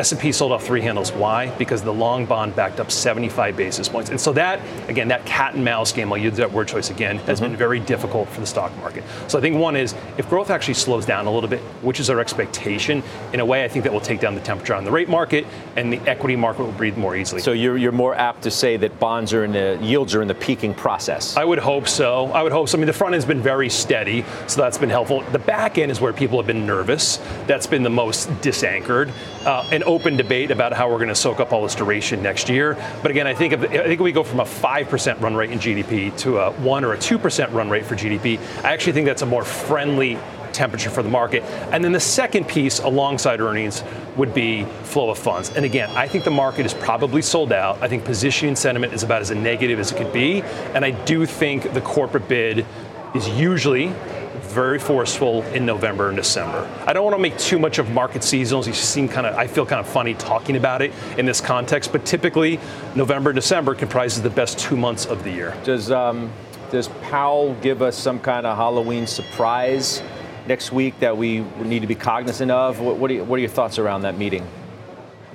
S&P 0.00 0.32
sold 0.32 0.50
off 0.50 0.64
three 0.64 0.80
handles. 0.80 1.12
Why? 1.12 1.50
Because 1.58 1.82
the 1.82 1.92
long 1.92 2.24
bond 2.24 2.56
backed 2.56 2.80
up 2.80 2.90
75 2.90 3.54
basis 3.54 3.86
points. 3.86 4.08
And 4.08 4.18
so 4.18 4.32
that, 4.32 4.58
again, 4.88 5.08
that 5.08 5.26
cat 5.26 5.54
and 5.54 5.62
mouse 5.62 5.92
game, 5.92 6.10
I'll 6.10 6.18
use 6.18 6.38
that 6.38 6.50
word 6.50 6.68
choice 6.68 6.88
again, 6.88 7.18
has 7.18 7.38
mm-hmm. 7.38 7.50
been 7.50 7.58
very 7.58 7.80
difficult 7.80 8.30
for 8.30 8.40
the 8.40 8.46
stock 8.46 8.74
market. 8.78 9.04
So 9.28 9.36
I 9.36 9.42
think 9.42 9.56
one 9.56 9.76
is 9.76 9.94
if 10.16 10.26
growth 10.30 10.48
actually 10.48 10.74
slows 10.74 11.04
down 11.04 11.26
a 11.26 11.30
little 11.30 11.50
bit, 11.50 11.60
which 11.82 12.00
is 12.00 12.08
our 12.08 12.18
expectation, 12.18 13.02
in 13.34 13.40
a 13.40 13.44
way 13.44 13.62
I 13.62 13.68
think 13.68 13.82
that 13.84 13.92
will 13.92 14.00
take 14.00 14.20
down 14.20 14.34
the 14.34 14.40
temperature 14.40 14.74
on 14.74 14.84
the 14.84 14.90
rate 14.90 15.10
market 15.10 15.46
and 15.76 15.92
the 15.92 16.00
equity 16.08 16.34
market 16.34 16.62
will 16.62 16.72
breathe 16.72 16.96
more 16.96 17.14
easily. 17.14 17.42
So 17.42 17.52
you're, 17.52 17.76
you're 17.76 17.92
more 17.92 18.14
apt 18.14 18.42
to 18.44 18.50
say 18.50 18.78
that 18.78 18.98
bonds 18.98 19.34
are 19.34 19.44
in 19.44 19.52
the 19.52 19.78
yields 19.82 20.14
are 20.14 20.22
in 20.22 20.28
the 20.28 20.34
peaking 20.34 20.72
process. 20.72 21.36
I 21.36 21.44
would 21.44 21.58
hope 21.58 21.86
so. 21.86 22.26
I 22.32 22.42
would 22.42 22.52
hope 22.52 22.70
so. 22.70 22.78
I 22.78 22.80
mean 22.80 22.86
the 22.86 22.94
front 22.94 23.12
end's 23.12 23.26
been 23.26 23.42
very 23.42 23.68
steady, 23.68 24.24
so 24.46 24.62
that's 24.62 24.78
been 24.78 24.88
helpful. 24.88 25.20
The 25.32 25.38
back 25.38 25.76
end 25.76 25.92
is 25.92 26.00
where 26.00 26.14
people 26.14 26.38
have 26.38 26.46
been 26.46 26.64
nervous. 26.64 27.18
That's 27.46 27.66
been 27.66 27.82
the 27.82 27.90
most 27.90 28.30
disanchored. 28.40 29.12
Uh, 29.44 29.68
an 29.70 29.82
open 29.90 30.16
debate 30.16 30.50
about 30.50 30.72
how 30.72 30.88
we're 30.88 30.96
going 30.96 31.08
to 31.08 31.14
soak 31.14 31.40
up 31.40 31.52
all 31.52 31.62
this 31.62 31.74
duration 31.74 32.22
next 32.22 32.48
year. 32.48 32.76
But 33.02 33.10
again, 33.10 33.26
I 33.26 33.34
think 33.34 33.52
if, 33.52 33.62
I 33.62 33.84
think 33.84 34.00
we 34.00 34.12
go 34.12 34.22
from 34.22 34.40
a 34.40 34.44
five 34.44 34.88
percent 34.88 35.20
run 35.20 35.34
rate 35.34 35.50
in 35.50 35.58
GDP 35.58 36.16
to 36.18 36.38
a 36.38 36.52
one 36.52 36.84
or 36.84 36.92
a 36.92 36.98
two 36.98 37.18
percent 37.18 37.50
run 37.52 37.68
rate 37.68 37.84
for 37.84 37.96
GDP. 37.96 38.38
I 38.64 38.72
actually 38.72 38.92
think 38.92 39.06
that's 39.06 39.22
a 39.22 39.26
more 39.26 39.44
friendly 39.44 40.16
temperature 40.52 40.90
for 40.90 41.02
the 41.02 41.08
market. 41.08 41.42
And 41.72 41.82
then 41.82 41.92
the 41.92 42.00
second 42.00 42.48
piece 42.48 42.80
alongside 42.80 43.40
earnings 43.40 43.82
would 44.16 44.34
be 44.34 44.64
flow 44.82 45.10
of 45.10 45.18
funds. 45.18 45.50
And 45.50 45.64
again, 45.64 45.90
I 45.90 46.08
think 46.08 46.24
the 46.24 46.30
market 46.30 46.66
is 46.66 46.74
probably 46.74 47.22
sold 47.22 47.52
out. 47.52 47.80
I 47.82 47.88
think 47.88 48.04
positioning 48.04 48.56
sentiment 48.56 48.92
is 48.92 49.02
about 49.02 49.22
as 49.22 49.30
negative 49.30 49.78
as 49.78 49.92
it 49.92 49.96
could 49.96 50.12
be. 50.12 50.42
And 50.74 50.84
I 50.84 50.90
do 50.90 51.26
think 51.26 51.72
the 51.72 51.80
corporate 51.80 52.28
bid 52.28 52.66
is 53.14 53.28
usually 53.28 53.92
very 54.50 54.78
forceful 54.78 55.42
in 55.54 55.64
November 55.64 56.08
and 56.08 56.16
December. 56.16 56.68
I 56.86 56.92
don't 56.92 57.04
want 57.04 57.16
to 57.16 57.22
make 57.22 57.38
too 57.38 57.58
much 57.58 57.78
of 57.78 57.90
market 57.90 58.22
seasonals. 58.22 58.66
You 58.66 58.72
seem 58.72 59.08
kind 59.08 59.26
of, 59.26 59.36
I 59.36 59.46
feel 59.46 59.64
kind 59.64 59.80
of 59.80 59.88
funny 59.88 60.14
talking 60.14 60.56
about 60.56 60.82
it 60.82 60.92
in 61.16 61.26
this 61.26 61.40
context, 61.40 61.92
but 61.92 62.04
typically 62.04 62.58
November 62.94 63.30
and 63.30 63.36
December 63.36 63.74
comprises 63.74 64.22
the 64.22 64.30
best 64.30 64.58
two 64.58 64.76
months 64.76 65.06
of 65.06 65.22
the 65.22 65.30
year. 65.30 65.56
Does, 65.64 65.90
um, 65.90 66.32
does 66.70 66.88
Powell 67.02 67.54
give 67.62 67.80
us 67.80 67.96
some 67.96 68.18
kind 68.18 68.46
of 68.46 68.56
Halloween 68.56 69.06
surprise 69.06 70.02
next 70.46 70.72
week 70.72 70.98
that 71.00 71.16
we 71.16 71.40
need 71.62 71.80
to 71.80 71.86
be 71.86 71.94
cognizant 71.94 72.50
of? 72.50 72.80
What, 72.80 72.96
what, 72.96 73.10
are, 73.10 73.14
you, 73.14 73.24
what 73.24 73.36
are 73.36 73.40
your 73.40 73.48
thoughts 73.48 73.78
around 73.78 74.02
that 74.02 74.18
meeting? 74.18 74.46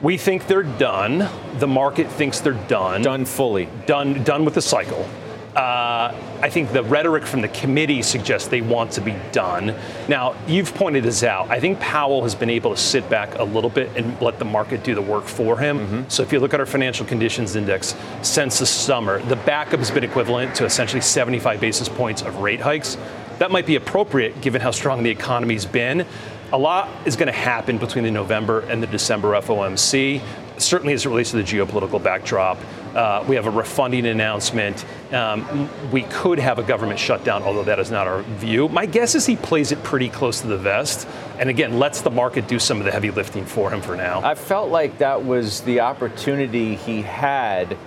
We 0.02 0.18
think 0.18 0.48
they're 0.48 0.64
done. 0.64 1.30
The 1.60 1.68
market 1.68 2.10
thinks 2.10 2.42
they're 2.42 2.54
done. 2.68 3.02
Done 3.02 3.26
fully. 3.26 3.70
Done, 3.86 4.24
done 4.24 4.44
with 4.44 4.54
the 4.54 4.62
cycle. 4.62 5.08
Uh, 5.56 6.14
I 6.42 6.50
think 6.50 6.74
the 6.74 6.84
rhetoric 6.84 7.26
from 7.26 7.40
the 7.40 7.48
committee 7.48 8.02
suggests 8.02 8.50
they 8.50 8.60
want 8.60 8.92
to 8.92 9.02
be 9.02 9.16
done. 9.32 9.74
Now, 10.10 10.36
you've 10.48 10.74
pointed 10.76 11.06
this 11.06 11.24
out. 11.24 11.50
I 11.50 11.62
think 11.62 11.80
Powell 11.80 12.24
has 12.24 12.36
been 12.36 12.50
able 12.50 12.72
to 12.72 12.78
sit 12.78 13.10
back 13.10 13.40
a 13.40 13.44
little 13.44 13.70
bit 13.70 13.90
and 13.96 14.20
let 14.22 14.38
the 14.38 14.44
market 14.44 14.84
do 14.84 14.94
the 14.94 15.02
work 15.02 15.24
for 15.24 15.58
him. 15.58 15.80
Mm-hmm. 15.80 16.04
So 16.10 16.24
if 16.24 16.34
you 16.34 16.42
look 16.42 16.54
at 16.54 16.60
our 16.60 16.66
financial 16.66 17.06
conditions 17.06 17.56
index 17.56 17.96
since 18.22 18.60
the 18.60 18.66
summer, 18.66 19.20
the 19.20 19.38
backup 19.38 19.80
has 19.80 19.92
been 19.92 20.04
equivalent 20.04 20.56
to 20.56 20.66
essentially 20.66 21.02
75 21.02 21.62
basis 21.62 21.88
points 21.88 22.22
of 22.22 22.40
rate 22.40 22.60
hikes. 22.60 22.98
That 23.40 23.50
might 23.50 23.66
be 23.66 23.78
appropriate 23.78 24.42
given 24.42 24.60
how 24.60 24.72
strong 24.72 25.04
the 25.04 25.10
economy's 25.10 25.66
been. 25.66 26.06
A 26.52 26.58
lot 26.58 26.90
is 27.08 27.16
going 27.16 27.28
to 27.28 27.34
happen 27.34 27.78
between 27.78 28.04
the 28.04 28.12
November 28.12 28.62
and 28.62 28.84
the 28.84 28.88
December 28.88 29.30
FOMC 29.40 30.22
certainly 30.58 30.94
as 30.94 31.06
it 31.06 31.10
relates 31.10 31.32
to 31.32 31.38
the 31.38 31.44
geopolitical 31.44 32.02
backdrop. 32.02 32.58
Uh, 32.96 33.26
we 33.28 33.36
have 33.36 33.46
a 33.46 33.52
refunding 33.52 34.06
announcement. 34.06 34.86
Um, 35.12 35.70
we 35.92 36.04
could 36.04 36.40
have 36.40 36.60
a 36.60 36.64
government 36.64 36.98
shutdown, 36.98 37.44
although 37.44 37.64
that 37.64 37.78
is 37.78 37.92
not 37.92 38.08
our 38.08 38.22
view. 38.24 38.70
My 38.70 38.86
guess 38.86 39.16
is 39.16 39.26
he 39.26 39.36
plays 39.36 39.74
it 39.74 39.84
pretty 39.84 40.08
close 40.08 40.40
to 40.42 40.48
the 40.48 40.58
vest, 40.58 41.06
and 41.38 41.50
again, 41.50 41.78
lets 41.78 42.02
the 42.02 42.10
market 42.10 42.48
do 42.48 42.58
some 42.58 42.80
of 42.80 42.86
the 42.86 42.92
heavy 42.92 43.12
lifting 43.12 43.46
for 43.46 43.70
him 43.70 43.82
for 43.82 43.98
now. 43.98 44.22
I 44.24 44.36
felt 44.36 44.70
like 44.70 44.98
that 45.00 45.26
was 45.26 45.62
the 45.62 45.82
opportunity 45.82 46.76
he 46.76 47.02
had 47.02 47.78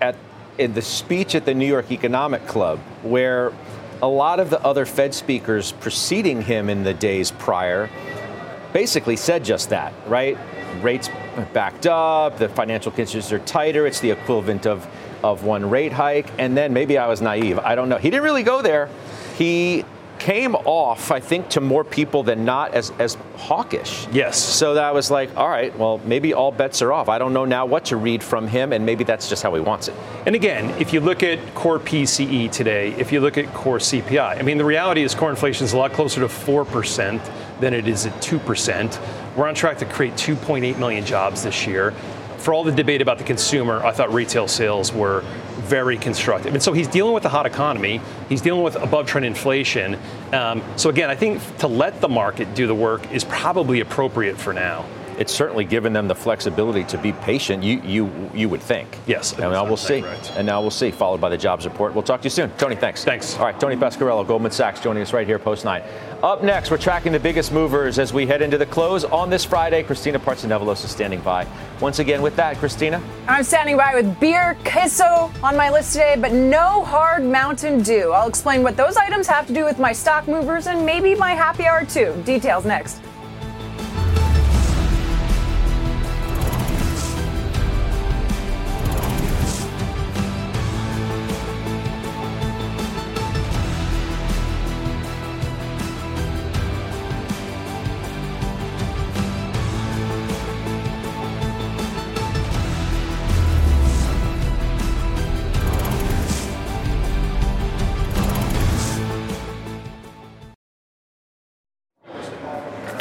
at 0.00 0.16
in 0.58 0.74
the 0.74 0.82
speech 0.82 1.34
at 1.34 1.46
the 1.46 1.54
New 1.54 1.66
York 1.66 1.90
Economic 1.90 2.46
Club, 2.46 2.78
where 3.02 3.50
a 4.02 4.08
lot 4.08 4.38
of 4.40 4.50
the 4.50 4.60
other 4.62 4.84
Fed 4.84 5.14
speakers 5.14 5.72
preceding 5.72 6.42
him 6.42 6.68
in 6.68 6.84
the 6.84 6.92
days 6.92 7.30
prior 7.30 7.88
basically 8.72 9.16
said 9.16 9.44
just 9.44 9.70
that, 9.70 9.92
right? 10.06 10.36
Rates 10.82 11.10
backed 11.52 11.86
up, 11.86 12.38
the 12.38 12.48
financial 12.48 12.92
conditions 12.92 13.32
are 13.32 13.38
tighter, 13.40 13.86
it's 13.86 14.00
the 14.00 14.10
equivalent 14.10 14.66
of, 14.66 14.86
of 15.22 15.44
one 15.44 15.68
rate 15.68 15.92
hike, 15.92 16.30
and 16.38 16.56
then 16.56 16.72
maybe 16.72 16.98
I 16.98 17.06
was 17.06 17.20
naive. 17.20 17.58
I 17.58 17.74
don't 17.74 17.88
know. 17.88 17.98
He 17.98 18.10
didn't 18.10 18.24
really 18.24 18.42
go 18.42 18.62
there. 18.62 18.88
He 19.36 19.84
came 20.20 20.54
off, 20.54 21.10
I 21.10 21.18
think, 21.18 21.48
to 21.50 21.60
more 21.60 21.82
people 21.82 22.22
than 22.22 22.44
not 22.44 22.74
as, 22.74 22.92
as 22.98 23.16
hawkish. 23.36 24.06
Yes. 24.12 24.38
So 24.38 24.74
that 24.74 24.94
was 24.94 25.10
like, 25.10 25.34
all 25.36 25.48
right, 25.48 25.76
well, 25.76 25.98
maybe 26.04 26.34
all 26.34 26.52
bets 26.52 26.82
are 26.82 26.92
off. 26.92 27.08
I 27.08 27.18
don't 27.18 27.32
know 27.32 27.46
now 27.46 27.66
what 27.66 27.86
to 27.86 27.96
read 27.96 28.22
from 28.22 28.46
him, 28.46 28.72
and 28.72 28.86
maybe 28.86 29.02
that's 29.02 29.28
just 29.28 29.42
how 29.42 29.54
he 29.54 29.60
wants 29.60 29.88
it. 29.88 29.94
And 30.26 30.34
again, 30.34 30.70
if 30.78 30.92
you 30.92 31.00
look 31.00 31.22
at 31.22 31.54
core 31.54 31.80
PCE 31.80 32.52
today, 32.52 32.92
if 32.92 33.10
you 33.10 33.20
look 33.20 33.38
at 33.38 33.52
core 33.54 33.78
CPI, 33.78 34.38
I 34.38 34.42
mean, 34.42 34.58
the 34.58 34.64
reality 34.64 35.02
is 35.02 35.14
core 35.14 35.30
inflation 35.30 35.64
is 35.64 35.72
a 35.72 35.78
lot 35.78 35.92
closer 35.92 36.20
to 36.20 36.26
4% 36.26 37.18
than 37.60 37.74
it 37.74 37.86
is 37.86 38.06
at 38.06 38.12
2%. 38.14 39.36
We're 39.36 39.48
on 39.48 39.54
track 39.54 39.78
to 39.78 39.84
create 39.84 40.14
2.8 40.14 40.78
million 40.78 41.04
jobs 41.04 41.42
this 41.42 41.66
year. 41.66 41.92
For 42.38 42.54
all 42.54 42.64
the 42.64 42.72
debate 42.72 43.02
about 43.02 43.18
the 43.18 43.24
consumer, 43.24 43.84
I 43.84 43.92
thought 43.92 44.12
retail 44.12 44.48
sales 44.48 44.92
were 44.92 45.20
very 45.58 45.98
constructive. 45.98 46.54
And 46.54 46.62
so 46.62 46.72
he's 46.72 46.88
dealing 46.88 47.12
with 47.12 47.24
a 47.26 47.28
hot 47.28 47.44
economy. 47.44 48.00
He's 48.28 48.40
dealing 48.40 48.62
with 48.62 48.76
above 48.76 49.06
trend 49.06 49.26
inflation. 49.26 49.98
Um, 50.32 50.62
so 50.76 50.88
again, 50.88 51.10
I 51.10 51.14
think 51.14 51.40
to 51.58 51.68
let 51.68 52.00
the 52.00 52.08
market 52.08 52.54
do 52.54 52.66
the 52.66 52.74
work 52.74 53.12
is 53.12 53.24
probably 53.24 53.80
appropriate 53.80 54.38
for 54.38 54.54
now 54.54 54.86
it's 55.20 55.32
certainly 55.32 55.66
given 55.66 55.92
them 55.92 56.08
the 56.08 56.14
flexibility 56.14 56.82
to 56.84 56.96
be 56.96 57.12
patient. 57.12 57.62
You 57.62 57.80
you 57.82 58.30
you 58.34 58.48
would 58.48 58.62
think. 58.62 58.88
Yes. 59.06 59.32
And 59.32 59.52
now 59.52 59.64
we'll 59.64 59.76
see. 59.76 60.00
Right. 60.00 60.36
And 60.36 60.46
now 60.46 60.62
we'll 60.62 60.70
see. 60.70 60.90
Followed 60.90 61.20
by 61.20 61.28
the 61.28 61.36
jobs 61.36 61.66
report. 61.66 61.94
We'll 61.94 62.02
talk 62.02 62.22
to 62.22 62.24
you 62.24 62.30
soon, 62.30 62.50
Tony. 62.56 62.74
Thanks. 62.74 63.04
Thanks. 63.04 63.36
All 63.36 63.44
right, 63.44 63.60
Tony 63.60 63.76
Pasquariello, 63.76 64.26
Goldman 64.26 64.50
Sachs, 64.50 64.80
joining 64.80 65.02
us 65.02 65.12
right 65.12 65.26
here, 65.26 65.38
post 65.38 65.66
nine. 65.66 65.82
Up 66.22 66.42
next, 66.42 66.70
we're 66.70 66.78
tracking 66.78 67.12
the 67.12 67.20
biggest 67.20 67.52
movers 67.52 67.98
as 67.98 68.14
we 68.14 68.26
head 68.26 68.40
into 68.40 68.56
the 68.56 68.66
close 68.66 69.04
on 69.04 69.28
this 69.28 69.44
Friday. 69.44 69.82
Christina 69.82 70.18
Partsinevelos 70.18 70.84
is 70.84 70.90
standing 70.90 71.20
by. 71.20 71.46
Once 71.80 71.98
again, 71.98 72.22
with 72.22 72.34
that, 72.36 72.56
Christina. 72.56 73.02
I'm 73.28 73.44
standing 73.44 73.76
by 73.76 73.94
with 73.94 74.18
beer, 74.20 74.56
queso 74.64 75.30
on 75.42 75.54
my 75.56 75.68
list 75.68 75.92
today, 75.92 76.16
but 76.18 76.32
no 76.32 76.82
hard 76.82 77.22
Mountain 77.24 77.82
Dew. 77.82 78.12
I'll 78.12 78.28
explain 78.28 78.62
what 78.62 78.76
those 78.76 78.96
items 78.96 79.26
have 79.26 79.46
to 79.48 79.52
do 79.52 79.64
with 79.64 79.78
my 79.78 79.92
stock 79.92 80.26
movers 80.26 80.66
and 80.66 80.84
maybe 80.86 81.14
my 81.14 81.34
happy 81.34 81.66
hour 81.66 81.84
too. 81.84 82.14
Details 82.24 82.64
next. 82.64 83.00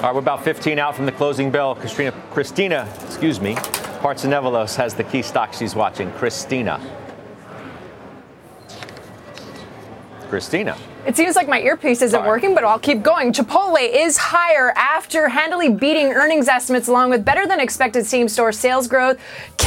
All 0.10 0.16
right, 0.16 0.24
we're 0.24 0.34
about 0.34 0.44
15 0.44 0.80
out 0.80 0.96
from 0.96 1.06
the 1.06 1.12
closing 1.12 1.52
bell. 1.52 1.76
Christina, 1.76 2.12
Christina, 2.32 2.92
excuse 3.06 3.40
me, 3.40 3.54
Partsinevelos 4.02 4.76
has 4.76 4.96
the 4.96 5.04
key 5.04 5.22
stock 5.22 5.54
she's 5.54 5.76
watching. 5.76 6.12
Christina. 6.14 6.82
Christina. 10.28 10.76
It 11.06 11.16
seems 11.16 11.36
like 11.36 11.48
my 11.48 11.62
earpiece 11.62 12.02
isn't 12.02 12.26
working, 12.26 12.56
but 12.56 12.64
I'll 12.64 12.80
keep 12.80 13.04
going. 13.04 13.34
Chipotle 13.34 13.88
is 13.88 14.18
higher 14.18 14.74
after 14.76 15.30
handily 15.30 15.70
beating 15.70 16.08
earnings 16.08 16.48
estimates 16.48 16.88
along 16.88 17.12
with 17.12 17.24
better 17.24 17.46
than 17.46 17.60
expected 17.60 18.08
same 18.08 18.28
store 18.28 18.52
sales 18.52 18.88
growth. 18.88 19.20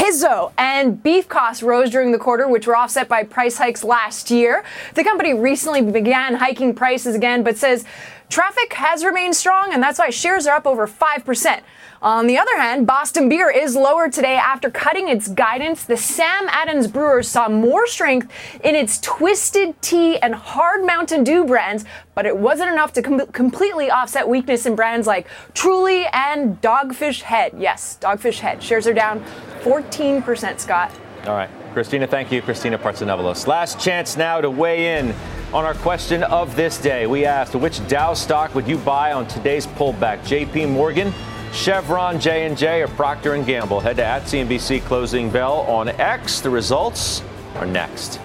Queso 0.02 0.52
and 0.58 1.00
beef 1.00 1.28
costs 1.28 1.62
rose 1.62 1.88
during 1.88 2.10
the 2.10 2.18
quarter, 2.18 2.48
which 2.48 2.66
were 2.66 2.76
offset 2.76 3.08
by 3.08 3.22
price 3.22 3.56
hikes 3.56 3.84
last 3.84 4.32
year. 4.32 4.64
The 4.94 5.04
company 5.04 5.32
recently 5.32 5.80
began 5.80 6.34
hiking 6.34 6.74
prices 6.74 7.14
again, 7.14 7.44
but 7.44 7.56
says 7.56 7.84
Traffic 8.32 8.72
has 8.72 9.04
remained 9.04 9.36
strong, 9.36 9.74
and 9.74 9.82
that's 9.82 9.98
why 9.98 10.08
shares 10.08 10.46
are 10.46 10.56
up 10.56 10.66
over 10.66 10.86
5%. 10.86 11.60
On 12.00 12.26
the 12.26 12.38
other 12.38 12.56
hand, 12.58 12.86
Boston 12.86 13.28
Beer 13.28 13.50
is 13.50 13.76
lower 13.76 14.08
today 14.08 14.36
after 14.36 14.70
cutting 14.70 15.10
its 15.10 15.28
guidance. 15.28 15.84
The 15.84 15.98
Sam 15.98 16.46
Adams 16.48 16.86
Brewers 16.86 17.28
saw 17.28 17.50
more 17.50 17.86
strength 17.86 18.32
in 18.64 18.74
its 18.74 18.98
Twisted 19.00 19.74
Tea 19.82 20.16
and 20.20 20.34
Hard 20.34 20.82
Mountain 20.86 21.24
Dew 21.24 21.44
brands, 21.44 21.84
but 22.14 22.24
it 22.24 22.34
wasn't 22.34 22.72
enough 22.72 22.94
to 22.94 23.02
com- 23.02 23.26
completely 23.32 23.90
offset 23.90 24.26
weakness 24.26 24.64
in 24.64 24.76
brands 24.76 25.06
like 25.06 25.28
Truly 25.52 26.06
and 26.14 26.58
Dogfish 26.62 27.20
Head. 27.20 27.52
Yes, 27.58 27.98
Dogfish 28.00 28.38
Head. 28.38 28.62
Shares 28.62 28.86
are 28.86 28.94
down 28.94 29.22
14%, 29.60 30.58
Scott. 30.58 30.90
All 31.26 31.34
right. 31.34 31.50
Christina, 31.72 32.06
thank 32.06 32.32
you. 32.32 32.42
Christina 32.42 32.78
Partsinevelos. 32.78 33.46
Last 33.46 33.78
chance 33.80 34.16
now 34.16 34.40
to 34.40 34.50
weigh 34.50 34.98
in 34.98 35.14
on 35.54 35.64
our 35.64 35.74
question 35.74 36.24
of 36.24 36.56
this 36.56 36.78
day. 36.78 37.06
We 37.06 37.24
asked, 37.24 37.54
which 37.54 37.86
Dow 37.86 38.12
stock 38.14 38.54
would 38.54 38.66
you 38.66 38.76
buy 38.78 39.12
on 39.12 39.26
today's 39.28 39.66
pullback? 39.66 40.20
JP 40.20 40.70
Morgan, 40.70 41.12
Chevron, 41.52 42.18
J&J, 42.18 42.82
or 42.82 42.88
Procter 42.88 43.40
& 43.42 43.44
Gamble? 43.44 43.78
Head 43.78 43.96
to 43.96 44.04
at 44.04 44.22
CNBC 44.22 44.82
closing 44.82 45.30
bell 45.30 45.60
on 45.62 45.88
X. 45.88 46.40
The 46.40 46.50
results 46.50 47.22
are 47.54 47.66
next. 47.66 48.18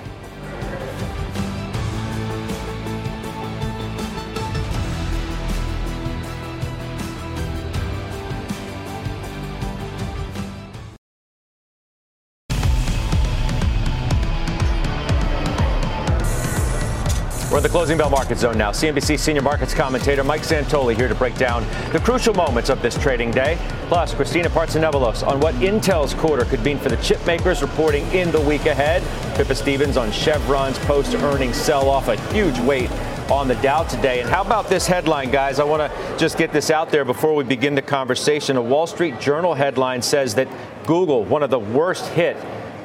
We're 17.58 17.62
in 17.62 17.64
the 17.64 17.70
closing 17.70 17.98
bell 17.98 18.12
market 18.12 18.38
zone 18.38 18.56
now. 18.56 18.70
CNBC 18.70 19.18
senior 19.18 19.42
markets 19.42 19.74
commentator 19.74 20.24
Mike 20.24 20.44
Santoli 20.44 20.96
here 20.96 21.08
to 21.08 21.16
break 21.16 21.36
down 21.38 21.66
the 21.92 22.00
crucial 22.00 22.36
moments 22.36 22.70
of 22.70 22.84
this 22.84 22.96
trading 23.00 23.32
day. 23.32 23.58
Plus, 23.88 24.14
Christina 24.14 24.48
Partsinevelos 24.48 25.26
on 25.26 25.40
what 25.40 25.56
Intel's 25.56 26.14
quarter 26.14 26.46
could 26.46 26.62
mean 26.64 26.78
for 26.78 26.90
the 26.90 26.98
chip 26.98 27.26
makers 27.26 27.64
reporting 27.64 28.06
in 28.12 28.30
the 28.30 28.40
week 28.42 28.68
ahead. 28.68 29.02
Pippa 29.36 29.56
Stevens 29.56 29.98
on 29.98 30.12
Chevron's 30.12 30.78
post-earnings 30.78 31.56
sell-off, 31.56 32.10
a 32.10 32.22
huge 32.32 32.60
weight 32.60 32.92
on 33.32 33.48
the 33.48 33.56
Dow 33.56 33.82
today. 33.82 34.22
And 34.22 34.30
how 34.30 34.44
about 34.44 34.70
this 34.70 34.86
headline, 34.86 35.32
guys? 35.32 35.60
I 35.60 35.64
want 35.64 35.92
to 35.92 36.18
just 36.20 36.38
get 36.38 36.52
this 36.52 36.70
out 36.70 36.92
there 36.92 37.06
before 37.06 37.34
we 37.34 37.44
begin 37.44 37.74
the 37.74 37.82
conversation. 37.82 38.58
A 38.58 38.62
Wall 38.62 38.86
Street 38.86 39.20
Journal 39.20 39.56
headline 39.56 40.04
says 40.04 40.36
that 40.36 40.48
Google, 40.86 41.26
one 41.26 41.42
of 41.42 41.50
the 41.50 41.58
worst 41.58 42.06
hit 42.10 42.38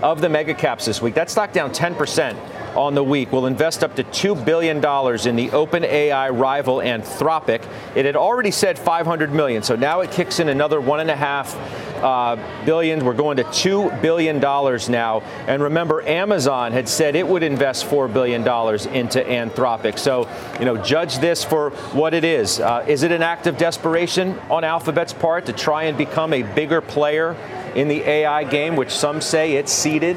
of 0.02 0.22
the 0.22 0.30
mega 0.30 0.54
caps 0.54 0.86
this 0.86 1.02
week, 1.02 1.12
that 1.12 1.28
stock 1.28 1.52
down 1.52 1.72
10 1.72 1.94
percent 1.94 2.38
on 2.74 2.94
the 2.94 3.04
week 3.04 3.32
will 3.32 3.46
invest 3.46 3.84
up 3.84 3.96
to 3.96 4.04
$2 4.04 4.44
billion 4.44 4.76
in 4.76 5.36
the 5.36 5.48
OpenAI 5.50 6.38
rival 6.38 6.76
Anthropic. 6.76 7.66
It 7.94 8.04
had 8.04 8.16
already 8.16 8.50
said 8.50 8.78
500 8.78 9.32
million, 9.32 9.62
so 9.62 9.76
now 9.76 10.00
it 10.00 10.10
kicks 10.10 10.40
in 10.40 10.48
another 10.48 10.80
one 10.80 11.00
and 11.00 11.10
a 11.10 11.16
half 11.16 11.54
uh, 12.02 12.36
billion. 12.64 13.04
We're 13.04 13.14
going 13.14 13.36
to 13.36 13.44
$2 13.44 14.02
billion 14.02 14.40
now. 14.40 15.20
And 15.46 15.62
remember, 15.62 16.02
Amazon 16.02 16.72
had 16.72 16.88
said 16.88 17.14
it 17.16 17.26
would 17.26 17.42
invest 17.42 17.86
$4 17.86 18.12
billion 18.12 18.42
into 18.42 19.20
Anthropic. 19.22 19.98
So, 19.98 20.28
you 20.58 20.64
know, 20.64 20.76
judge 20.76 21.18
this 21.18 21.44
for 21.44 21.70
what 21.92 22.14
it 22.14 22.24
is. 22.24 22.60
Uh, 22.60 22.84
is 22.88 23.02
it 23.02 23.12
an 23.12 23.22
act 23.22 23.46
of 23.46 23.56
desperation 23.56 24.38
on 24.50 24.64
Alphabet's 24.64 25.12
part 25.12 25.46
to 25.46 25.52
try 25.52 25.84
and 25.84 25.96
become 25.96 26.32
a 26.32 26.42
bigger 26.42 26.80
player 26.80 27.36
in 27.74 27.88
the 27.88 28.00
AI 28.02 28.44
game, 28.44 28.76
which 28.76 28.90
some 28.90 29.20
say 29.20 29.52
it's 29.52 29.72
ceded 29.72 30.16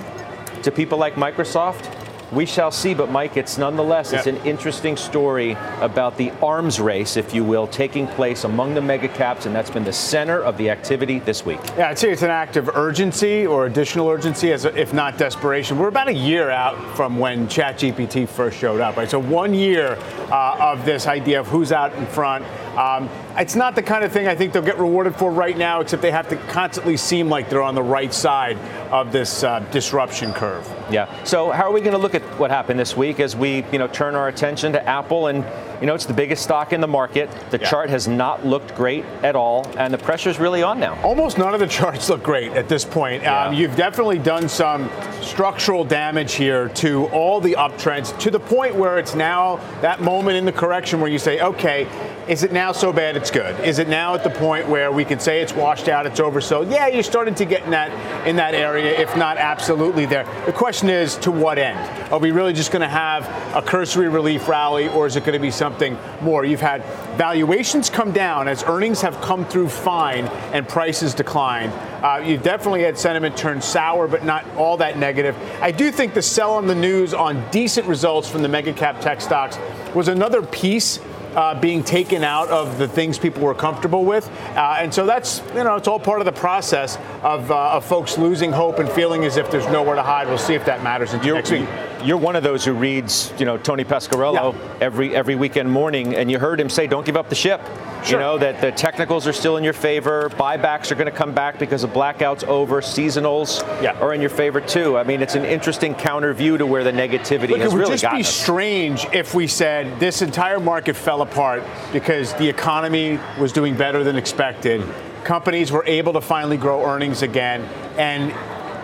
to 0.63 0.71
people 0.71 0.97
like 0.97 1.15
Microsoft? 1.15 2.04
We 2.31 2.45
shall 2.45 2.71
see, 2.71 2.93
but 2.93 3.09
Mike, 3.09 3.37
it's 3.37 3.57
nonetheless 3.57 4.11
it's 4.11 4.27
an 4.27 4.37
interesting 4.37 4.97
story 4.97 5.51
about 5.79 6.17
the 6.17 6.31
arms 6.41 6.79
race, 6.79 7.17
if 7.17 7.33
you 7.33 7.43
will, 7.43 7.67
taking 7.67 8.07
place 8.07 8.43
among 8.43 8.73
the 8.73 8.81
mega 8.81 9.07
caps, 9.07 9.45
and 9.45 9.55
that's 9.55 9.69
been 9.69 9.83
the 9.83 9.93
center 9.93 10.41
of 10.41 10.57
the 10.57 10.69
activity 10.69 11.19
this 11.19 11.45
week. 11.45 11.59
Yeah, 11.77 11.89
I'd 11.89 11.99
say 11.99 12.11
it's 12.11 12.23
an 12.23 12.31
act 12.31 12.57
of 12.57 12.69
urgency 12.75 13.45
or 13.45 13.67
additional 13.67 14.09
urgency, 14.09 14.51
as 14.51 14.65
if 14.65 14.93
not 14.93 15.17
desperation. 15.17 15.77
We're 15.77 15.87
about 15.87 16.07
a 16.07 16.13
year 16.13 16.49
out 16.49 16.95
from 16.95 17.19
when 17.19 17.47
ChatGPT 17.47 18.27
first 18.27 18.57
showed 18.57 18.81
up, 18.81 18.97
right? 18.97 19.09
So 19.09 19.19
one 19.19 19.53
year 19.53 19.97
uh, 20.31 20.57
of 20.59 20.85
this 20.85 21.07
idea 21.07 21.39
of 21.39 21.47
who's 21.47 21.71
out 21.71 21.93
in 21.93 22.05
front. 22.07 22.45
Um, 22.77 23.09
it's 23.37 23.55
not 23.55 23.75
the 23.75 23.83
kind 23.83 24.03
of 24.03 24.11
thing 24.11 24.27
I 24.27 24.35
think 24.35 24.53
they'll 24.53 24.61
get 24.61 24.77
rewarded 24.77 25.15
for 25.15 25.31
right 25.31 25.57
now, 25.57 25.81
except 25.81 26.01
they 26.01 26.11
have 26.11 26.29
to 26.29 26.37
constantly 26.47 26.97
seem 26.97 27.29
like 27.29 27.49
they're 27.49 27.61
on 27.61 27.75
the 27.75 27.83
right 27.83 28.13
side 28.13 28.57
of 28.91 29.11
this 29.11 29.43
uh, 29.43 29.59
disruption 29.71 30.33
curve. 30.33 30.69
Yeah. 30.89 31.23
So 31.23 31.51
how 31.51 31.63
are 31.63 31.71
we 31.71 31.81
going 31.81 31.93
to 31.93 31.97
look 31.97 32.15
at 32.15 32.21
what 32.39 32.51
happened 32.51 32.79
this 32.79 32.95
week 32.95 33.19
as 33.19 33.35
we, 33.35 33.65
you 33.71 33.79
know, 33.79 33.87
turn 33.87 34.15
our 34.15 34.27
attention 34.27 34.71
to 34.73 34.87
Apple 34.87 35.27
and, 35.27 35.43
you 35.81 35.87
know, 35.87 35.95
it's 35.95 36.05
the 36.05 36.13
biggest 36.13 36.43
stock 36.43 36.71
in 36.73 36.79
the 36.81 36.87
market. 36.87 37.29
The 37.51 37.59
yeah. 37.59 37.69
chart 37.69 37.89
has 37.89 38.07
not 38.07 38.45
looked 38.45 38.75
great 38.75 39.03
at 39.23 39.35
all, 39.35 39.65
and 39.77 39.93
the 39.93 39.97
pressure's 39.97 40.39
really 40.39 40.63
on 40.63 40.79
now. 40.79 41.01
Almost 41.01 41.37
none 41.37 41.53
of 41.53 41.59
the 41.59 41.67
charts 41.75 42.09
look 42.09 42.23
great 42.23 42.53
at 42.53 42.69
this 42.69 42.85
point. 42.85 43.23
Yeah. 43.23 43.47
Um, 43.47 43.53
you've 43.53 43.75
definitely 43.75 44.19
done 44.19 44.47
some 44.47 44.89
structural 45.21 45.83
damage 45.83 46.33
here 46.33 46.69
to 46.69 47.05
all 47.07 47.41
the 47.41 47.53
uptrends 47.53 48.17
to 48.19 48.31
the 48.31 48.39
point 48.39 48.75
where 48.75 48.97
it's 48.97 49.15
now 49.15 49.57
that 49.81 50.01
moment 50.01 50.37
in 50.37 50.45
the 50.45 50.51
correction 50.51 51.01
where 51.01 51.11
you 51.11 51.19
say, 51.19 51.41
okay, 51.41 51.87
is 52.27 52.41
it 52.41 52.51
now 52.51 52.71
so 52.71 52.91
bad 52.91 53.15
it's 53.15 53.29
good? 53.29 53.59
Is 53.63 53.77
it 53.77 53.87
now 53.87 54.15
at 54.15 54.23
the 54.23 54.31
point 54.31 54.67
where 54.67 54.91
we 54.91 55.05
can 55.05 55.19
say 55.19 55.41
it's 55.41 55.53
washed 55.53 55.87
out, 55.87 56.07
it's 56.07 56.19
over? 56.19 56.41
So 56.41 56.61
yeah, 56.61 56.87
you're 56.87 57.03
starting 57.03 57.35
to 57.35 57.45
get 57.45 57.63
in 57.63 57.71
that 57.71 58.27
in 58.27 58.35
that 58.37 58.55
area, 58.55 58.99
if 58.99 59.15
not 59.15 59.37
absolutely 59.37 60.07
there. 60.07 60.23
The 60.47 60.51
question 60.51 60.89
is, 60.89 61.15
to 61.17 61.31
what 61.31 61.59
end? 61.59 61.77
Are 62.11 62.17
we 62.17 62.31
really 62.31 62.53
just 62.53 62.71
going 62.71 62.81
to 62.81 62.87
have 62.87 63.25
a 63.55 63.61
cursory 63.61 64.09
relief 64.09 64.47
rally, 64.47 64.87
or 64.87 65.05
is 65.05 65.15
it 65.15 65.23
going 65.23 65.33
to 65.33 65.39
be 65.39 65.51
something 65.51 65.97
more? 66.21 66.43
You've 66.43 66.61
had 66.61 66.83
valuations 67.15 67.89
come 67.91 68.11
down 68.11 68.47
as 68.47 68.63
earnings 68.63 69.01
have 69.01 69.21
come 69.21 69.45
through 69.45 69.69
fine 69.69 70.25
and 70.51 70.67
prices 70.67 71.13
decline. 71.13 71.69
Uh, 72.03 72.23
you 72.25 72.37
definitely 72.37 72.81
had 72.81 72.97
sentiment 72.97 73.37
turn 73.37 73.61
sour, 73.61 74.07
but 74.07 74.23
not 74.23 74.45
all 74.55 74.77
that 74.77 74.97
negative. 74.97 75.35
I 75.61 75.71
do 75.71 75.91
think 75.91 76.13
the 76.13 76.21
sell 76.21 76.55
on 76.55 76.65
the 76.65 76.75
news 76.75 77.13
on 77.13 77.43
decent 77.51 77.87
results 77.87 78.29
from 78.29 78.41
the 78.41 78.49
mega 78.49 78.73
cap 78.73 78.99
tech 78.99 79.21
stocks 79.21 79.59
was 79.93 80.07
another 80.07 80.41
piece 80.41 80.99
uh, 81.35 81.59
being 81.59 81.83
taken 81.83 82.23
out 82.23 82.49
of 82.49 82.77
the 82.77 82.87
things 82.87 83.17
people 83.19 83.43
were 83.43 83.53
comfortable 83.53 84.05
with. 84.05 84.29
Uh, 84.55 84.77
and 84.79 84.93
so 84.93 85.05
that's, 85.05 85.41
you 85.55 85.63
know, 85.63 85.75
it's 85.75 85.87
all 85.87 85.99
part 85.99 86.19
of 86.19 86.25
the 86.25 86.31
process 86.31 86.97
of, 87.23 87.51
uh, 87.51 87.71
of 87.73 87.85
folks 87.85 88.17
losing 88.17 88.51
hope 88.51 88.79
and 88.79 88.89
feeling 88.89 89.25
as 89.25 89.37
if 89.37 89.51
there's 89.51 89.67
nowhere 89.67 89.95
to 89.95 90.03
hide. 90.03 90.27
We'll 90.27 90.37
see 90.37 90.53
if 90.53 90.65
that 90.65 90.83
matters 90.83 91.13
into 91.13 91.33
next 91.33 91.51
week. 91.51 91.67
You're 92.05 92.17
one 92.17 92.35
of 92.35 92.43
those 92.43 92.63
who 92.63 92.73
reads, 92.73 93.33
you 93.39 93.45
know, 93.45 93.57
Tony 93.57 93.83
Pasquariello 93.83 94.53
yeah. 94.53 94.77
every 94.79 95.15
every 95.15 95.33
weekend 95.33 95.71
morning, 95.71 96.15
and 96.15 96.29
you 96.29 96.37
heard 96.37 96.59
him 96.59 96.69
say, 96.69 96.85
"Don't 96.85 97.03
give 97.03 97.17
up 97.17 97.29
the 97.29 97.35
ship." 97.35 97.59
Sure. 98.03 98.19
You 98.19 98.19
know 98.19 98.37
that 98.37 98.61
the 98.61 98.71
technicals 98.71 99.25
are 99.25 99.33
still 99.33 99.57
in 99.57 99.63
your 99.63 99.73
favor. 99.73 100.29
Buybacks 100.29 100.91
are 100.91 100.95
going 100.95 101.11
to 101.11 101.17
come 101.17 101.33
back 101.33 101.57
because 101.57 101.83
of 101.83 101.89
blackouts 101.89 102.43
over. 102.43 102.79
Seasonals 102.81 103.63
yeah. 103.81 103.99
are 103.99 104.13
in 104.13 104.21
your 104.21 104.29
favor 104.29 104.61
too. 104.61 104.99
I 104.99 105.03
mean, 105.03 105.23
it's 105.23 105.33
an 105.33 105.45
interesting 105.45 105.95
counter 105.95 106.31
view 106.31 106.59
to 106.59 106.65
where 106.67 106.83
the 106.83 106.91
negativity 106.91 107.49
Look, 107.49 107.59
has 107.61 107.73
it 107.73 107.75
would 107.75 107.81
really 107.81 107.97
just 107.97 108.13
be 108.13 108.21
us. 108.21 108.29
strange 108.29 109.07
if 109.11 109.33
we 109.33 109.47
said 109.47 109.99
this 109.99 110.21
entire 110.21 110.59
market 110.59 110.95
fell 110.95 111.23
apart 111.23 111.63
because 111.91 112.35
the 112.35 112.47
economy 112.47 113.19
was 113.39 113.51
doing 113.51 113.75
better 113.75 114.03
than 114.03 114.15
expected. 114.15 114.83
Companies 115.23 115.71
were 115.71 115.83
able 115.87 116.13
to 116.13 116.21
finally 116.21 116.57
grow 116.57 116.85
earnings 116.85 117.23
again, 117.23 117.63
and 117.97 118.31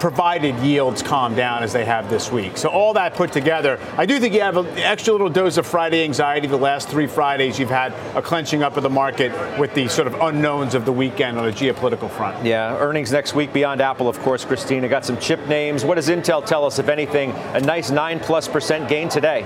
provided 0.02 0.58
yields 0.60 1.04
calm 1.04 1.36
down 1.36 1.62
as 1.62 1.72
they 1.72 1.86
have 1.86 2.10
this 2.10 2.32
week. 2.32 2.58
So 2.58 2.70
all 2.70 2.93
that 2.93 3.14
put 3.14 3.32
together, 3.32 3.80
I 3.97 4.08
do 4.08 4.20
think 4.20 4.34
you 4.34 4.41
have 4.41 4.58
an 4.58 4.66
extra 4.80 5.14
little 5.14 5.30
dose 5.30 5.58
of 5.58 5.68
Friday 5.68 6.04
anxiety. 6.04 6.47
The 6.47 6.58
last 6.58 6.89
three 6.89 7.06
Fridays, 7.06 7.60
you've 7.60 7.70
had 7.70 7.93
a 8.16 8.22
clenching 8.22 8.64
up 8.64 8.78
of 8.78 8.84
the 8.84 8.89
market 8.89 9.32
with 9.60 9.76
the 9.76 9.88
sort 9.88 10.08
of 10.08 10.16
unknowns 10.16 10.74
of 10.74 10.86
the 10.86 10.91
weekend 10.91 11.38
on 11.38 11.47
a 11.47 11.52
geopolitical 11.52 12.10
front. 12.10 12.43
Yeah, 12.43 12.76
earnings 12.80 13.12
next 13.12 13.36
week 13.36 13.54
beyond 13.54 13.80
Apple, 13.80 14.10
of 14.10 14.18
course, 14.20 14.43
Christina. 14.43 14.89
Got 14.89 15.06
some 15.06 15.20
chip 15.20 15.47
names. 15.47 15.86
What 15.86 15.95
does 15.95 16.10
Intel 16.10 16.43
tell 16.43 16.66
us, 16.66 16.80
if 16.80 16.89
anything? 16.89 17.32
A 17.54 17.60
nice 17.60 17.91
9 17.91 18.20
plus 18.22 18.47
percent 18.47 18.89
gain 18.89 19.08
today. 19.08 19.45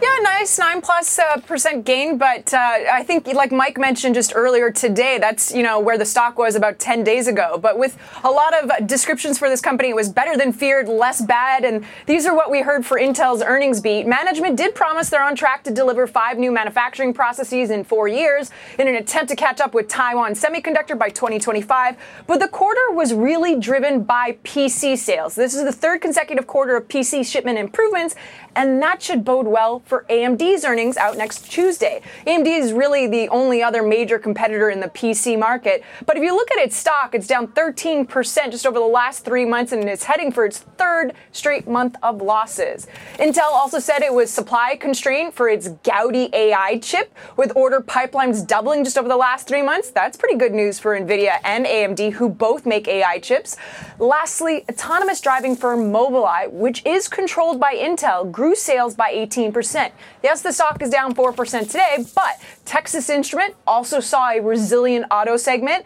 Yeah, 0.00 0.16
nice 0.22 0.56
nine 0.60 0.80
plus 0.80 1.18
uh, 1.18 1.40
percent 1.40 1.84
gain, 1.84 2.18
but 2.18 2.54
uh, 2.54 2.56
I 2.56 3.02
think, 3.02 3.26
like 3.26 3.50
Mike 3.50 3.78
mentioned 3.78 4.14
just 4.14 4.32
earlier 4.32 4.70
today, 4.70 5.18
that's 5.18 5.52
you 5.52 5.64
know 5.64 5.80
where 5.80 5.98
the 5.98 6.04
stock 6.04 6.38
was 6.38 6.54
about 6.54 6.78
10 6.78 7.02
days 7.02 7.26
ago. 7.26 7.58
But 7.58 7.80
with 7.80 7.98
a 8.22 8.30
lot 8.30 8.54
of 8.54 8.86
descriptions 8.86 9.40
for 9.40 9.48
this 9.48 9.60
company, 9.60 9.88
it 9.88 9.96
was 9.96 10.08
better 10.08 10.36
than 10.36 10.52
feared, 10.52 10.88
less 10.88 11.20
bad, 11.20 11.64
and 11.64 11.84
these 12.06 12.26
are 12.26 12.34
what 12.36 12.48
we 12.48 12.60
heard 12.60 12.86
for 12.86 12.96
Intel's 12.96 13.42
earnings 13.42 13.80
beat. 13.80 14.06
Management 14.06 14.56
did 14.56 14.72
promise 14.72 15.10
they're 15.10 15.22
on 15.22 15.34
track 15.34 15.64
to 15.64 15.72
deliver 15.72 16.06
five 16.06 16.38
new 16.38 16.52
manufacturing 16.52 17.12
processes 17.12 17.70
in 17.70 17.82
four 17.82 18.06
years 18.06 18.52
in 18.78 18.86
an 18.86 18.94
attempt 18.94 19.30
to 19.30 19.36
catch 19.36 19.60
up 19.60 19.74
with 19.74 19.88
Taiwan 19.88 20.34
Semiconductor 20.34 20.96
by 20.96 21.08
2025. 21.08 21.96
But 22.28 22.38
the 22.38 22.48
quarter 22.48 22.92
was 22.92 23.12
really 23.12 23.58
driven 23.58 24.04
by 24.04 24.38
PC 24.44 24.96
sales. 24.96 25.34
This 25.34 25.56
is 25.56 25.64
the 25.64 25.72
third 25.72 26.00
consecutive 26.02 26.46
quarter 26.46 26.76
of 26.76 26.86
PC 26.86 27.26
shipment 27.26 27.58
improvements, 27.58 28.14
and 28.56 28.82
that 28.82 29.02
should 29.02 29.24
bode 29.24 29.46
well 29.46 29.80
for 29.84 30.04
AMD's 30.10 30.64
earnings 30.64 30.96
out 30.96 31.16
next 31.16 31.50
Tuesday. 31.50 32.02
AMD 32.26 32.46
is 32.46 32.72
really 32.72 33.06
the 33.06 33.28
only 33.28 33.62
other 33.62 33.82
major 33.82 34.18
competitor 34.18 34.70
in 34.70 34.80
the 34.80 34.88
PC 34.88 35.38
market. 35.38 35.84
But 36.06 36.16
if 36.16 36.22
you 36.22 36.34
look 36.34 36.50
at 36.50 36.58
its 36.58 36.76
stock, 36.76 37.14
it's 37.14 37.26
down 37.26 37.48
13% 37.48 38.50
just 38.50 38.66
over 38.66 38.78
the 38.78 38.84
last 38.84 39.24
three 39.24 39.44
months 39.44 39.72
and 39.72 39.84
it's 39.84 40.04
heading 40.04 40.32
for 40.32 40.44
its 40.44 40.58
third 40.58 41.14
straight 41.32 41.68
month 41.68 41.96
of 42.02 42.22
losses. 42.22 42.86
Intel 43.18 43.52
also 43.52 43.78
said 43.78 44.02
it 44.02 44.12
was 44.12 44.30
supply 44.30 44.76
constrained 44.76 45.34
for 45.34 45.48
its 45.48 45.68
Gaudi 45.68 46.32
AI 46.32 46.78
chip, 46.78 47.14
with 47.36 47.52
order 47.56 47.80
pipelines 47.80 48.46
doubling 48.46 48.84
just 48.84 48.98
over 48.98 49.08
the 49.08 49.16
last 49.16 49.48
three 49.48 49.62
months. 49.62 49.90
That's 49.90 50.16
pretty 50.16 50.36
good 50.36 50.52
news 50.52 50.78
for 50.78 50.98
NVIDIA 50.98 51.38
and 51.44 51.66
AMD, 51.66 52.12
who 52.12 52.28
both 52.28 52.66
make 52.66 52.88
AI 52.88 53.18
chips. 53.18 53.56
Lastly, 53.98 54.64
autonomous 54.70 55.20
driving 55.20 55.56
firm 55.56 55.92
Mobileye, 55.92 56.50
which 56.50 56.84
is 56.84 57.08
controlled 57.08 57.60
by 57.60 57.74
Intel, 57.74 58.30
grew 58.30 58.47
sales 58.54 58.94
by 58.94 59.12
18%. 59.12 59.90
Yes, 60.22 60.42
the 60.42 60.52
stock 60.52 60.82
is 60.82 60.90
down 60.90 61.14
4% 61.14 61.66
today, 61.66 62.04
but 62.14 62.40
Texas 62.64 63.08
Instrument 63.08 63.54
also 63.66 64.00
saw 64.00 64.30
a 64.30 64.40
resilient 64.40 65.06
auto 65.10 65.36
segment. 65.36 65.84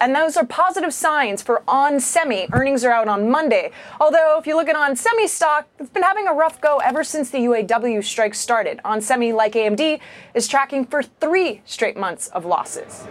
And 0.00 0.14
those 0.14 0.36
are 0.36 0.46
positive 0.46 0.94
signs 0.94 1.42
for 1.42 1.62
On 1.68 2.00
Semi. 2.00 2.46
Earnings 2.52 2.84
are 2.84 2.92
out 2.92 3.08
on 3.08 3.30
Monday. 3.30 3.72
Although, 4.00 4.38
if 4.38 4.46
you 4.46 4.56
look 4.56 4.68
at 4.68 4.76
On 4.76 4.96
Semi 4.96 5.26
stock, 5.26 5.68
it's 5.78 5.90
been 5.90 6.02
having 6.02 6.26
a 6.26 6.32
rough 6.32 6.60
go 6.60 6.78
ever 6.78 7.04
since 7.04 7.30
the 7.30 7.38
UAW 7.38 8.02
strike 8.02 8.34
started. 8.34 8.80
On 8.84 9.00
Semi, 9.00 9.32
like 9.32 9.52
AMD, 9.52 10.00
is 10.34 10.48
tracking 10.48 10.86
for 10.86 11.02
three 11.02 11.60
straight 11.66 11.96
months 11.96 12.28
of 12.28 12.46
losses. 12.46 13.06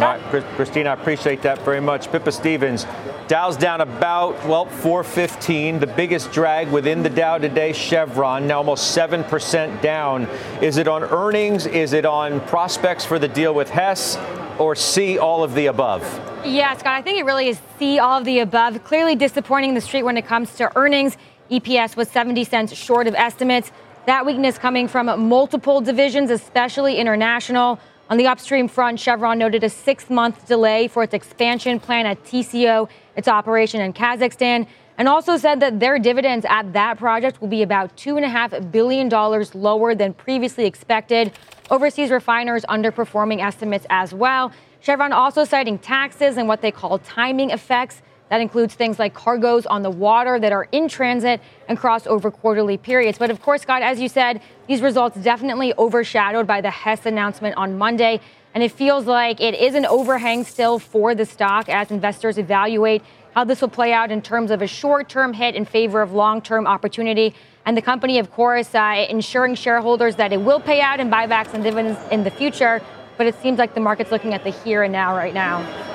All 0.00 0.18
right, 0.18 0.44
Christina, 0.56 0.90
I 0.90 0.92
appreciate 0.94 1.42
that 1.42 1.60
very 1.60 1.80
much. 1.80 2.10
Pippa 2.10 2.32
Stevens, 2.32 2.84
Dow's 3.28 3.56
down 3.56 3.80
about, 3.80 4.34
well, 4.44 4.66
415. 4.66 5.78
The 5.78 5.86
biggest 5.86 6.32
drag 6.32 6.68
within 6.68 7.02
the 7.02 7.08
Dow 7.08 7.38
today, 7.38 7.72
Chevron, 7.72 8.46
now 8.46 8.58
almost 8.58 8.96
7% 8.96 9.80
down. 9.80 10.28
Is 10.60 10.76
it 10.78 10.88
on 10.88 11.04
earnings? 11.04 11.66
Is 11.66 11.92
it 11.92 12.04
on 12.04 12.40
prospects 12.40 13.04
for 13.04 13.18
the 13.18 13.28
deal 13.28 13.54
with 13.54 13.70
Hess? 13.70 14.18
Or 14.58 14.74
C, 14.74 15.16
all 15.16 15.42
of 15.42 15.54
the 15.54 15.66
above? 15.66 16.02
Yeah, 16.44 16.76
Scott, 16.76 16.92
I 16.92 17.02
think 17.02 17.18
it 17.18 17.24
really 17.24 17.48
is 17.48 17.60
C, 17.78 17.98
all 17.98 18.18
of 18.18 18.24
the 18.24 18.40
above. 18.40 18.84
Clearly 18.84 19.14
disappointing 19.14 19.74
the 19.74 19.80
street 19.80 20.02
when 20.02 20.16
it 20.16 20.26
comes 20.26 20.54
to 20.56 20.76
earnings. 20.76 21.16
EPS 21.50 21.96
was 21.96 22.08
70 22.08 22.44
cents 22.44 22.74
short 22.74 23.06
of 23.06 23.14
estimates. 23.14 23.70
That 24.06 24.26
weakness 24.26 24.58
coming 24.58 24.86
from 24.86 25.28
multiple 25.28 25.80
divisions, 25.80 26.30
especially 26.30 26.96
international. 26.96 27.80
On 28.10 28.18
the 28.18 28.26
upstream 28.26 28.68
front, 28.68 29.00
Chevron 29.00 29.38
noted 29.38 29.64
a 29.64 29.70
six 29.70 30.10
month 30.10 30.46
delay 30.46 30.88
for 30.88 31.02
its 31.02 31.14
expansion 31.14 31.80
plan 31.80 32.04
at 32.04 32.22
TCO, 32.24 32.88
its 33.16 33.28
operation 33.28 33.80
in 33.80 33.94
Kazakhstan, 33.94 34.66
and 34.98 35.08
also 35.08 35.38
said 35.38 35.60
that 35.60 35.80
their 35.80 35.98
dividends 35.98 36.44
at 36.48 36.72
that 36.74 36.98
project 36.98 37.40
will 37.40 37.48
be 37.48 37.62
about 37.62 37.96
$2.5 37.96 38.70
billion 38.70 39.08
lower 39.54 39.94
than 39.94 40.12
previously 40.12 40.66
expected. 40.66 41.32
Overseas 41.70 42.10
refiners 42.10 42.62
underperforming 42.66 43.42
estimates 43.42 43.86
as 43.88 44.12
well. 44.12 44.52
Chevron 44.80 45.12
also 45.12 45.44
citing 45.44 45.78
taxes 45.78 46.36
and 46.36 46.46
what 46.46 46.60
they 46.60 46.70
call 46.70 46.98
timing 46.98 47.50
effects. 47.50 48.02
That 48.34 48.40
includes 48.40 48.74
things 48.74 48.98
like 48.98 49.14
cargoes 49.14 49.64
on 49.64 49.82
the 49.82 49.92
water 49.92 50.40
that 50.40 50.50
are 50.50 50.66
in 50.72 50.88
transit 50.88 51.40
and 51.68 51.78
cross 51.78 52.04
over 52.04 52.32
quarterly 52.32 52.76
periods. 52.76 53.16
But 53.16 53.30
of 53.30 53.40
course, 53.40 53.62
Scott, 53.62 53.80
as 53.80 54.00
you 54.00 54.08
said, 54.08 54.40
these 54.66 54.80
results 54.80 55.16
definitely 55.18 55.72
overshadowed 55.78 56.44
by 56.44 56.60
the 56.60 56.68
Hess 56.68 57.06
announcement 57.06 57.56
on 57.56 57.78
Monday. 57.78 58.20
And 58.52 58.64
it 58.64 58.72
feels 58.72 59.06
like 59.06 59.40
it 59.40 59.54
is 59.54 59.76
an 59.76 59.86
overhang 59.86 60.42
still 60.42 60.80
for 60.80 61.14
the 61.14 61.24
stock 61.24 61.68
as 61.68 61.92
investors 61.92 62.36
evaluate 62.36 63.02
how 63.36 63.44
this 63.44 63.60
will 63.60 63.68
play 63.68 63.92
out 63.92 64.10
in 64.10 64.20
terms 64.20 64.50
of 64.50 64.62
a 64.62 64.66
short 64.66 65.08
term 65.08 65.32
hit 65.32 65.54
in 65.54 65.64
favor 65.64 66.02
of 66.02 66.10
long 66.10 66.42
term 66.42 66.66
opportunity. 66.66 67.36
And 67.64 67.76
the 67.76 67.82
company, 67.82 68.18
of 68.18 68.32
course, 68.32 68.74
uh, 68.74 69.06
ensuring 69.08 69.54
shareholders 69.54 70.16
that 70.16 70.32
it 70.32 70.40
will 70.40 70.58
pay 70.58 70.80
out 70.80 70.98
in 70.98 71.08
buybacks 71.08 71.54
and 71.54 71.62
dividends 71.62 72.00
in 72.10 72.24
the 72.24 72.32
future. 72.32 72.82
But 73.16 73.28
it 73.28 73.36
seems 73.36 73.60
like 73.60 73.74
the 73.74 73.80
market's 73.80 74.10
looking 74.10 74.34
at 74.34 74.42
the 74.42 74.50
here 74.50 74.82
and 74.82 74.92
now 74.92 75.14
right 75.14 75.34
now. 75.34 75.93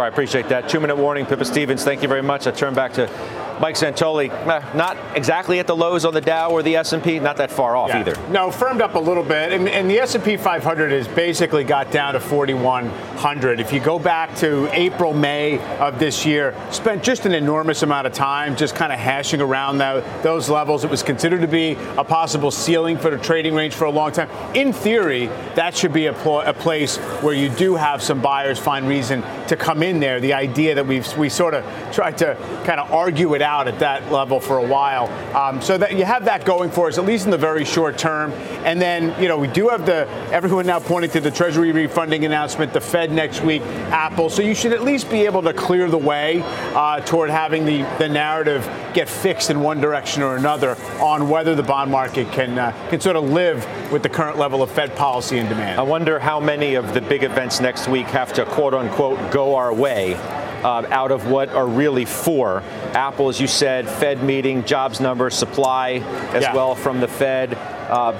I 0.00 0.08
appreciate 0.08 0.48
that. 0.48 0.68
Two 0.68 0.80
minute 0.80 0.96
warning, 0.96 1.26
Pippa 1.26 1.44
Stevens. 1.44 1.84
Thank 1.84 2.02
you 2.02 2.08
very 2.08 2.22
much. 2.22 2.46
I 2.46 2.50
turn 2.50 2.74
back 2.74 2.94
to 2.94 3.06
Mike 3.62 3.76
Santoli, 3.76 4.28
eh, 4.28 4.76
not 4.76 4.96
exactly 5.14 5.60
at 5.60 5.68
the 5.68 5.76
lows 5.76 6.04
on 6.04 6.12
the 6.12 6.20
Dow 6.20 6.50
or 6.50 6.64
the 6.64 6.74
S&P, 6.74 7.20
not 7.20 7.36
that 7.36 7.48
far 7.48 7.76
off 7.76 7.90
yeah. 7.90 8.00
either. 8.00 8.16
No, 8.28 8.50
firmed 8.50 8.82
up 8.82 8.96
a 8.96 8.98
little 8.98 9.22
bit, 9.22 9.52
and, 9.52 9.68
and, 9.68 9.88
the 9.88 10.00
S&P 10.00 10.36
500 10.36 10.90
has 10.90 11.06
basically 11.06 11.62
got 11.62 11.92
down 11.92 12.14
to 12.14 12.20
4,100. 12.20 13.60
If 13.60 13.72
you 13.72 13.78
go 13.78 14.00
back 14.00 14.34
to 14.38 14.68
April, 14.72 15.14
May 15.14 15.60
of 15.78 16.00
this 16.00 16.26
year, 16.26 16.56
spent 16.72 17.04
just 17.04 17.24
an 17.24 17.34
enormous 17.34 17.84
amount 17.84 18.08
of 18.08 18.12
time 18.12 18.56
just 18.56 18.74
kind 18.74 18.92
of 18.92 18.98
hashing 18.98 19.40
around 19.40 19.78
that, 19.78 20.24
those 20.24 20.50
levels. 20.50 20.82
It 20.82 20.90
was 20.90 21.04
considered 21.04 21.42
to 21.42 21.46
be 21.46 21.74
a 21.96 22.02
possible 22.02 22.50
ceiling 22.50 22.98
for 22.98 23.10
the 23.10 23.18
trading 23.18 23.54
range 23.54 23.74
for 23.74 23.84
a 23.84 23.92
long 23.92 24.10
time. 24.10 24.28
In 24.56 24.72
theory, 24.72 25.26
that 25.54 25.76
should 25.76 25.92
be 25.92 26.06
a, 26.06 26.12
pl- 26.12 26.40
a 26.40 26.52
place 26.52 26.96
where 27.22 27.34
you 27.34 27.48
do 27.48 27.76
have 27.76 28.02
some 28.02 28.20
buyers 28.20 28.58
find 28.58 28.88
reason 28.88 29.22
to 29.46 29.54
come 29.54 29.84
in 29.84 30.00
there. 30.00 30.18
The 30.18 30.32
idea 30.32 30.74
that 30.74 30.84
we've 30.84 31.06
we 31.16 31.28
sort 31.28 31.54
of 31.54 31.64
tried 31.92 32.18
to 32.18 32.36
kind 32.64 32.80
of 32.80 32.90
argue 32.90 33.34
it 33.34 33.42
out 33.42 33.51
out 33.52 33.68
at 33.68 33.78
that 33.80 34.10
level 34.10 34.40
for 34.40 34.56
a 34.56 34.66
while. 34.66 35.08
Um, 35.36 35.60
so 35.60 35.76
that 35.76 35.92
you 35.92 36.04
have 36.06 36.24
that 36.24 36.46
going 36.46 36.70
for 36.70 36.88
us, 36.88 36.96
at 36.96 37.04
least 37.04 37.26
in 37.26 37.30
the 37.30 37.36
very 37.36 37.64
short 37.64 37.98
term. 37.98 38.32
And 38.64 38.80
then, 38.80 39.20
you 39.20 39.28
know, 39.28 39.36
we 39.36 39.48
do 39.48 39.68
have 39.68 39.84
the 39.84 40.08
everyone 40.32 40.66
now 40.66 40.80
pointing 40.80 41.10
to 41.10 41.20
the 41.20 41.30
Treasury 41.30 41.70
refunding 41.70 42.24
announcement, 42.24 42.72
the 42.72 42.80
Fed 42.80 43.12
next 43.12 43.42
week, 43.42 43.60
Apple. 43.92 44.30
So 44.30 44.40
you 44.40 44.54
should 44.54 44.72
at 44.72 44.82
least 44.82 45.10
be 45.10 45.26
able 45.26 45.42
to 45.42 45.52
clear 45.52 45.90
the 45.90 45.98
way 45.98 46.40
uh, 46.74 47.00
toward 47.00 47.28
having 47.28 47.66
the, 47.66 47.82
the 47.98 48.08
narrative 48.08 48.64
get 48.94 49.08
fixed 49.08 49.50
in 49.50 49.60
one 49.60 49.80
direction 49.80 50.22
or 50.22 50.36
another 50.36 50.76
on 51.00 51.28
whether 51.28 51.54
the 51.54 51.62
bond 51.62 51.90
market 51.90 52.30
can 52.32 52.58
uh, 52.58 52.72
can 52.88 53.00
sort 53.00 53.16
of 53.16 53.24
live 53.24 53.66
with 53.92 54.02
the 54.02 54.08
current 54.08 54.38
level 54.38 54.62
of 54.62 54.70
Fed 54.70 54.94
policy 54.96 55.38
and 55.38 55.48
demand. 55.48 55.78
I 55.78 55.82
wonder 55.82 56.18
how 56.18 56.40
many 56.40 56.74
of 56.74 56.94
the 56.94 57.00
big 57.00 57.22
events 57.22 57.60
next 57.60 57.88
week 57.88 58.06
have 58.06 58.32
to 58.34 58.44
quote 58.46 58.74
unquote 58.74 59.18
go 59.30 59.54
our 59.54 59.72
way 59.74 60.16
uh, 60.64 60.86
out 60.90 61.10
of 61.10 61.26
what 61.28 61.50
are 61.50 61.66
really 61.66 62.04
four. 62.04 62.62
Apple, 62.94 63.28
as 63.28 63.40
you 63.40 63.46
said, 63.46 63.88
Fed 63.88 64.22
meeting, 64.22 64.64
jobs 64.64 65.00
numbers, 65.00 65.34
supply 65.34 65.94
as 66.32 66.42
Yeah. 66.44 66.54
well 66.54 66.74
from 66.74 67.00
the 67.00 67.08
Fed. 67.08 67.56
Uh, 67.90 68.12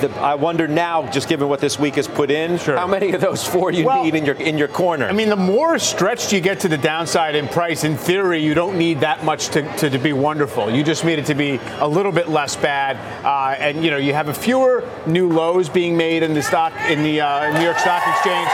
the, 0.00 0.10
I 0.20 0.34
wonder 0.34 0.66
now, 0.66 1.10
just 1.10 1.28
given 1.28 1.48
what 1.48 1.60
this 1.60 1.78
week 1.78 1.96
has 1.96 2.08
put 2.08 2.30
in, 2.30 2.56
how 2.56 2.86
many 2.86 3.12
of 3.12 3.20
those 3.20 3.46
four 3.46 3.70
you 3.70 3.84
Well, 3.84 4.02
need 4.02 4.14
in 4.14 4.24
your 4.24 4.36
in 4.36 4.56
your 4.56 4.68
corner? 4.68 5.06
I 5.06 5.12
mean, 5.12 5.28
the 5.28 5.36
more 5.36 5.78
stretched 5.78 6.32
you 6.32 6.40
get 6.40 6.60
to 6.60 6.68
the 6.68 6.78
downside 6.78 7.34
in 7.34 7.46
price, 7.48 7.84
in 7.84 7.96
theory, 7.98 8.38
you 8.42 8.54
don't 8.54 8.78
need 8.78 9.00
that 9.00 9.22
much 9.24 9.48
to, 9.48 9.62
to, 9.76 9.90
to 9.90 9.98
be 9.98 10.14
wonderful. 10.14 10.70
You 10.70 10.82
just 10.82 11.04
need 11.04 11.18
it 11.18 11.26
to 11.26 11.34
be 11.34 11.60
a 11.80 11.88
little 11.88 12.12
bit 12.12 12.28
less 12.30 12.56
bad. 12.56 12.96
Uh, 13.24 13.56
and, 13.58 13.84
you 13.84 13.90
know, 13.90 13.98
you 13.98 14.14
have 14.14 14.28
a 14.28 14.34
fewer 14.34 14.88
new 15.06 15.28
lows 15.28 15.68
being 15.68 15.96
made 15.98 16.22
in 16.22 16.32
the 16.32 16.42
stock, 16.42 16.72
in 16.88 17.02
the 17.02 17.20
uh, 17.20 17.52
New 17.58 17.64
York 17.64 17.78
Stock 17.78 18.02
Exchange. 18.06 18.48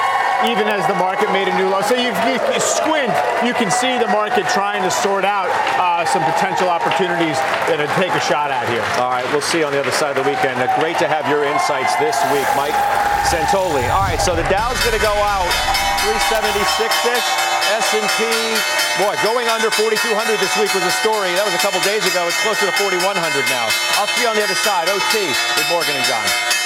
Even 0.44 0.68
as 0.68 0.84
the 0.84 0.98
market 1.00 1.32
made 1.32 1.48
a 1.48 1.54
new 1.56 1.72
low. 1.72 1.80
So 1.80 1.96
you, 1.96 2.12
you, 2.28 2.36
you 2.36 2.60
squint, 2.60 3.08
you 3.40 3.56
can 3.56 3.72
see 3.72 3.96
the 3.96 4.08
market 4.12 4.44
trying 4.52 4.84
to 4.84 4.92
sort 4.92 5.24
out 5.24 5.48
uh, 5.80 6.04
some 6.04 6.20
potential 6.28 6.68
opportunities 6.68 7.40
that 7.72 7.80
to 7.80 7.88
take 7.96 8.12
a 8.12 8.20
shot 8.20 8.52
at 8.52 8.68
here. 8.68 8.84
All 9.00 9.08
right, 9.08 9.24
we'll 9.32 9.44
see 9.44 9.64
you 9.64 9.66
on 9.66 9.72
the 9.72 9.80
other 9.80 9.94
side 9.94 10.12
of 10.12 10.20
the 10.20 10.28
weekend. 10.28 10.60
Uh, 10.60 10.68
great 10.76 11.00
to 11.00 11.08
have 11.08 11.24
your 11.32 11.48
insights 11.48 11.96
this 11.96 12.20
week, 12.28 12.44
Mike 12.52 12.76
Santoli. 13.32 13.88
All 13.88 14.04
right, 14.04 14.20
so 14.20 14.36
the 14.36 14.44
Dow's 14.52 14.76
going 14.84 14.96
to 14.96 15.02
go 15.02 15.14
out 15.24 15.48
376-ish. 16.04 17.56
S&P, 17.66 18.22
boy, 19.02 19.10
going 19.26 19.48
under 19.50 19.74
4,200 19.74 20.38
this 20.38 20.54
week 20.54 20.70
was 20.70 20.86
a 20.86 20.94
story. 21.02 21.34
That 21.34 21.42
was 21.42 21.54
a 21.58 21.58
couple 21.58 21.82
days 21.82 22.06
ago. 22.06 22.22
It's 22.30 22.38
closer 22.46 22.70
to 22.70 22.74
4,100 22.78 23.02
now. 23.50 23.66
I'll 23.98 24.06
see 24.14 24.22
you 24.22 24.30
on 24.30 24.38
the 24.38 24.46
other 24.46 24.54
side. 24.54 24.86
OT 24.86 25.26
with 25.58 25.66
Morgan 25.66 25.98
and 25.98 26.06
Jon. 26.06 26.65